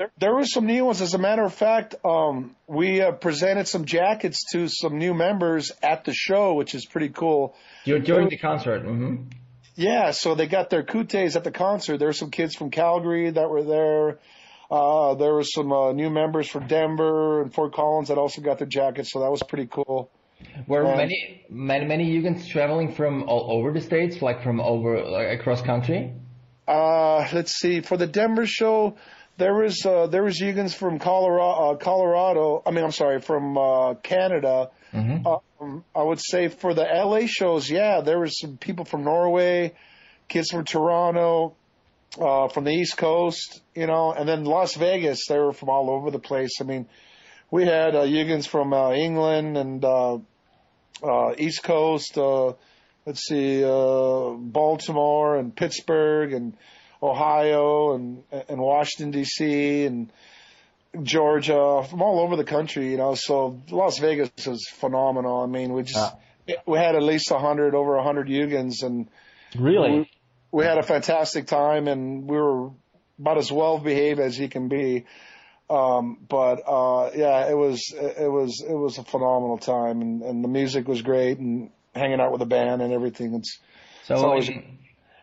There, 0.01 0.11
there 0.17 0.35
were 0.35 0.47
some 0.47 0.65
new 0.65 0.87
ones. 0.87 1.03
As 1.03 1.13
a 1.13 1.19
matter 1.19 1.45
of 1.45 1.53
fact, 1.53 1.95
um, 2.07 2.57
we 2.67 3.03
uh, 3.03 3.13
presented 3.13 3.69
some 3.69 3.85
jackets 3.85 4.45
to 4.53 4.67
some 4.67 4.97
new 4.97 5.13
members 5.13 5.73
at 5.83 6.05
the 6.05 6.15
show, 6.15 6.55
which 6.55 6.75
is 6.75 6.87
pretty 6.87 7.11
cool. 7.11 7.55
During, 7.85 8.03
during 8.05 8.29
the 8.31 8.39
concert. 8.39 8.83
hmm 8.83 9.25
Yeah, 9.75 10.13
so 10.13 10.35
they 10.35 10.47
got 10.47 10.71
their 10.71 10.83
kutes 10.83 11.37
at 11.37 11.45
the 11.45 11.51
concert. 11.51 11.99
There 11.99 12.09
were 12.09 12.15
some 12.15 12.31
kids 12.31 12.57
from 12.57 12.71
Calgary 12.71 13.31
that 13.31 13.51
were 13.51 13.63
there. 13.63 14.19
Uh, 14.71 15.17
there 15.17 15.35
were 15.35 15.45
some 15.45 15.71
uh, 15.71 15.93
new 15.93 16.09
members 16.09 16.49
from 16.49 16.67
Denver 16.67 17.43
and 17.43 17.53
Fort 17.53 17.75
Collins 17.75 18.09
that 18.09 18.17
also 18.17 18.41
got 18.41 18.57
their 18.57 18.69
jackets, 18.69 19.13
so 19.13 19.21
that 19.21 19.31
was 19.31 19.43
pretty 19.43 19.67
cool. 19.67 20.11
Were 20.67 20.87
Um, 20.87 20.97
many 20.97 21.45
many 21.51 21.85
many 21.85 22.11
Jugends 22.11 22.49
traveling 22.49 22.95
from 22.95 23.25
all 23.25 23.53
over 23.53 23.71
the 23.73 23.83
states, 23.83 24.23
like 24.23 24.43
from 24.43 24.61
over 24.61 25.05
like, 25.05 25.39
across 25.39 25.61
country? 25.61 26.15
Uh, 26.67 27.29
let's 27.33 27.53
see. 27.53 27.81
For 27.81 27.97
the 27.99 28.07
Denver 28.07 28.47
show, 28.47 28.97
there 29.41 29.55
was 29.55 29.85
uh, 29.85 30.07
there 30.07 30.23
was 30.23 30.39
Eugans 30.39 30.75
from 30.75 30.99
Colorado. 31.01 31.73
Uh, 31.73 31.77
Colorado. 31.77 32.63
I 32.65 32.71
mean, 32.71 32.85
I'm 32.85 32.93
sorry, 32.93 33.21
from 33.21 33.59
uh, 33.59 33.95
Canada. 33.95 34.71
Mm-hmm. 34.93 35.27
Um, 35.61 35.85
I 35.95 36.03
would 36.03 36.21
say 36.21 36.49
for 36.49 36.75
the 36.75 36.83
LA 36.83 37.23
shows, 37.27 37.69
yeah, 37.69 38.03
there 38.03 38.21
was 38.21 38.39
some 38.39 38.59
people 38.59 38.85
from 38.85 39.05
Norway, 39.05 39.73
kids 40.29 40.51
from 40.51 40.65
Toronto, 40.65 41.55
uh, 42.21 42.49
from 42.49 42.65
the 42.65 42.71
East 42.71 42.97
Coast, 42.97 43.63
you 43.75 43.87
know, 43.87 44.13
and 44.13 44.29
then 44.29 44.45
Las 44.45 44.75
Vegas. 44.75 45.27
They 45.27 45.39
were 45.39 45.53
from 45.53 45.71
all 45.71 45.91
over 45.91 46.11
the 46.11 46.19
place. 46.19 46.61
I 46.61 46.65
mean, 46.65 46.87
we 47.51 47.65
had 47.65 47.97
uh, 47.97 48.03
Eugans 48.03 48.47
from 48.47 48.73
uh, 48.73 48.93
England 48.93 49.57
and 49.57 49.85
uh, 49.85 50.19
uh, 51.03 51.35
East 51.39 51.63
Coast. 51.63 52.19
Uh, 52.19 52.53
let's 53.07 53.25
see, 53.27 53.65
uh, 53.65 54.31
Baltimore 54.37 55.37
and 55.37 55.57
Pittsburgh 55.57 56.35
and 56.35 56.57
Ohio 57.03 57.95
and 57.95 58.23
and 58.49 58.59
Washington 58.61 59.11
D.C. 59.11 59.85
and 59.87 60.13
Georgia, 61.03 61.85
from 61.89 62.03
all 62.03 62.21
over 62.21 62.37
the 62.37 62.45
country, 62.45 62.91
you 62.91 62.97
know. 62.97 63.15
So 63.15 63.61
Las 63.71 63.99
Vegas 63.99 64.31
is 64.47 64.69
phenomenal. 64.69 65.41
I 65.43 65.47
mean, 65.47 65.73
we 65.73 65.83
just 65.85 66.15
we 66.67 66.79
had 66.79 66.97
at 66.97 67.03
least 67.03 67.31
a 67.31 67.39
hundred, 67.39 67.75
over 67.75 67.97
a 67.97 68.03
hundred 68.03 68.27
Yugans, 68.29 68.83
and 68.83 69.09
Really? 69.57 70.11
we 70.51 70.65
had 70.65 70.79
a 70.79 70.83
fantastic 70.83 71.47
time, 71.47 71.87
and 71.87 72.29
we 72.29 72.37
were 72.37 72.71
about 73.21 73.39
as 73.39 73.53
well 73.53 73.79
behaved 73.79 74.19
as 74.19 74.39
you 74.39 74.49
can 74.49 74.69
be. 74.69 75.05
Um, 75.69 76.19
but 76.29 76.63
uh, 76.67 77.11
yeah, 77.15 77.49
it 77.49 77.57
was 77.57 77.95
it 77.95 78.29
was 78.31 78.61
it 78.69 78.75
was 78.75 78.99
a 78.99 79.05
phenomenal 79.05 79.59
time, 79.59 80.03
and, 80.03 80.23
and 80.23 80.43
the 80.43 80.49
music 80.49 80.89
was 80.89 81.03
great, 81.03 81.39
and 81.39 81.71
hanging 81.95 82.21
out 82.21 82.33
with 82.33 82.41
the 82.41 82.47
band 82.47 82.83
and 82.83 82.93
everything. 82.93 83.35
It's 83.35 83.59
So 84.07 84.15
It's 84.15 84.23
always- 84.25 84.51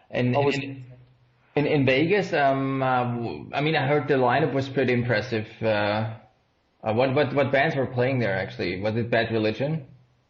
and, 0.09 0.35
always- 0.37 0.57
in, 0.57 0.85
in 1.57 1.65
in 1.65 1.85
Vegas, 1.85 2.33
um, 2.33 2.81
uh, 2.83 3.55
I 3.57 3.61
mean, 3.61 3.75
I 3.75 3.87
heard 3.87 4.07
the 4.07 4.15
lineup 4.15 4.53
was 4.53 4.69
pretty 4.69 4.93
impressive. 4.93 5.47
Uh, 5.61 6.13
uh, 6.83 6.93
what 6.93 7.13
what 7.15 7.33
what 7.33 7.51
bands 7.51 7.75
were 7.75 7.87
playing 7.87 8.19
there 8.19 8.35
actually? 8.35 8.79
Was 8.81 8.95
it 8.95 9.09
Bad 9.09 9.31
Religion? 9.31 9.85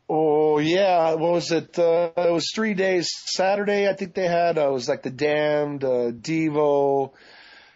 Oh 0.09 0.57
yeah, 0.59 1.13
what 1.15 1.33
was 1.33 1.51
it? 1.51 1.77
Uh, 1.77 2.11
it 2.15 2.31
was 2.31 2.51
three 2.55 2.73
days. 2.73 3.09
Saturday, 3.25 3.89
I 3.89 3.93
think 3.93 4.13
they 4.13 4.27
had. 4.27 4.57
Uh, 4.57 4.69
it 4.69 4.71
was 4.71 4.87
like 4.87 5.03
the 5.03 5.09
Damned, 5.09 5.83
uh, 5.83 6.11
Devo, 6.11 7.11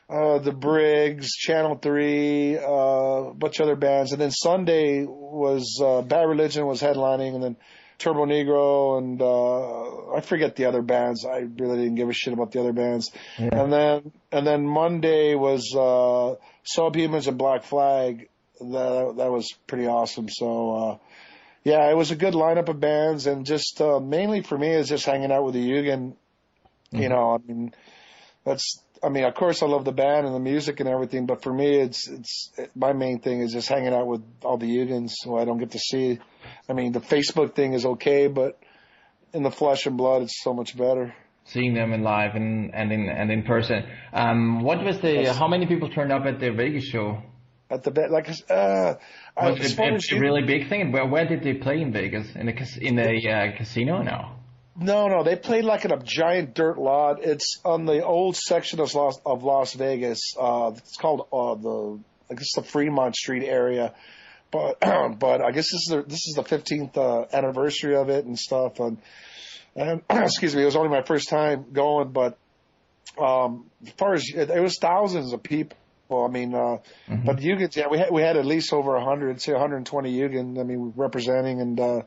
uh, 0.09 0.39
the 0.39 0.53
Briggs, 0.53 1.31
Channel 1.35 1.75
Three, 1.75 2.57
uh, 2.57 3.31
a 3.31 3.33
bunch 3.33 3.59
of 3.59 3.65
other 3.65 3.75
bands, 3.75 4.13
and 4.13 4.21
then 4.21 4.31
Sunday 4.31 5.05
was 5.05 5.79
uh, 5.83 6.01
Bad 6.03 6.27
Religion 6.27 6.65
was 6.65 6.81
headlining, 6.81 7.35
and 7.35 7.43
then 7.43 7.57
Turbo 8.01 8.25
Negro, 8.25 8.97
and 8.97 9.21
uh, 9.21 10.15
I 10.15 10.21
forget 10.21 10.55
the 10.55 10.65
other 10.65 10.81
bands. 10.81 11.25
I 11.25 11.39
really 11.39 11.77
didn't 11.77 11.95
give 11.95 12.09
a 12.09 12.13
shit 12.13 12.33
about 12.33 12.51
the 12.51 12.59
other 12.59 12.73
bands. 12.73 13.11
And 13.37 13.71
then 13.71 14.11
and 14.31 14.45
then 14.45 14.65
Monday 14.65 15.35
was 15.35 15.73
uh, 15.75 16.35
Subhumans 16.77 17.27
and 17.27 17.37
Black 17.37 17.63
Flag. 17.63 18.27
That 18.59 19.13
that 19.17 19.31
was 19.31 19.49
pretty 19.67 19.87
awesome. 19.87 20.27
So. 20.29 20.75
Uh, 20.75 20.97
yeah, 21.63 21.91
it 21.91 21.95
was 21.95 22.09
a 22.09 22.15
good 22.15 22.33
lineup 22.33 22.69
of 22.69 22.79
bands, 22.79 23.27
and 23.27 23.45
just 23.45 23.79
uh, 23.81 23.99
mainly 23.99 24.41
for 24.41 24.57
me 24.57 24.69
is 24.69 24.89
just 24.89 25.05
hanging 25.05 25.31
out 25.31 25.45
with 25.45 25.53
the 25.53 25.63
Yugen. 25.63 26.15
You 26.91 27.07
know, 27.07 27.35
I 27.35 27.37
mean, 27.47 27.73
that's. 28.43 28.81
I 29.03 29.09
mean, 29.09 29.23
of 29.23 29.33
course, 29.33 29.63
I 29.63 29.65
love 29.65 29.83
the 29.83 29.91
band 29.91 30.27
and 30.27 30.35
the 30.35 30.39
music 30.39 30.79
and 30.79 30.87
everything, 30.87 31.25
but 31.25 31.41
for 31.41 31.51
me, 31.51 31.75
it's 31.79 32.07
it's 32.07 32.51
my 32.75 32.93
main 32.93 33.19
thing 33.19 33.41
is 33.41 33.51
just 33.51 33.67
hanging 33.67 33.93
out 33.93 34.05
with 34.05 34.21
all 34.43 34.57
the 34.57 34.67
Yugens 34.67 35.13
who 35.23 35.37
I 35.37 35.45
don't 35.45 35.57
get 35.57 35.71
to 35.71 35.79
see. 35.79 36.19
I 36.69 36.73
mean, 36.73 36.91
the 36.91 36.99
Facebook 36.99 37.55
thing 37.55 37.73
is 37.73 37.85
okay, 37.85 38.27
but 38.27 38.59
in 39.33 39.41
the 39.43 39.49
flesh 39.51 39.87
and 39.87 39.97
blood, 39.97 40.21
it's 40.23 40.43
so 40.43 40.53
much 40.53 40.77
better. 40.77 41.15
Seeing 41.45 41.73
them 41.73 41.93
in 41.93 42.03
live 42.03 42.35
and 42.35 42.73
and 42.75 42.91
in 42.91 43.09
and 43.09 43.31
in 43.31 43.41
person. 43.43 43.83
Um, 44.13 44.61
what 44.63 44.83
was 44.83 44.99
the? 44.99 45.13
Yes. 45.13 45.37
How 45.37 45.47
many 45.47 45.65
people 45.65 45.89
turned 45.89 46.11
up 46.11 46.25
at 46.25 46.39
the 46.39 46.51
Vegas 46.51 46.83
show? 46.85 47.23
At 47.71 47.83
the 47.83 47.91
like 48.11 48.29
uh, 48.49 48.95
Was 49.35 49.59
as 49.61 49.71
it 49.71 49.75
far 49.75 49.89
a, 49.89 49.93
as 49.95 50.11
a 50.11 50.15
you- 50.15 50.21
really 50.21 50.43
big 50.43 50.69
thing? 50.69 50.91
Where 50.91 51.07
where 51.07 51.25
did 51.27 51.41
they 51.43 51.55
play 51.55 51.81
in 51.81 51.91
Vegas? 51.91 52.27
In 52.35 52.47
a 52.49 52.53
in 52.81 52.99
a 52.99 53.31
uh, 53.31 53.57
casino? 53.57 54.03
No. 54.03 54.35
No, 54.79 55.07
no, 55.09 55.23
they 55.23 55.35
played 55.35 55.65
like 55.65 55.83
in 55.85 55.91
a 55.91 56.01
giant 56.01 56.53
dirt 56.53 56.77
lot. 56.77 57.23
It's 57.23 57.59
on 57.65 57.85
the 57.85 58.03
old 58.03 58.37
section 58.37 58.79
of 58.79 58.93
Las, 58.95 59.19
of 59.25 59.43
Las 59.43 59.73
Vegas. 59.73 60.33
Uh, 60.39 60.71
it's 60.77 60.97
called 60.97 61.27
uh, 61.33 61.55
the 61.55 61.99
I 62.29 62.35
guess 62.35 62.53
the 62.55 62.63
Fremont 62.63 63.15
Street 63.15 63.43
area. 63.43 63.93
But 64.51 64.79
but 65.19 65.41
I 65.41 65.51
guess 65.51 65.71
this 65.71 65.73
is 65.73 65.87
the, 65.89 66.03
this 66.03 66.27
is 66.27 66.35
the 66.35 66.43
15th 66.43 66.97
uh, 66.97 67.25
anniversary 67.35 67.95
of 67.95 68.09
it 68.09 68.25
and 68.25 68.39
stuff. 68.39 68.79
And, 68.79 68.97
and 69.75 70.01
excuse 70.09 70.55
me, 70.55 70.61
it 70.61 70.65
was 70.65 70.75
only 70.75 70.89
my 70.89 71.03
first 71.03 71.29
time 71.29 71.65
going, 71.73 72.11
but 72.11 72.37
um, 73.19 73.65
as 73.85 73.93
far 73.93 74.13
as 74.13 74.25
it, 74.33 74.49
it 74.49 74.61
was 74.61 74.77
thousands 74.79 75.33
of 75.33 75.43
people. 75.43 75.77
I 76.11 76.27
mean, 76.27 76.53
uh, 76.53 76.79
but 77.07 77.37
Yugans, 77.37 77.73
yeah, 77.77 77.87
we 77.89 77.97
had 77.97 78.11
we 78.11 78.21
had 78.21 78.35
at 78.35 78.45
least 78.45 78.73
over 78.73 78.91
100, 78.95 79.41
say 79.41 79.53
120 79.53 80.13
Yugan. 80.13 80.59
I 80.59 80.63
mean, 80.63 80.91
representing, 80.97 81.61
and 81.61 81.79
uh, 81.79 82.01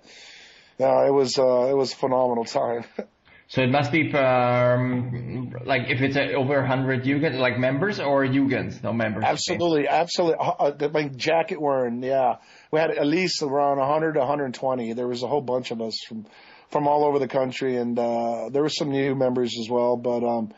yeah, 0.79 1.07
it 1.07 1.13
was 1.13 1.39
uh, 1.39 1.69
it 1.71 1.77
was 1.77 1.93
a 1.93 1.97
phenomenal 1.97 2.45
time. 2.45 2.85
So 3.47 3.61
it 3.61 3.71
must 3.71 3.93
be 3.93 4.13
um, 4.15 5.53
like 5.65 5.83
if 5.89 6.01
it's 6.01 6.17
uh, 6.17 6.35
over 6.35 6.59
100 6.61 7.05
Jugends, 7.05 7.39
like 7.39 7.59
members 7.59 8.01
or 8.01 8.25
Jugends, 8.25 8.83
no 8.83 8.93
members. 8.93 9.23
Absolutely, 9.25 9.87
absolutely. 9.87 10.39
Uh, 10.41 10.51
uh, 10.51 10.71
the- 10.71 10.89
like 10.89 11.15
jacket 11.15 11.61
wearing, 11.61 12.03
yeah. 12.03 12.37
We 12.71 12.81
had 12.81 12.91
at 12.91 13.07
least 13.07 13.43
around 13.43 13.79
100 13.79 14.15
to 14.15 14.21
120. 14.21 14.95
There 14.95 15.07
was 15.07 15.23
a 15.23 15.29
whole 15.29 15.43
bunch 15.43 15.71
of 15.71 15.83
us 15.83 15.95
from 16.09 16.27
from 16.71 16.89
all 16.89 17.05
over 17.05 17.19
the 17.19 17.29
country, 17.29 17.77
and 17.77 17.99
uh, 17.99 18.49
there 18.51 18.63
were 18.63 18.71
some 18.71 18.91
new 18.91 19.15
members 19.15 19.55
as 19.61 19.69
well. 19.69 19.97
But 19.97 20.25
um, 20.25 20.53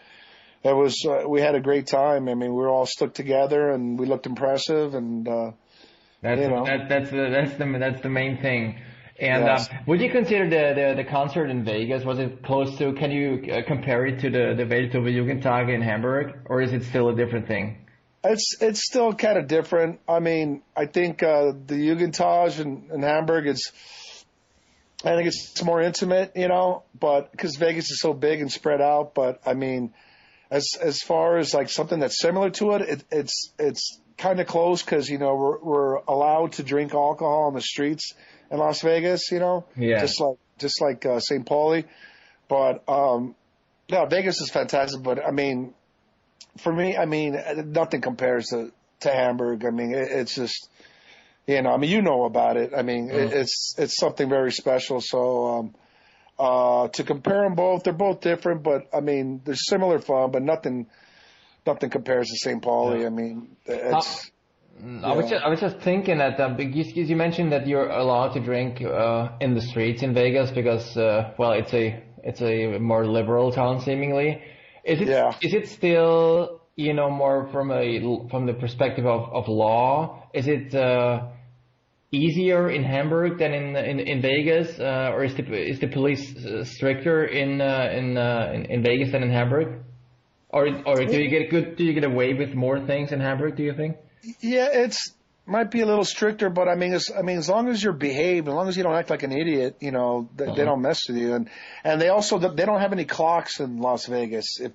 it 0.62 0.74
was 0.74 1.04
uh, 1.04 1.28
we 1.28 1.40
had 1.40 1.54
a 1.56 1.60
great 1.60 1.88
time. 1.88 2.28
I 2.28 2.34
mean, 2.34 2.54
we 2.54 2.62
were 2.62 2.68
all 2.68 2.86
stuck 2.86 3.14
together, 3.14 3.70
and 3.70 3.98
we 3.98 4.06
looked 4.06 4.26
impressive. 4.26 4.94
And 4.94 5.28
uh, 5.28 5.50
That's 6.22 6.40
you 6.40 6.48
know. 6.48 6.64
that, 6.64 6.88
that's 6.88 7.10
the 7.10 7.28
that's 7.30 7.58
the 7.58 7.78
that's 7.78 8.00
the 8.00 8.08
main 8.10 8.40
thing. 8.40 8.80
And 9.18 9.44
Yes. 9.44 9.68
uh, 9.70 9.74
would 9.86 10.00
you 10.00 10.10
consider 10.10 10.44
the, 10.48 10.80
the 10.80 11.02
the 11.02 11.04
concert 11.08 11.48
in 11.48 11.64
Vegas 11.64 12.04
was 12.04 12.18
it 12.18 12.42
close 12.42 12.76
to? 12.78 12.92
Can 12.92 13.10
you 13.10 13.50
uh, 13.50 13.62
compare 13.66 14.04
it 14.06 14.20
to 14.20 14.30
the 14.30 14.54
the 14.54 14.64
Weltturbojugendtage 14.64 15.74
in 15.74 15.80
Hamburg, 15.80 16.40
or 16.46 16.60
is 16.60 16.72
it 16.72 16.84
still 16.84 17.08
a 17.08 17.14
different 17.14 17.46
thing? 17.46 17.78
It's 18.24 18.56
it's 18.60 18.84
still 18.84 19.14
kind 19.14 19.38
of 19.38 19.46
different. 19.46 20.00
I 20.06 20.20
mean, 20.20 20.62
I 20.76 20.86
think 20.86 21.22
uh, 21.22 21.52
the 21.66 21.76
Jugendtage 21.76 22.60
in, 22.60 22.90
in 22.92 23.02
Hamburg 23.02 23.46
is, 23.46 23.72
I 25.04 25.14
think 25.14 25.28
it's 25.28 25.62
more 25.62 25.80
intimate, 25.80 26.32
you 26.34 26.48
know, 26.48 26.82
but 26.98 27.30
because 27.30 27.56
Vegas 27.56 27.90
is 27.90 28.00
so 28.00 28.12
big 28.12 28.40
and 28.40 28.52
spread 28.52 28.82
out. 28.82 29.14
But 29.14 29.40
I 29.46 29.54
mean, 29.54 29.94
as 30.50 30.68
as 30.80 31.00
far 31.00 31.38
as 31.38 31.54
like 31.54 31.70
something 31.70 32.00
that's 32.00 32.20
similar 32.20 32.50
to 32.50 32.72
it, 32.72 32.82
it 32.82 33.04
it's 33.10 33.52
it's 33.58 33.98
kind 34.18 34.40
of 34.40 34.46
close 34.46 34.82
because 34.82 35.08
you 35.08 35.18
know 35.18 35.34
we're 35.36 35.58
we're 35.60 35.94
allowed 36.06 36.52
to 36.52 36.62
drink 36.62 36.92
alcohol 36.92 37.44
on 37.44 37.54
the 37.54 37.62
streets 37.62 38.12
in 38.50 38.58
Las 38.58 38.82
Vegas, 38.82 39.30
you 39.30 39.38
know, 39.38 39.64
Yeah. 39.76 40.00
just 40.00 40.20
like 40.20 40.36
just 40.58 40.80
like 40.80 41.04
uh, 41.04 41.20
St. 41.20 41.44
Pauli. 41.44 41.84
But 42.48 42.88
um, 42.88 43.34
yeah, 43.88 44.06
Vegas 44.06 44.40
is 44.40 44.50
fantastic. 44.50 45.02
But 45.02 45.24
I 45.24 45.30
mean, 45.30 45.74
for 46.58 46.72
me, 46.72 46.96
I 46.96 47.04
mean, 47.06 47.36
nothing 47.72 48.00
compares 48.00 48.46
to 48.48 48.72
to 49.00 49.10
Hamburg. 49.12 49.64
I 49.64 49.70
mean, 49.70 49.92
it, 49.94 50.08
it's 50.10 50.34
just, 50.34 50.68
you 51.46 51.60
know, 51.62 51.70
I 51.70 51.76
mean, 51.76 51.90
you 51.90 52.02
know 52.02 52.24
about 52.24 52.56
it. 52.56 52.72
I 52.76 52.82
mean, 52.82 53.10
it, 53.10 53.32
it's 53.32 53.74
it's 53.78 53.96
something 53.98 54.28
very 54.28 54.52
special. 54.52 55.00
So, 55.00 55.46
um, 55.46 55.74
uh, 56.38 56.88
to 56.88 57.04
compare 57.04 57.42
them 57.42 57.54
both, 57.54 57.82
they're 57.84 57.92
both 57.92 58.20
different, 58.20 58.62
but 58.62 58.88
I 58.94 59.00
mean, 59.00 59.40
they're 59.44 59.54
similar 59.54 59.98
fun, 59.98 60.30
but 60.30 60.42
nothing, 60.42 60.86
nothing 61.66 61.90
compares 61.90 62.28
to 62.28 62.36
St. 62.36 62.62
Pauli. 62.62 63.06
I 63.06 63.10
mean, 63.10 63.56
it's. 63.64 64.30
I 65.04 65.12
was 65.14 65.28
just, 65.28 65.44
I 65.44 65.48
was 65.48 65.60
just 65.60 65.78
thinking 65.78 66.18
that 66.18 66.38
um, 66.40 66.56
because 66.56 66.92
you 66.94 67.16
mentioned 67.16 67.52
that 67.52 67.66
you're 67.66 67.88
allowed 67.88 68.32
to 68.34 68.40
drink 68.40 68.82
uh, 68.82 69.28
in 69.40 69.54
the 69.54 69.60
streets 69.60 70.02
in 70.02 70.12
Vegas 70.14 70.50
because 70.50 70.96
uh, 70.96 71.32
well 71.38 71.52
it's 71.52 71.72
a 71.74 72.02
it's 72.24 72.40
a 72.42 72.78
more 72.78 73.06
liberal 73.06 73.52
town 73.52 73.80
seemingly. 73.80 74.42
Is 74.84 75.00
it 75.00 75.08
Yeah. 75.08 75.34
is 75.40 75.54
it 75.54 75.68
still 75.68 76.60
you 76.76 76.92
know 76.94 77.10
more 77.10 77.48
from 77.52 77.70
a 77.72 78.26
from 78.30 78.46
the 78.46 78.54
perspective 78.54 79.06
of, 79.06 79.32
of 79.32 79.48
law? 79.48 80.28
Is 80.34 80.46
it 80.48 80.74
uh, 80.74 81.28
easier 82.12 82.70
in 82.70 82.84
Hamburg 82.84 83.38
than 83.38 83.52
in 83.54 83.76
in, 83.76 84.00
in 84.00 84.20
Vegas, 84.22 84.78
uh, 84.78 85.10
or 85.12 85.24
is 85.24 85.34
the 85.36 85.44
is 85.54 85.80
the 85.80 85.88
police 85.88 86.34
uh, 86.44 86.64
stricter 86.64 87.24
in 87.26 87.60
uh, 87.60 87.90
in, 87.92 88.16
uh, 88.16 88.52
in 88.54 88.64
in 88.66 88.82
Vegas 88.82 89.12
than 89.12 89.22
in 89.22 89.30
Hamburg? 89.30 89.82
Or 90.50 90.66
or 90.86 91.04
do 91.06 91.18
you 91.18 91.28
get 91.28 91.50
good? 91.50 91.76
Do 91.76 91.84
you 91.84 91.92
get 91.94 92.04
away 92.04 92.34
with 92.34 92.54
more 92.54 92.80
things 92.86 93.12
in 93.12 93.20
Hamburg? 93.20 93.56
Do 93.56 93.62
you 93.62 93.74
think? 93.74 93.96
Yeah, 94.40 94.68
it's 94.72 95.12
might 95.46 95.70
be 95.70 95.80
a 95.80 95.86
little 95.86 96.04
stricter, 96.04 96.50
but 96.50 96.66
I 96.68 96.74
mean, 96.74 96.92
as, 96.92 97.10
I 97.16 97.22
mean, 97.22 97.38
as 97.38 97.48
long 97.48 97.68
as 97.68 97.80
you're 97.82 97.92
behaved, 97.92 98.48
as 98.48 98.54
long 98.54 98.68
as 98.68 98.76
you 98.76 98.82
don't 98.82 98.96
act 98.96 99.10
like 99.10 99.22
an 99.22 99.30
idiot, 99.30 99.76
you 99.80 99.92
know, 99.92 100.28
they, 100.34 100.46
they 100.46 100.64
don't 100.64 100.82
mess 100.82 101.02
with 101.08 101.18
you. 101.18 101.34
And 101.34 101.48
and 101.84 102.00
they 102.00 102.08
also 102.08 102.38
they 102.38 102.64
don't 102.64 102.80
have 102.80 102.92
any 102.92 103.04
clocks 103.04 103.60
in 103.60 103.78
Las 103.78 104.06
Vegas. 104.06 104.58
If 104.60 104.72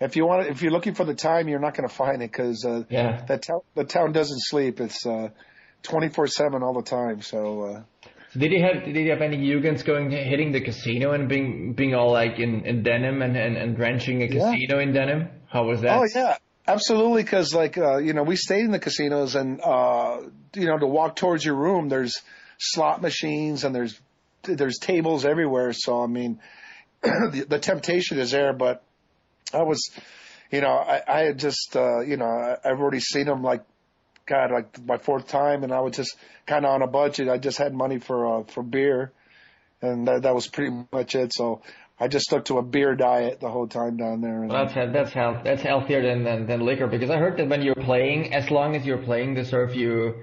if 0.00 0.16
you 0.16 0.26
want, 0.26 0.48
if 0.48 0.62
you're 0.62 0.72
looking 0.72 0.94
for 0.94 1.04
the 1.04 1.14
time, 1.14 1.48
you're 1.48 1.60
not 1.60 1.76
going 1.76 1.88
to 1.88 1.94
find 1.94 2.22
it 2.22 2.30
because 2.32 2.64
uh, 2.64 2.82
Yeah. 2.90 3.24
the 3.26 3.38
town 3.38 3.60
the 3.74 3.84
town 3.84 4.12
doesn't 4.12 4.40
sleep. 4.40 4.80
It's 4.80 5.06
uh, 5.06 5.28
twenty 5.82 6.08
four 6.08 6.26
seven 6.26 6.62
all 6.62 6.74
the 6.74 6.88
time. 6.88 7.22
So. 7.22 7.62
Uh, 7.62 7.82
So 8.32 8.40
did 8.40 8.52
you 8.52 8.62
have 8.62 8.84
did 8.84 8.96
you 8.96 9.10
have 9.10 9.22
any 9.22 9.38
Jugends 9.38 9.84
going 9.84 10.10
hitting 10.10 10.50
the 10.52 10.60
casino 10.60 11.12
and 11.12 11.28
being 11.28 11.72
being 11.74 11.94
all 11.94 12.10
like 12.12 12.38
in, 12.38 12.66
in 12.66 12.82
denim 12.82 13.22
and, 13.22 13.36
and, 13.36 13.56
and 13.56 13.76
drenching 13.76 14.22
a 14.22 14.26
Yeah. 14.26 14.50
casino 14.52 14.80
in 14.80 14.92
denim? 14.92 15.28
How 15.48 15.64
was 15.64 15.80
that? 15.82 15.96
Oh 15.98 16.06
yeah, 16.14 16.36
absolutely. 16.68 17.22
Because 17.22 17.54
like 17.54 17.76
uh, 17.78 17.96
you 17.96 18.12
know, 18.12 18.22
we 18.22 18.36
stayed 18.36 18.64
in 18.64 18.70
the 18.70 18.78
casinos, 18.78 19.34
and 19.34 19.60
uh, 19.60 20.20
you 20.54 20.66
know, 20.66 20.78
to 20.78 20.86
walk 20.86 21.16
towards 21.16 21.44
your 21.44 21.56
room, 21.56 21.88
there's 21.88 22.20
slot 22.58 23.02
machines 23.02 23.64
and 23.64 23.74
there's 23.74 23.98
there's 24.42 24.78
tables 24.78 25.24
everywhere. 25.24 25.72
So 25.72 26.02
I 26.02 26.06
mean, 26.06 26.40
the, 27.02 27.46
the 27.48 27.58
temptation 27.58 28.18
is 28.18 28.30
there. 28.30 28.52
But 28.52 28.82
I 29.52 29.62
was, 29.62 29.90
you 30.50 30.60
know, 30.60 30.68
I, 30.76 31.02
I 31.08 31.20
had 31.20 31.38
just 31.38 31.74
uh, 31.74 32.00
you 32.00 32.16
know, 32.16 32.26
I, 32.26 32.56
I've 32.64 32.80
already 32.80 33.00
seen 33.00 33.26
them 33.26 33.42
like. 33.42 33.64
God, 34.26 34.50
like 34.50 34.84
my 34.84 34.98
fourth 34.98 35.26
time, 35.26 35.64
and 35.64 35.72
I 35.72 35.80
was 35.80 35.96
just 35.96 36.14
kind 36.44 36.66
of 36.66 36.70
on 36.70 36.82
a 36.82 36.86
budget. 36.86 37.30
I 37.30 37.38
just 37.38 37.56
had 37.56 37.72
money 37.72 37.98
for 37.98 38.40
uh, 38.40 38.44
for 38.44 38.62
beer, 38.62 39.10
and 39.80 40.06
that, 40.06 40.24
that 40.24 40.34
was 40.34 40.46
pretty 40.46 40.76
much 40.92 41.14
it. 41.14 41.32
So 41.32 41.62
I 42.00 42.08
just 42.08 42.26
stuck 42.26 42.44
to 42.46 42.58
a 42.58 42.62
beer 42.62 42.94
diet 42.94 43.40
the 43.40 43.50
whole 43.50 43.66
time 43.66 43.96
down 43.96 44.20
there. 44.20 44.42
And, 44.42 44.50
Well, 44.50 44.66
that's 44.66 44.92
that's 44.92 45.12
health, 45.12 45.38
that's 45.44 45.62
healthier 45.62 46.02
than, 46.02 46.22
than 46.24 46.46
than 46.46 46.60
liquor 46.60 46.86
because 46.86 47.10
I 47.10 47.16
heard 47.18 47.36
that 47.38 47.48
when 47.48 47.62
you're 47.62 47.74
playing, 47.74 48.32
as 48.34 48.50
long 48.50 48.76
as 48.76 48.86
you're 48.86 49.02
playing, 49.02 49.34
they 49.34 49.44
serve 49.44 49.74
you 49.74 50.22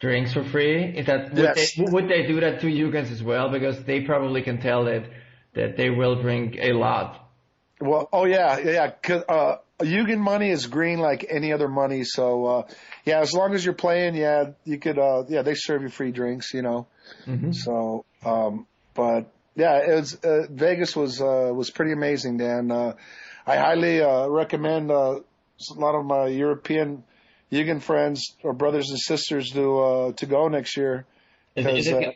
drinks 0.00 0.34
for 0.34 0.44
free. 0.44 0.84
Is 0.98 1.06
that 1.06 1.32
would, 1.32 1.38
Yes. 1.56 1.74
they, 1.76 1.84
would 1.84 2.08
they 2.08 2.26
do 2.26 2.40
that 2.40 2.60
to 2.60 2.68
you 2.68 2.90
guys 2.90 3.10
as 3.10 3.22
well? 3.22 3.50
Because 3.50 3.82
they 3.84 4.02
probably 4.02 4.42
can 4.42 4.60
tell 4.60 4.84
that 4.84 5.04
that 5.54 5.76
they 5.76 5.88
will 5.88 6.20
drink 6.20 6.56
a 6.60 6.72
lot. 6.72 7.20
Well, 7.80 8.08
oh 8.12 8.24
yeah, 8.26 8.58
yeah. 8.58 8.90
'cause, 8.90 9.22
uh, 9.28 9.56
Yugen 9.80 10.18
money 10.18 10.50
is 10.50 10.66
green 10.66 10.98
like 11.00 11.26
any 11.28 11.52
other 11.52 11.68
money. 11.68 12.04
So, 12.04 12.46
uh, 12.46 12.62
yeah, 13.04 13.20
as 13.20 13.32
long 13.32 13.54
as 13.54 13.64
you're 13.64 13.74
playing, 13.74 14.14
yeah, 14.14 14.50
you 14.64 14.78
could, 14.78 14.98
uh, 14.98 15.24
yeah, 15.28 15.42
they 15.42 15.54
serve 15.54 15.82
you 15.82 15.88
free 15.88 16.12
drinks, 16.12 16.54
you 16.54 16.62
know. 16.62 16.86
So, 17.52 18.04
um, 18.24 18.66
but 18.94 19.30
yeah, 19.54 19.78
it 19.78 19.94
was, 19.94 20.14
uh, 20.16 20.46
Vegas 20.50 20.96
was, 20.96 21.20
uh, 21.20 21.50
was 21.52 21.70
pretty 21.70 21.92
amazing, 21.92 22.38
Dan. 22.38 22.70
Uh, 22.70 22.94
I 23.46 23.56
highly, 23.56 24.00
uh, 24.00 24.26
recommend, 24.28 24.90
uh, 24.90 25.20
a 25.20 25.78
lot 25.78 25.94
of 25.94 26.04
my 26.04 26.26
European 26.26 27.04
Yugen 27.52 27.80
friends 27.80 28.34
or 28.42 28.52
brothers 28.52 28.90
and 28.90 28.98
sisters 28.98 29.50
to, 29.50 29.80
uh, 29.80 30.12
to 30.12 30.26
go 30.26 30.48
next 30.48 30.76
year. 30.76 31.06
Is, 31.54 31.66
is, 31.66 31.86
it, 31.86 32.04
uh, 32.08 32.10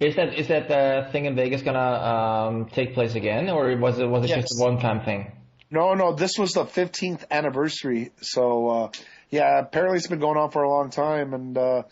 is 0.00 0.16
that 0.16 0.38
is 0.38 0.48
that 0.48 0.70
uh, 0.70 1.10
thing 1.10 1.24
in 1.24 1.36
Vegas 1.36 1.62
gonna 1.62 1.78
um, 1.78 2.66
take 2.66 2.92
place 2.92 3.14
again, 3.14 3.48
or 3.48 3.74
was 3.76 3.98
it 3.98 4.06
was 4.06 4.24
it 4.24 4.34
just 4.34 4.48
a 4.58 4.62
one 4.62 4.78
time 4.78 5.04
thing? 5.04 5.32
No, 5.74 5.94
no, 5.94 6.12
this 6.14 6.38
was 6.38 6.52
the 6.52 6.64
15th 6.64 7.24
anniversary. 7.32 8.12
So, 8.20 8.68
uh, 8.68 8.90
yeah, 9.30 9.58
apparently 9.58 9.96
it's 9.96 10.06
been 10.06 10.20
going 10.20 10.36
on 10.36 10.52
for 10.52 10.62
a 10.62 10.70
long 10.70 10.90
time. 10.90 11.34
And, 11.34 11.58
uh, 11.58 11.82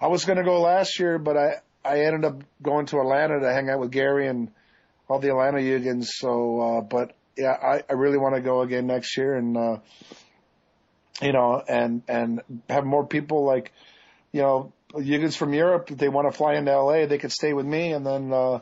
I 0.00 0.06
was 0.06 0.24
going 0.24 0.38
to 0.38 0.44
go 0.44 0.60
last 0.60 1.00
year, 1.00 1.18
but 1.18 1.36
I, 1.36 1.54
I 1.84 2.00
ended 2.00 2.24
up 2.24 2.42
going 2.62 2.86
to 2.86 3.00
Atlanta 3.00 3.40
to 3.40 3.52
hang 3.52 3.68
out 3.68 3.80
with 3.80 3.90
Gary 3.90 4.28
and 4.28 4.50
all 5.08 5.18
the 5.18 5.28
Atlanta 5.28 5.58
Yugans. 5.58 6.06
So, 6.06 6.60
uh, 6.60 6.80
but 6.82 7.14
yeah, 7.36 7.52
I, 7.52 7.82
I 7.88 7.94
really 7.94 8.18
want 8.18 8.34
to 8.34 8.40
go 8.40 8.62
again 8.62 8.86
next 8.86 9.16
year 9.16 9.34
and, 9.34 9.56
uh, 9.56 9.76
you 11.20 11.32
know, 11.32 11.62
and, 11.66 12.02
and 12.08 12.42
have 12.68 12.84
more 12.84 13.06
people 13.06 13.44
like, 13.44 13.72
you 14.32 14.42
know, 14.42 14.72
Yugans 14.94 15.36
from 15.36 15.54
Europe. 15.54 15.90
If 15.90 15.98
they 15.98 16.08
want 16.08 16.30
to 16.30 16.36
fly 16.36 16.54
into 16.54 16.76
LA, 16.76 17.06
they 17.06 17.18
could 17.18 17.32
stay 17.32 17.52
with 17.52 17.66
me 17.66 17.92
and 17.92 18.06
then, 18.06 18.32
uh, 18.32 18.60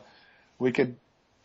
we 0.59 0.71
could 0.71 0.95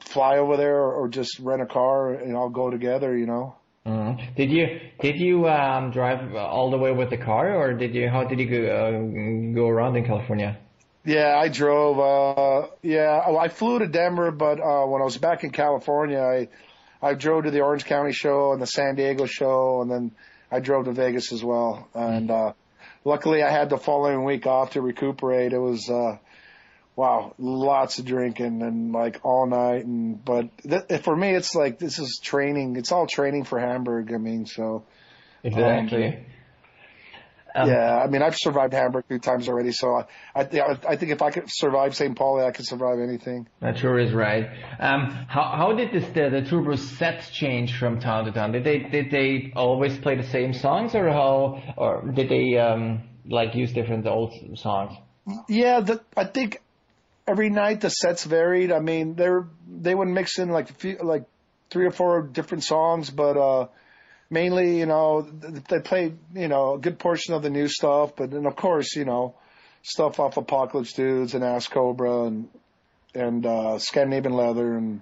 fly 0.00 0.38
over 0.38 0.56
there 0.56 0.76
or, 0.76 0.92
or 0.92 1.08
just 1.08 1.38
rent 1.38 1.62
a 1.62 1.66
car 1.66 2.12
and 2.12 2.36
all 2.36 2.50
go 2.50 2.70
together, 2.70 3.16
you 3.16 3.26
know. 3.26 3.56
Mm. 3.86 4.34
Did 4.34 4.50
you 4.50 4.80
did 5.00 5.16
you 5.16 5.48
um, 5.48 5.92
drive 5.92 6.34
all 6.34 6.70
the 6.70 6.76
way 6.76 6.90
with 6.90 7.08
the 7.10 7.16
car, 7.16 7.54
or 7.54 7.72
did 7.72 7.94
you 7.94 8.08
how 8.08 8.24
did 8.24 8.40
you 8.40 8.50
go 8.50 8.60
uh, 8.66 9.54
go 9.54 9.68
around 9.68 9.96
in 9.96 10.04
California? 10.04 10.58
Yeah, 11.06 11.38
I 11.38 11.48
drove. 11.48 12.00
Uh, 12.00 12.68
yeah, 12.82 13.22
I 13.38 13.48
flew 13.48 13.78
to 13.78 13.86
Denver, 13.86 14.32
but 14.32 14.60
uh, 14.60 14.84
when 14.86 15.00
I 15.00 15.04
was 15.04 15.16
back 15.16 15.44
in 15.44 15.50
California, 15.50 16.20
I 16.20 16.48
I 17.00 17.14
drove 17.14 17.44
to 17.44 17.50
the 17.52 17.60
Orange 17.60 17.84
County 17.84 18.12
show 18.12 18.52
and 18.52 18.60
the 18.60 18.66
San 18.66 18.96
Diego 18.96 19.24
show, 19.26 19.82
and 19.82 19.90
then 19.90 20.10
I 20.50 20.60
drove 20.60 20.86
to 20.86 20.92
Vegas 20.92 21.32
as 21.32 21.44
well. 21.44 21.88
And 21.94 22.30
uh, 22.30 22.52
luckily, 23.04 23.42
I 23.44 23.50
had 23.50 23.70
the 23.70 23.78
following 23.78 24.24
week 24.24 24.46
off 24.46 24.72
to 24.72 24.80
recuperate. 24.80 25.52
It 25.52 25.58
was 25.58 25.88
uh, 25.88 26.18
wow, 26.96 27.34
lots 27.38 28.00
of 28.00 28.04
drinking 28.04 28.62
and 28.62 28.92
like 28.92 29.20
all 29.22 29.46
night. 29.46 29.84
And 29.84 30.24
but 30.24 30.48
th- 30.58 31.02
for 31.02 31.14
me, 31.14 31.30
it's 31.34 31.54
like 31.54 31.78
this 31.78 32.00
is 32.00 32.18
training. 32.20 32.76
It's 32.76 32.90
all 32.90 33.06
training 33.06 33.44
for 33.44 33.60
Hamburg. 33.60 34.12
I 34.12 34.18
mean, 34.18 34.46
so 34.46 34.84
Exactly. 35.44 36.06
Um, 36.08 36.24
yeah, 37.64 38.02
I 38.04 38.08
mean, 38.08 38.22
I've 38.22 38.36
survived 38.36 38.72
Hamburg 38.72 39.04
two 39.08 39.18
times 39.18 39.48
already, 39.48 39.72
so 39.72 40.02
I, 40.34 40.40
I, 40.40 40.78
I 40.88 40.96
think 40.96 41.12
if 41.12 41.22
I 41.22 41.30
could 41.30 41.44
survive 41.48 41.96
St. 41.96 42.16
Pauli, 42.16 42.44
I 42.44 42.50
could 42.50 42.66
survive 42.66 42.98
anything. 42.98 43.48
That 43.60 43.78
sure 43.78 43.98
is 43.98 44.12
right. 44.12 44.48
Um, 44.78 45.26
how 45.28 45.52
how 45.56 45.72
did 45.72 45.92
this 45.92 46.06
the, 46.12 46.28
the 46.28 46.42
Turbo 46.48 46.76
sets 46.76 47.30
change 47.30 47.78
from 47.78 48.00
town 48.00 48.26
to 48.26 48.32
town? 48.32 48.52
Did 48.52 48.64
they 48.64 48.78
did 48.80 49.10
they 49.10 49.52
always 49.56 49.96
play 49.98 50.16
the 50.16 50.28
same 50.28 50.52
songs, 50.52 50.94
or 50.94 51.08
how, 51.10 51.62
or 51.76 52.02
did 52.12 52.28
they 52.28 52.58
um, 52.58 53.02
like 53.28 53.54
use 53.54 53.72
different 53.72 54.06
old 54.06 54.34
songs? 54.56 54.96
Yeah, 55.48 55.80
the, 55.80 56.00
I 56.16 56.24
think 56.24 56.62
every 57.26 57.50
night 57.50 57.80
the 57.80 57.90
sets 57.90 58.24
varied. 58.24 58.72
I 58.72 58.80
mean, 58.80 59.14
they're 59.14 59.46
they 59.68 59.94
would 59.94 60.08
mix 60.08 60.38
in 60.38 60.50
like 60.50 60.70
a 60.70 60.74
few, 60.74 60.98
like 61.02 61.24
three 61.70 61.86
or 61.86 61.90
four 61.90 62.22
different 62.22 62.64
songs, 62.64 63.10
but 63.10 63.36
uh, 63.36 63.68
mainly, 64.30 64.78
you 64.78 64.86
know, 64.86 65.22
they 65.22 65.80
played 65.80 66.18
you 66.34 66.48
know 66.48 66.74
a 66.74 66.78
good 66.78 66.98
portion 66.98 67.34
of 67.34 67.42
the 67.42 67.50
new 67.50 67.68
stuff, 67.68 68.14
but 68.16 68.30
then 68.30 68.46
of 68.46 68.56
course, 68.56 68.94
you 68.96 69.04
know, 69.04 69.34
stuff 69.82 70.18
off 70.20 70.36
Apocalypse 70.36 70.92
Dudes 70.92 71.34
and 71.34 71.44
Ass 71.44 71.68
Cobra 71.68 72.24
and 72.24 72.48
and 73.14 73.46
uh, 73.46 73.78
Scandinavian 73.78 74.34
Leather 74.34 74.76
and 74.76 75.00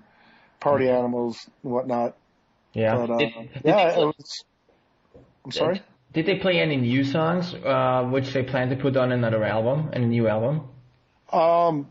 Party 0.61 0.89
Animals 0.89 1.39
and 1.63 1.73
whatnot. 1.73 2.17
Yeah. 2.73 2.97
But, 2.97 3.11
uh, 3.11 3.19
Did- 3.19 3.33
did 3.35 3.63
yeah, 3.65 3.95
they- 3.95 4.01
it 4.03 4.07
was. 4.07 4.45
I'm 5.45 5.51
sorry. 5.53 5.83
Did 6.13 6.27
they 6.27 6.37
play 6.37 6.61
any 6.61 6.77
new 6.77 7.03
songs, 7.03 7.53
uh, 7.55 8.05
which 8.09 8.33
they 8.33 8.45
plan 8.45 8.71
to 8.71 8.77
put 8.77 8.97
on 8.97 9.11
another 9.11 9.43
album, 9.45 9.91
and 9.93 10.05
a 10.05 10.07
new 10.07 10.29
album? 10.29 10.61
Um, 11.33 11.89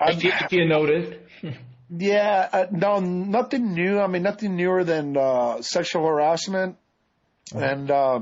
I, 0.00 0.12
If 0.12 0.24
you, 0.24 0.32
if 0.40 0.52
you 0.52 0.64
noticed. 0.66 1.12
Yeah, 1.90 2.48
uh, 2.52 2.66
no, 2.70 3.00
nothing 3.00 3.72
new. 3.74 3.98
I 3.98 4.06
mean, 4.08 4.22
nothing 4.22 4.56
newer 4.56 4.84
than 4.84 5.16
uh, 5.16 5.62
sexual 5.62 6.06
harassment. 6.06 6.76
And 7.54 7.90
uh, 7.90 8.20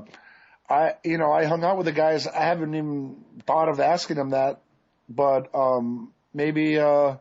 I, 0.68 0.94
you 1.04 1.18
know, 1.18 1.32
I 1.32 1.46
hung 1.46 1.64
out 1.64 1.76
with 1.76 1.86
the 1.86 1.92
guys. 1.92 2.26
I 2.26 2.44
haven't 2.44 2.74
even 2.74 3.24
thought 3.44 3.68
of 3.68 3.80
asking 3.80 4.16
them 4.16 4.30
that, 4.30 4.60
but 5.08 5.52
um, 5.54 6.12
maybe 6.32 6.78
uh, 6.78 7.16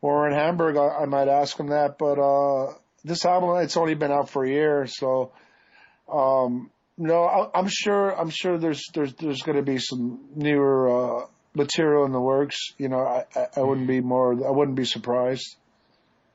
when 0.00 0.12
we're 0.12 0.28
in 0.28 0.34
Hamburg, 0.34 0.76
I, 0.76 1.02
I 1.02 1.04
might 1.06 1.28
ask 1.28 1.56
them 1.56 1.68
that. 1.68 1.98
But 1.98 2.18
uh, 2.18 2.74
this 3.04 3.26
album, 3.26 3.62
it's 3.62 3.76
only 3.76 3.94
been 3.94 4.10
out 4.10 4.30
for 4.30 4.44
a 4.44 4.48
year, 4.48 4.86
so 4.86 5.32
um, 6.10 6.70
no, 6.96 7.24
I, 7.24 7.58
I'm 7.58 7.68
sure. 7.68 8.18
I'm 8.18 8.30
sure 8.30 8.58
there's 8.58 8.84
there's 8.94 9.12
there's 9.14 9.42
going 9.42 9.56
to 9.56 9.62
be 9.62 9.78
some 9.78 10.20
newer 10.34 10.88
uh, 11.22 11.26
material 11.54 12.04
in 12.06 12.12
the 12.12 12.20
works. 12.20 12.56
You 12.78 12.88
know, 12.88 13.00
I, 13.00 13.24
I, 13.34 13.46
I 13.56 13.60
wouldn't 13.60 13.88
be 13.88 14.00
more. 14.00 14.32
I 14.46 14.50
wouldn't 14.50 14.76
be 14.76 14.84
surprised. 14.84 15.56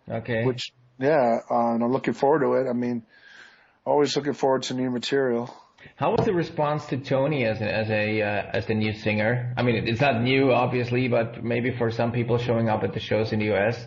Okay. 0.09 0.43
Which, 0.45 0.71
yeah, 0.99 1.39
uh, 1.49 1.73
and 1.73 1.83
I'm 1.83 1.91
looking 1.91 2.13
forward 2.13 2.39
to 2.41 2.53
it. 2.53 2.69
I 2.69 2.73
mean, 2.73 3.03
always 3.85 4.15
looking 4.15 4.33
forward 4.33 4.63
to 4.63 4.73
new 4.73 4.89
material. 4.89 5.53
How 5.95 6.11
was 6.11 6.25
the 6.25 6.33
response 6.33 6.85
to 6.87 6.97
Tony 6.97 7.45
as 7.45 7.61
a, 7.61 7.73
as 7.73 7.89
a 7.89 8.21
uh, 8.21 8.51
as 8.53 8.65
the 8.65 8.73
new 8.73 8.93
singer? 8.93 9.53
I 9.55 9.63
mean, 9.63 9.87
it's 9.87 10.01
not 10.01 10.21
new, 10.21 10.51
obviously, 10.51 11.07
but 11.07 11.41
maybe 11.43 11.71
for 11.77 11.89
some 11.89 12.11
people 12.11 12.37
showing 12.37 12.67
up 12.67 12.83
at 12.83 12.93
the 12.93 12.99
shows 12.99 13.31
in 13.31 13.39
the 13.39 13.45
U.S. 13.45 13.85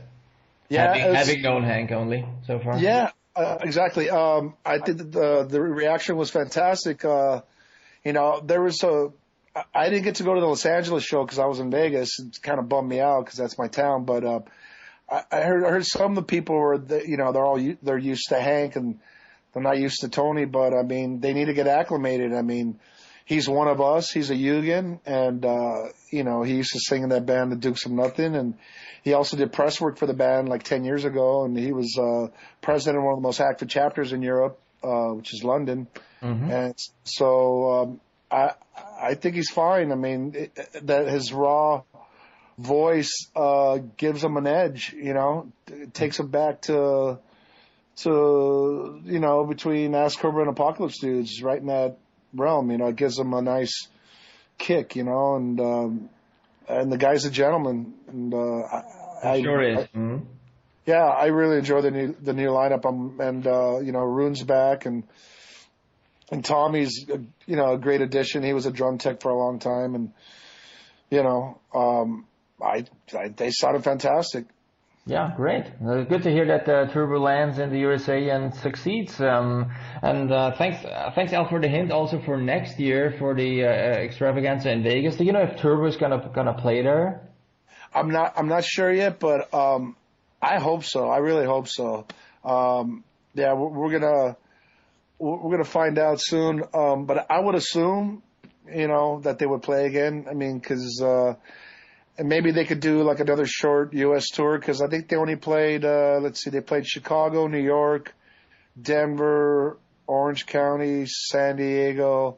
Yeah, 0.71 0.87
having, 0.87 1.09
was- 1.09 1.17
having 1.17 1.43
known 1.43 1.65
Hank 1.65 1.93
only 1.93 2.25
so 2.47 2.59
far. 2.61 2.79
Yeah, 2.79 3.11
uh, 3.37 3.59
exactly. 3.61 4.09
Um, 4.09 4.55
I 4.65 4.79
think 4.79 4.99
the 4.99 5.47
the 5.49 5.61
reaction 5.61 6.17
was 6.17 6.31
fantastic. 6.31 7.05
Uh, 7.05 7.43
you 8.05 8.15
know, 8.15 8.41
there 8.43 8.63
was 8.63 8.83
a 8.83 9.09
I 9.75 9.91
didn't 9.91 10.05
get 10.05 10.15
to 10.17 10.23
go 10.23 10.35
to 10.35 10.41
the 10.41 10.47
Los 10.47 10.65
Angeles 10.65 11.05
show 11.05 11.25
because 11.25 11.39
I 11.39 11.45
was 11.45 11.61
in 11.61 11.71
Vegas. 11.71 12.19
It 12.19 12.41
kind 12.43 12.59
of 12.59 12.69
bummed 12.71 12.89
me 12.89 13.01
out 13.01 13.25
because 13.25 13.39
that's 13.39 13.59
my 13.59 13.69
town. 13.69 14.05
But 14.05 14.25
uh, 14.25 14.41
I, 15.13 15.25
I 15.31 15.41
heard 15.43 15.65
I 15.65 15.71
heard 15.71 15.87
some 15.87 16.13
of 16.13 16.17
the 16.17 16.23
people 16.23 16.57
were, 16.57 16.79
the, 16.79 17.07
you 17.07 17.17
know, 17.17 17.33
they're 17.33 17.45
all 17.45 17.61
they're 17.83 17.99
used 17.99 18.31
to 18.31 18.41
Hank 18.41 18.77
and 18.77 18.99
they're 19.53 19.63
not 19.63 19.79
used 19.79 20.01
to 20.01 20.09
Tony. 20.09 20.47
But 20.47 20.73
I 20.75 20.83
mean, 20.83 21.21
they 21.21 21.35
need 21.35 21.47
to 21.47 21.55
get 21.55 21.67
acclimated. 21.67 22.33
I 22.33 22.43
mean, 22.43 22.81
he's 23.25 23.49
one 23.49 23.69
of 23.69 23.81
us. 23.81 24.11
He's 24.11 24.31
a 24.31 24.35
Yugan, 24.35 25.01
and 25.05 25.45
uh, 25.45 25.89
you 26.11 26.25
know, 26.25 26.43
he 26.43 26.55
used 26.55 26.73
to 26.73 26.81
sing 26.81 27.03
in 27.03 27.11
that 27.11 27.27
band, 27.27 27.53
the 27.53 27.57
Dukes 27.57 27.85
of 27.87 27.93
Nothing, 27.93 28.35
and 28.35 28.55
he 29.03 29.13
also 29.13 29.37
did 29.37 29.53
press 29.53 29.81
work 29.81 29.99
for 29.99 30.07
the 30.07 30.15
band 30.15 30.49
like 30.49 30.63
ten 30.63 30.85
years 30.85 31.05
ago, 31.05 31.45
and 31.45 31.57
he 31.57 31.73
was 31.73 31.99
uh, 31.99 32.29
president 32.61 32.99
of 32.99 33.05
one 33.05 33.15
of 33.15 33.19
the 33.19 33.27
most 33.27 33.41
active 33.41 33.69
chapters 33.69 34.13
in 34.13 34.23
Europe, 34.23 34.59
uh, 34.83 35.11
which 35.11 35.35
is 35.35 35.45
London. 35.45 35.89
Mhm. 36.23 36.51
And 36.51 36.75
so 37.05 37.73
um, 37.73 38.01
I 38.31 38.53
I 39.01 39.15
think 39.15 39.35
he's 39.35 39.51
fine. 39.51 39.93
I 39.93 39.97
mean, 39.97 40.33
it, 40.35 40.87
that 40.87 41.09
his 41.09 41.33
raw 41.33 41.83
voice 42.59 43.27
uh, 43.35 43.79
gives 43.97 44.23
them 44.23 44.37
an 44.37 44.47
edge. 44.47 44.93
You 44.93 45.15
know, 45.15 45.53
it 45.67 45.95
takes 45.95 46.17
them 46.17 46.29
back 46.29 46.63
to 46.63 47.19
to 47.97 49.01
you 49.05 49.19
know 49.21 49.45
between 49.45 49.95
Ass 49.95 50.17
Cobra 50.17 50.43
and 50.43 50.51
Apocalypse 50.51 50.99
Dudes, 51.01 51.43
right 51.43 51.59
in 51.61 51.67
that 51.67 51.99
realm. 52.35 52.71
You 52.71 52.79
know, 52.79 52.89
it 52.89 52.97
gives 52.97 53.17
them 53.17 53.33
a 53.35 53.43
nice 53.43 53.89
kick. 54.59 54.97
You 54.97 55.05
know, 55.05 55.37
and 55.37 55.61
um, 55.61 56.11
and 56.69 56.93
the 56.93 56.99
guy's 56.99 57.25
a 57.25 57.31
gentleman. 57.31 57.95
And 58.09 58.33
uh, 58.35 58.63
I, 58.63 58.83
I 59.25 59.43
sure 59.43 59.63
is. 59.63 59.79
I- 59.79 59.89
Mhm. 59.97 60.25
yeah, 60.87 61.05
I 61.05 61.27
really 61.27 61.59
enjoy 61.59 61.81
the 61.83 61.91
new 61.91 62.17
the 62.21 62.33
new 62.33 62.49
lineup. 62.49 62.85
Um, 62.87 63.21
and 63.21 63.47
uh, 63.47 63.79
you 63.81 63.93
know, 63.93 64.01
Rune's 64.05 64.43
back, 64.43 64.87
and 64.87 65.05
and 66.31 66.45
Tommy's 66.45 67.07
uh, 67.13 67.19
you 67.47 67.57
know 67.57 67.75
a 67.75 67.79
great 67.79 68.01
addition. 68.01 68.43
He 68.43 68.53
was 68.53 68.67
a 68.67 68.71
drum 68.73 68.99
tech 68.99 69.21
for 69.21 69.31
a 69.31 69.37
long 69.39 69.59
time, 69.59 69.95
and 69.95 70.13
you 71.11 71.23
know, 71.23 71.61
um, 71.75 72.27
I, 72.63 72.85
I 73.17 73.29
they 73.29 73.51
sounded 73.51 73.85
fantastic. 73.85 74.47
Yeah, 75.05 75.33
great. 75.37 75.65
Uh, 75.85 76.03
good 76.03 76.23
to 76.23 76.31
hear 76.31 76.47
that 76.47 76.69
uh, 76.69 76.87
Turbo 76.93 77.19
lands 77.19 77.59
in 77.59 77.71
the 77.71 77.79
USA 77.81 78.29
and 78.29 78.55
succeeds. 78.55 79.21
Um, 79.21 79.73
and 80.01 80.31
uh, 80.31 80.53
thanks, 80.57 80.85
uh, 80.85 81.11
thanks 81.13 81.33
Al 81.33 81.49
for 81.49 81.61
the 81.61 81.67
hint. 81.67 81.91
Also 81.91 82.21
for 82.21 82.37
next 82.37 82.79
year 82.79 83.17
for 83.19 83.35
the 83.35 83.65
uh, 83.65 83.67
extravaganza 83.67 84.71
in 84.71 84.85
Vegas. 84.85 85.17
Do 85.17 85.25
you 85.25 85.33
know 85.33 85.43
if 85.43 85.59
Turbo 85.61 85.87
is 85.87 85.97
gonna 85.97 86.31
gonna 86.33 86.55
play 86.55 86.83
there? 86.83 87.29
I'm 87.93 88.11
not 88.11 88.35
I'm 88.37 88.47
not 88.47 88.65
sure 88.65 88.93
yet, 88.93 89.19
but 89.19 89.53
um, 89.53 89.97
I 90.41 90.61
hope 90.61 90.85
so. 90.85 91.09
I 91.11 91.19
really 91.19 91.47
hope 91.47 91.67
so. 91.67 92.07
Um, 92.45 93.03
yeah, 93.35 93.55
we're, 93.55 93.69
we're 93.69 93.99
gonna 93.99 94.37
we're 95.19 95.37
we're 95.37 95.51
gonna 95.51 95.65
find 95.65 95.99
out 95.99 96.21
soon. 96.21 96.63
Um, 96.73 97.07
but 97.07 97.27
I 97.29 97.41
would 97.41 97.57
assume, 97.57 98.23
you 98.73 98.87
know, 98.87 99.21
that 99.25 99.41
they 99.41 99.47
would 99.47 99.63
play 99.63 99.87
again. 99.87 100.27
I 100.31 100.35
mean, 100.35 100.61
because 100.61 101.03
uh, 101.03 101.35
and 102.19 102.29
maybe 102.29 102.51
they 102.53 102.65
could 102.65 102.81
do 102.81 103.03
like 103.03 103.21
another 103.21 103.47
short 103.47 103.93
U.S. 103.95 104.29
tour 104.29 104.59
because 104.59 104.81
I 104.83 104.89
think 104.89 105.09
they 105.09 105.17
only 105.17 105.37
played. 105.37 105.85
Uh, 105.85 106.19
let's 106.23 106.43
see, 106.43 106.51
they 106.51 106.61
played 106.61 106.87
Chicago, 106.87 107.47
New 107.47 107.63
York, 107.63 108.15
Denver, 108.81 109.79
Orange 110.07 110.47
County, 110.47 111.07
San 111.07 111.57
Diego, 111.57 112.37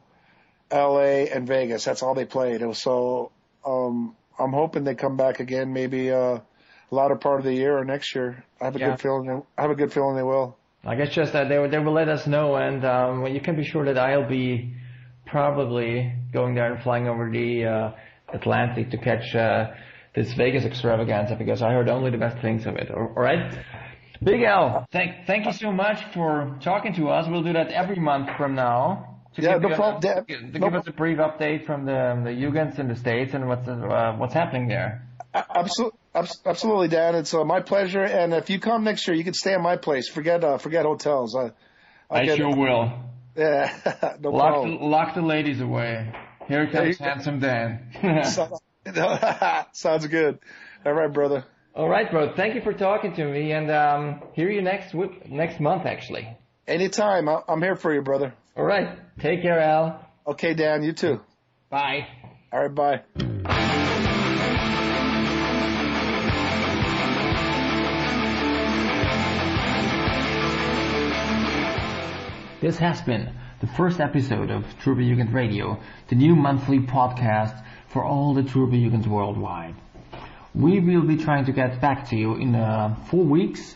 L.A., 0.71 1.29
and 1.31 1.47
Vegas. 1.47 1.85
That's 1.85 2.03
all 2.03 2.15
they 2.15 2.25
played. 2.27 2.63
So. 2.77 3.31
Um, 3.67 4.15
I'm 4.39 4.53
hoping 4.53 4.83
they 4.85 4.95
come 4.97 5.17
back 5.17 5.39
again, 5.41 5.73
maybe 5.73 6.11
uh, 6.11 6.41
latter 6.91 7.15
part 7.17 7.39
of 7.39 7.45
the 7.47 7.55
year 7.55 7.79
or 7.79 7.85
next 7.85 8.15
year. 8.15 8.45
I 8.61 8.65
have 8.65 8.77
a 8.77 8.79
Yeah. 8.81 8.91
good 8.91 9.01
feeling. 9.01 9.27
They, 9.29 9.35
I 9.57 9.63
have 9.63 9.71
a 9.71 9.75
good 9.77 9.93
feeling 9.93 10.17
they 10.17 10.23
will. 10.25 10.57
I 10.85 10.97
guess 10.97 11.11
just 11.15 11.33
that 11.35 11.49
they 11.49 11.57
will- 11.57 11.71
they 11.71 11.79
will 11.79 11.93
let 11.93 12.09
us 12.09 12.27
know, 12.27 12.57
and 12.57 12.85
um, 12.85 13.23
well, 13.23 13.33
you 13.33 13.41
can 13.41 13.55
be 13.57 13.65
sure 13.65 13.85
that 13.87 13.97
I'll 13.97 14.29
be 14.29 14.75
probably 15.25 16.13
going 16.33 16.57
there 16.57 16.75
and 16.75 16.83
flying 16.83 17.09
over 17.09 17.31
the 17.31 17.65
uh, 17.65 17.91
Atlantic 18.35 18.91
to 18.91 18.99
catch 18.99 19.35
uh, 19.35 19.71
this 20.15 20.33
Vegas 20.35 20.65
extravaganza 20.65 21.37
because 21.37 21.63
I 21.63 21.73
heard 21.73 21.89
only 21.89 22.11
the 22.11 22.19
best 22.19 22.39
things 22.43 22.67
of 22.67 22.77
it. 22.77 22.91
All 22.91 23.13
right. 23.17 23.59
Big 24.23 24.43
Al, 24.43 24.87
thank 24.93 25.27
thank 25.27 25.45
you 25.47 25.53
so 25.53 25.73
much 25.73 25.99
for 26.15 26.57
talking 26.63 26.95
to 26.95 27.09
us. 27.09 27.27
We'll 27.29 27.43
do 27.43 27.53
that 27.55 27.69
every 27.73 27.97
month 27.97 28.29
from 28.39 28.55
now. 28.55 29.11
To 29.35 29.43
Yeah, 29.43 29.55
give 29.55 29.63
no 29.63 29.69
a- 29.73 29.77
problem. 29.77 30.03
To, 30.03 30.25
give- 30.27 30.61
no 30.61 30.69
us 30.79 30.87
a 30.87 30.93
brief 30.93 31.19
update 31.19 31.67
from 31.67 31.85
the 31.85 32.21
the 32.25 32.31
Jugends 32.31 32.79
in 32.79 32.87
the 32.89 32.97
states 32.97 33.35
and 33.35 33.49
what's 33.49 33.67
uh, 33.69 34.15
what's 34.17 34.33
happening 34.35 34.69
there. 34.69 35.03
Absolutely, 35.35 35.99
absolutely, 36.47 36.89
Dan. 36.89 37.17
It's 37.17 37.35
uh, 37.35 37.45
my 37.45 37.61
pleasure. 37.61 38.05
And 38.05 38.33
if 38.33 38.49
you 38.51 38.61
come 38.61 38.85
next 38.85 39.07
year, 39.09 39.17
you 39.17 39.25
can 39.25 39.35
stay 39.35 39.53
at 39.55 39.61
my 39.61 39.77
place. 39.77 40.09
Forget 40.09 40.45
uh, 40.45 40.59
forget 40.59 40.85
hotels. 40.85 41.35
I, 41.35 41.51
I'll 42.09 42.23
I 42.23 42.25
get- 42.25 42.37
sure 42.37 42.55
will. 42.57 42.93
Yeah, 43.37 44.17
no 44.21 44.31
Lock 44.31 44.53
problem. 44.53 44.79
the, 44.79 44.85
lock 44.85 45.15
the 45.17 45.23
ladies 45.23 45.61
away. 45.61 46.13
Here 46.49 46.67
comes 46.71 46.99
hey. 46.99 47.05
handsome 47.05 47.41
Dan. 47.41 48.25
Sounds 49.73 50.07
good. 50.07 50.39
All 50.85 50.93
right, 50.93 51.13
brother. 51.13 51.45
All 51.75 51.89
right, 51.89 52.11
bro. 52.11 52.35
Thank 52.37 52.55
you 52.55 52.61
for 52.61 52.73
talking 52.73 53.15
to 53.15 53.25
me, 53.25 53.53
and 53.53 53.71
um, 53.71 54.23
hear 54.35 54.51
you 54.51 54.63
next 54.63 54.95
week, 54.95 55.29
next 55.29 55.59
month, 55.59 55.87
actually. 55.87 56.29
Anytime. 56.67 57.29
I'm 57.29 57.63
here 57.63 57.77
for 57.77 57.93
you, 57.93 58.03
brother. 58.03 58.35
All 58.57 58.65
right. 58.65 58.99
Take 59.19 59.43
care, 59.43 59.59
Al. 59.59 60.07
Okay, 60.27 60.55
Dan. 60.55 60.83
You 60.83 60.93
too. 60.93 61.21
Bye. 61.71 62.07
All 62.53 62.69
right. 62.69 62.75
Bye. 62.75 63.03
This 72.61 72.79
has 72.79 73.03
been 73.03 73.31
the 73.65 73.73
first 73.73 73.99
episode 73.99 74.51
of 74.51 74.63
Turbo 74.83 75.01
Jugend 75.01 75.33
Radio, 75.33 75.79
the 76.09 76.17
new 76.17 76.37
monthly 76.37 76.81
podcast 76.81 77.59
for 77.89 78.05
all 78.05 78.35
the 78.35 78.43
Turbo 78.43 78.73
Jugends 78.73 79.07
worldwide. 79.07 79.75
We 80.55 80.81
will 80.81 81.01
be 81.01 81.17
trying 81.17 81.47
to 81.47 81.53
get 81.53 81.81
back 81.81 82.11
to 82.11 82.17
you 82.17 82.35
in 82.35 82.55
uh, 82.55 82.95
four 83.09 83.25
weeks. 83.25 83.75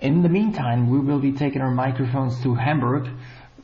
In 0.00 0.22
the 0.22 0.30
meantime, 0.30 0.88
we 0.88 1.00
will 1.00 1.18
be 1.18 1.32
taking 1.32 1.60
our 1.60 1.70
microphones 1.70 2.42
to 2.44 2.54
Hamburg, 2.54 3.10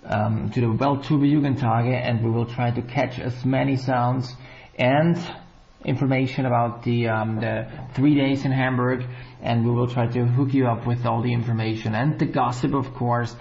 um, 0.04 0.50
to 0.50 0.60
the 0.60 0.70
Welt 0.70 1.04
Weltturbojugendtage, 1.04 1.90
and 1.90 2.22
we 2.22 2.30
will 2.30 2.44
try 2.44 2.70
to 2.70 2.82
catch 2.82 3.18
as 3.18 3.42
many 3.46 3.78
sounds 3.78 4.34
and 4.78 5.16
information 5.86 6.44
about 6.44 6.82
the, 6.82 7.08
um, 7.08 7.40
the 7.40 7.66
three 7.94 8.14
days 8.14 8.44
in 8.44 8.52
Hamburg, 8.52 9.06
and 9.40 9.64
we 9.64 9.72
will 9.72 9.88
try 9.88 10.06
to 10.06 10.26
hook 10.26 10.52
you 10.52 10.66
up 10.66 10.86
with 10.86 11.06
all 11.06 11.22
the 11.22 11.32
information 11.32 11.94
and 11.94 12.18
the 12.18 12.26
gossip, 12.26 12.74
of 12.74 12.92
course, 12.92 13.34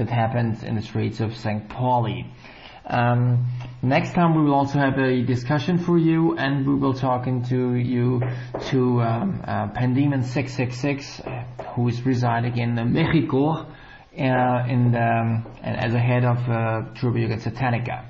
that 0.00 0.08
happens 0.08 0.62
in 0.62 0.76
the 0.76 0.80
streets 0.80 1.20
of 1.20 1.36
St. 1.36 1.68
Pauli. 1.68 2.26
Um, 2.86 3.44
next 3.82 4.14
time 4.14 4.34
we 4.34 4.42
will 4.42 4.54
also 4.54 4.78
have 4.78 4.98
a 4.98 5.20
discussion 5.20 5.76
for 5.76 5.98
you, 5.98 6.38
and 6.38 6.66
we 6.66 6.74
will 6.74 6.94
talking 6.94 7.44
to 7.50 7.74
you 7.74 8.22
to 8.70 9.02
um, 9.02 9.42
uh, 9.46 9.68
Pandemon 9.68 10.24
666, 10.24 11.20
uh, 11.20 11.44
who 11.74 11.88
is 11.88 12.00
residing 12.06 12.56
in 12.56 12.92
Mexico, 12.94 13.50
uh, 13.50 14.64
in 14.68 14.92
the, 14.92 15.06
um, 15.20 15.46
and 15.62 15.76
as 15.76 15.92
a 15.92 15.98
head 15.98 16.24
of 16.24 16.38
uh, 16.48 16.94
Turbo 16.98 17.18
Satanica. 17.36 18.06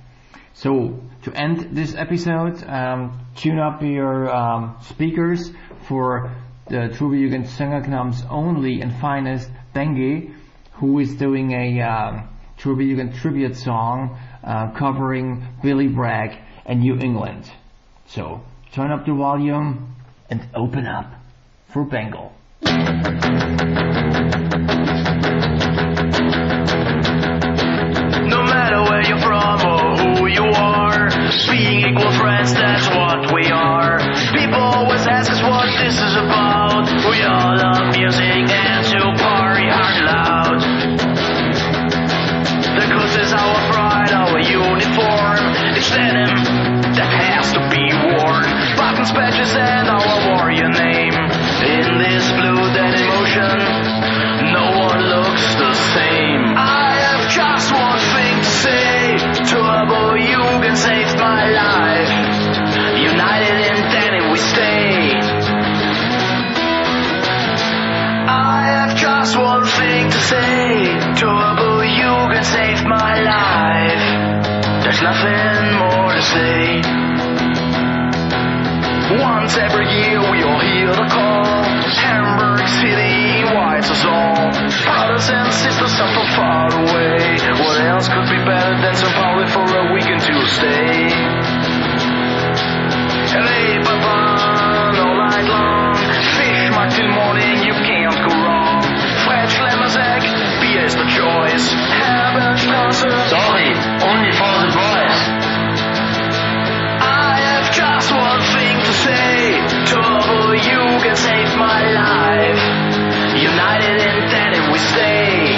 So 0.52 1.00
to 1.24 1.32
end 1.34 1.70
this 1.72 1.96
episode, 1.96 2.62
um, 2.68 3.26
tune 3.34 3.58
up 3.58 3.82
your 3.82 4.30
um, 4.32 4.76
speakers 4.82 5.50
for 5.88 6.30
the 6.68 6.94
Turbo 6.94 7.16
Jugend 7.16 7.48
Sängerknam's 7.48 8.24
only 8.30 8.80
and 8.80 8.94
finest 9.00 9.50
Bengi, 9.74 10.36
who 10.80 10.98
is 10.98 11.14
doing 11.16 11.52
a 11.52 11.80
um, 11.82 12.28
Jugend 12.58 13.20
tribute 13.20 13.54
song 13.54 14.18
uh, 14.42 14.70
covering 14.72 15.46
Billy 15.62 15.88
Bragg 15.88 16.38
and 16.64 16.80
New 16.80 16.98
England. 16.98 17.50
So 18.06 18.40
turn 18.72 18.90
up 18.90 19.04
the 19.04 19.12
volume 19.12 19.94
and 20.30 20.48
open 20.54 20.86
up 20.86 21.12
for 21.68 21.84
Bengal. 21.84 22.32
No 22.62 22.70
matter 28.42 28.82
where 28.88 29.04
you're 29.06 29.20
from 29.20 29.60
or 29.60 29.96
who 29.98 30.26
you 30.28 30.44
are, 30.44 31.10
being 31.50 31.92
equal 31.92 32.12
friends, 32.12 32.54
that's 32.54 32.88
what 32.88 33.34
we 33.34 33.50
are. 33.50 33.98
People 34.32 34.60
always 34.60 35.06
ask 35.06 35.30
us 35.30 35.42
what 35.42 35.66
this 35.84 35.94
is 35.94 36.16
about. 36.16 36.88
We 37.10 37.22
all 37.22 37.56
love 37.56 37.96
music 37.96 38.48
and 38.50 38.86
to 38.86 39.22
party 39.22 39.68
hard 39.68 40.04
loud. 40.04 40.39
Coast 42.88 43.18
is 43.18 43.32
our 43.32 43.56
pride, 43.68 44.10
our 44.10 44.40
uniform. 44.40 45.36
It's 45.76 45.90
denim 45.90 46.32
that 46.96 47.12
has 47.12 47.52
to 47.52 47.60
be 47.68 47.92
worn. 47.92 48.48
Buttons, 48.80 49.12
patches, 49.12 49.52
and 49.52 49.84
our 49.84 50.32
warrior 50.32 50.72
name. 50.72 51.12
In 51.60 52.00
this 52.00 52.24
blue 52.32 52.49
Once 79.18 79.58
every 79.58 79.82
year 79.90 80.20
we 80.30 80.44
all 80.46 80.60
hear 80.60 80.94
the 80.94 81.08
call. 81.10 81.42
Hamburg 81.98 82.68
City 82.68 83.42
invites 83.42 83.90
us 83.90 84.04
all. 84.04 84.38
Brothers 84.86 85.28
and 85.28 85.52
sisters 85.52 85.92
come 85.98 86.14
from 86.14 86.26
far 86.38 86.70
away. 86.70 87.34
What 87.58 87.80
else 87.82 88.06
could 88.06 88.30
be 88.30 88.38
better 88.46 88.78
than 88.78 88.94
St. 88.94 89.12
Pauli 89.12 89.46
for 89.50 89.66
a 89.74 89.92
weekend 89.92 90.22
to 90.22 90.46
stay? 90.46 91.10
Fish 96.94 97.10
morning, 97.10 97.64
you 97.66 97.74
can't 97.74 98.14
go 98.14 98.30
wrong. 98.38 98.82
Schlemmersegg, 99.50 100.22
beer 100.62 100.84
is 100.84 100.94
the 100.94 101.06
choice. 101.10 101.66
Sorry, 103.30 103.74
only 104.06 104.32
for 104.38 104.59
Turbo 110.60 110.98
Jugend 110.98 111.16
saved 111.16 111.56
my 111.56 111.90
life. 111.92 112.60
United 113.40 113.96
in 113.96 114.28
denim 114.30 114.72
we 114.72 114.78
stay. 114.78 115.56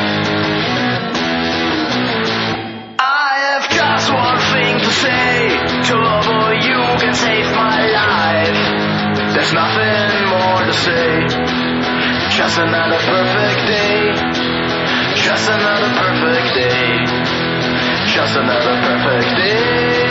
I 2.99 3.35
have 3.47 3.69
just 3.71 4.13
one 4.13 4.39
thing 4.53 4.79
to 4.79 4.91
say. 4.93 5.59
Turbo 5.83 6.55
Jugend 6.63 7.17
saved 7.17 7.51
my 7.55 7.81
life. 7.91 8.59
There's 9.35 9.53
nothing 9.53 10.29
more 10.31 10.65
to 10.67 10.75
say. 10.75 11.27
Just 12.31 12.59
another 12.59 12.99
perfect 12.99 13.61
day. 13.67 14.15
Just 15.17 15.51
another 15.51 15.91
perfect 15.99 16.55
day. 16.55 17.05
Just 18.07 18.37
another 18.37 18.77
perfect 18.83 19.37
day. 19.37 20.03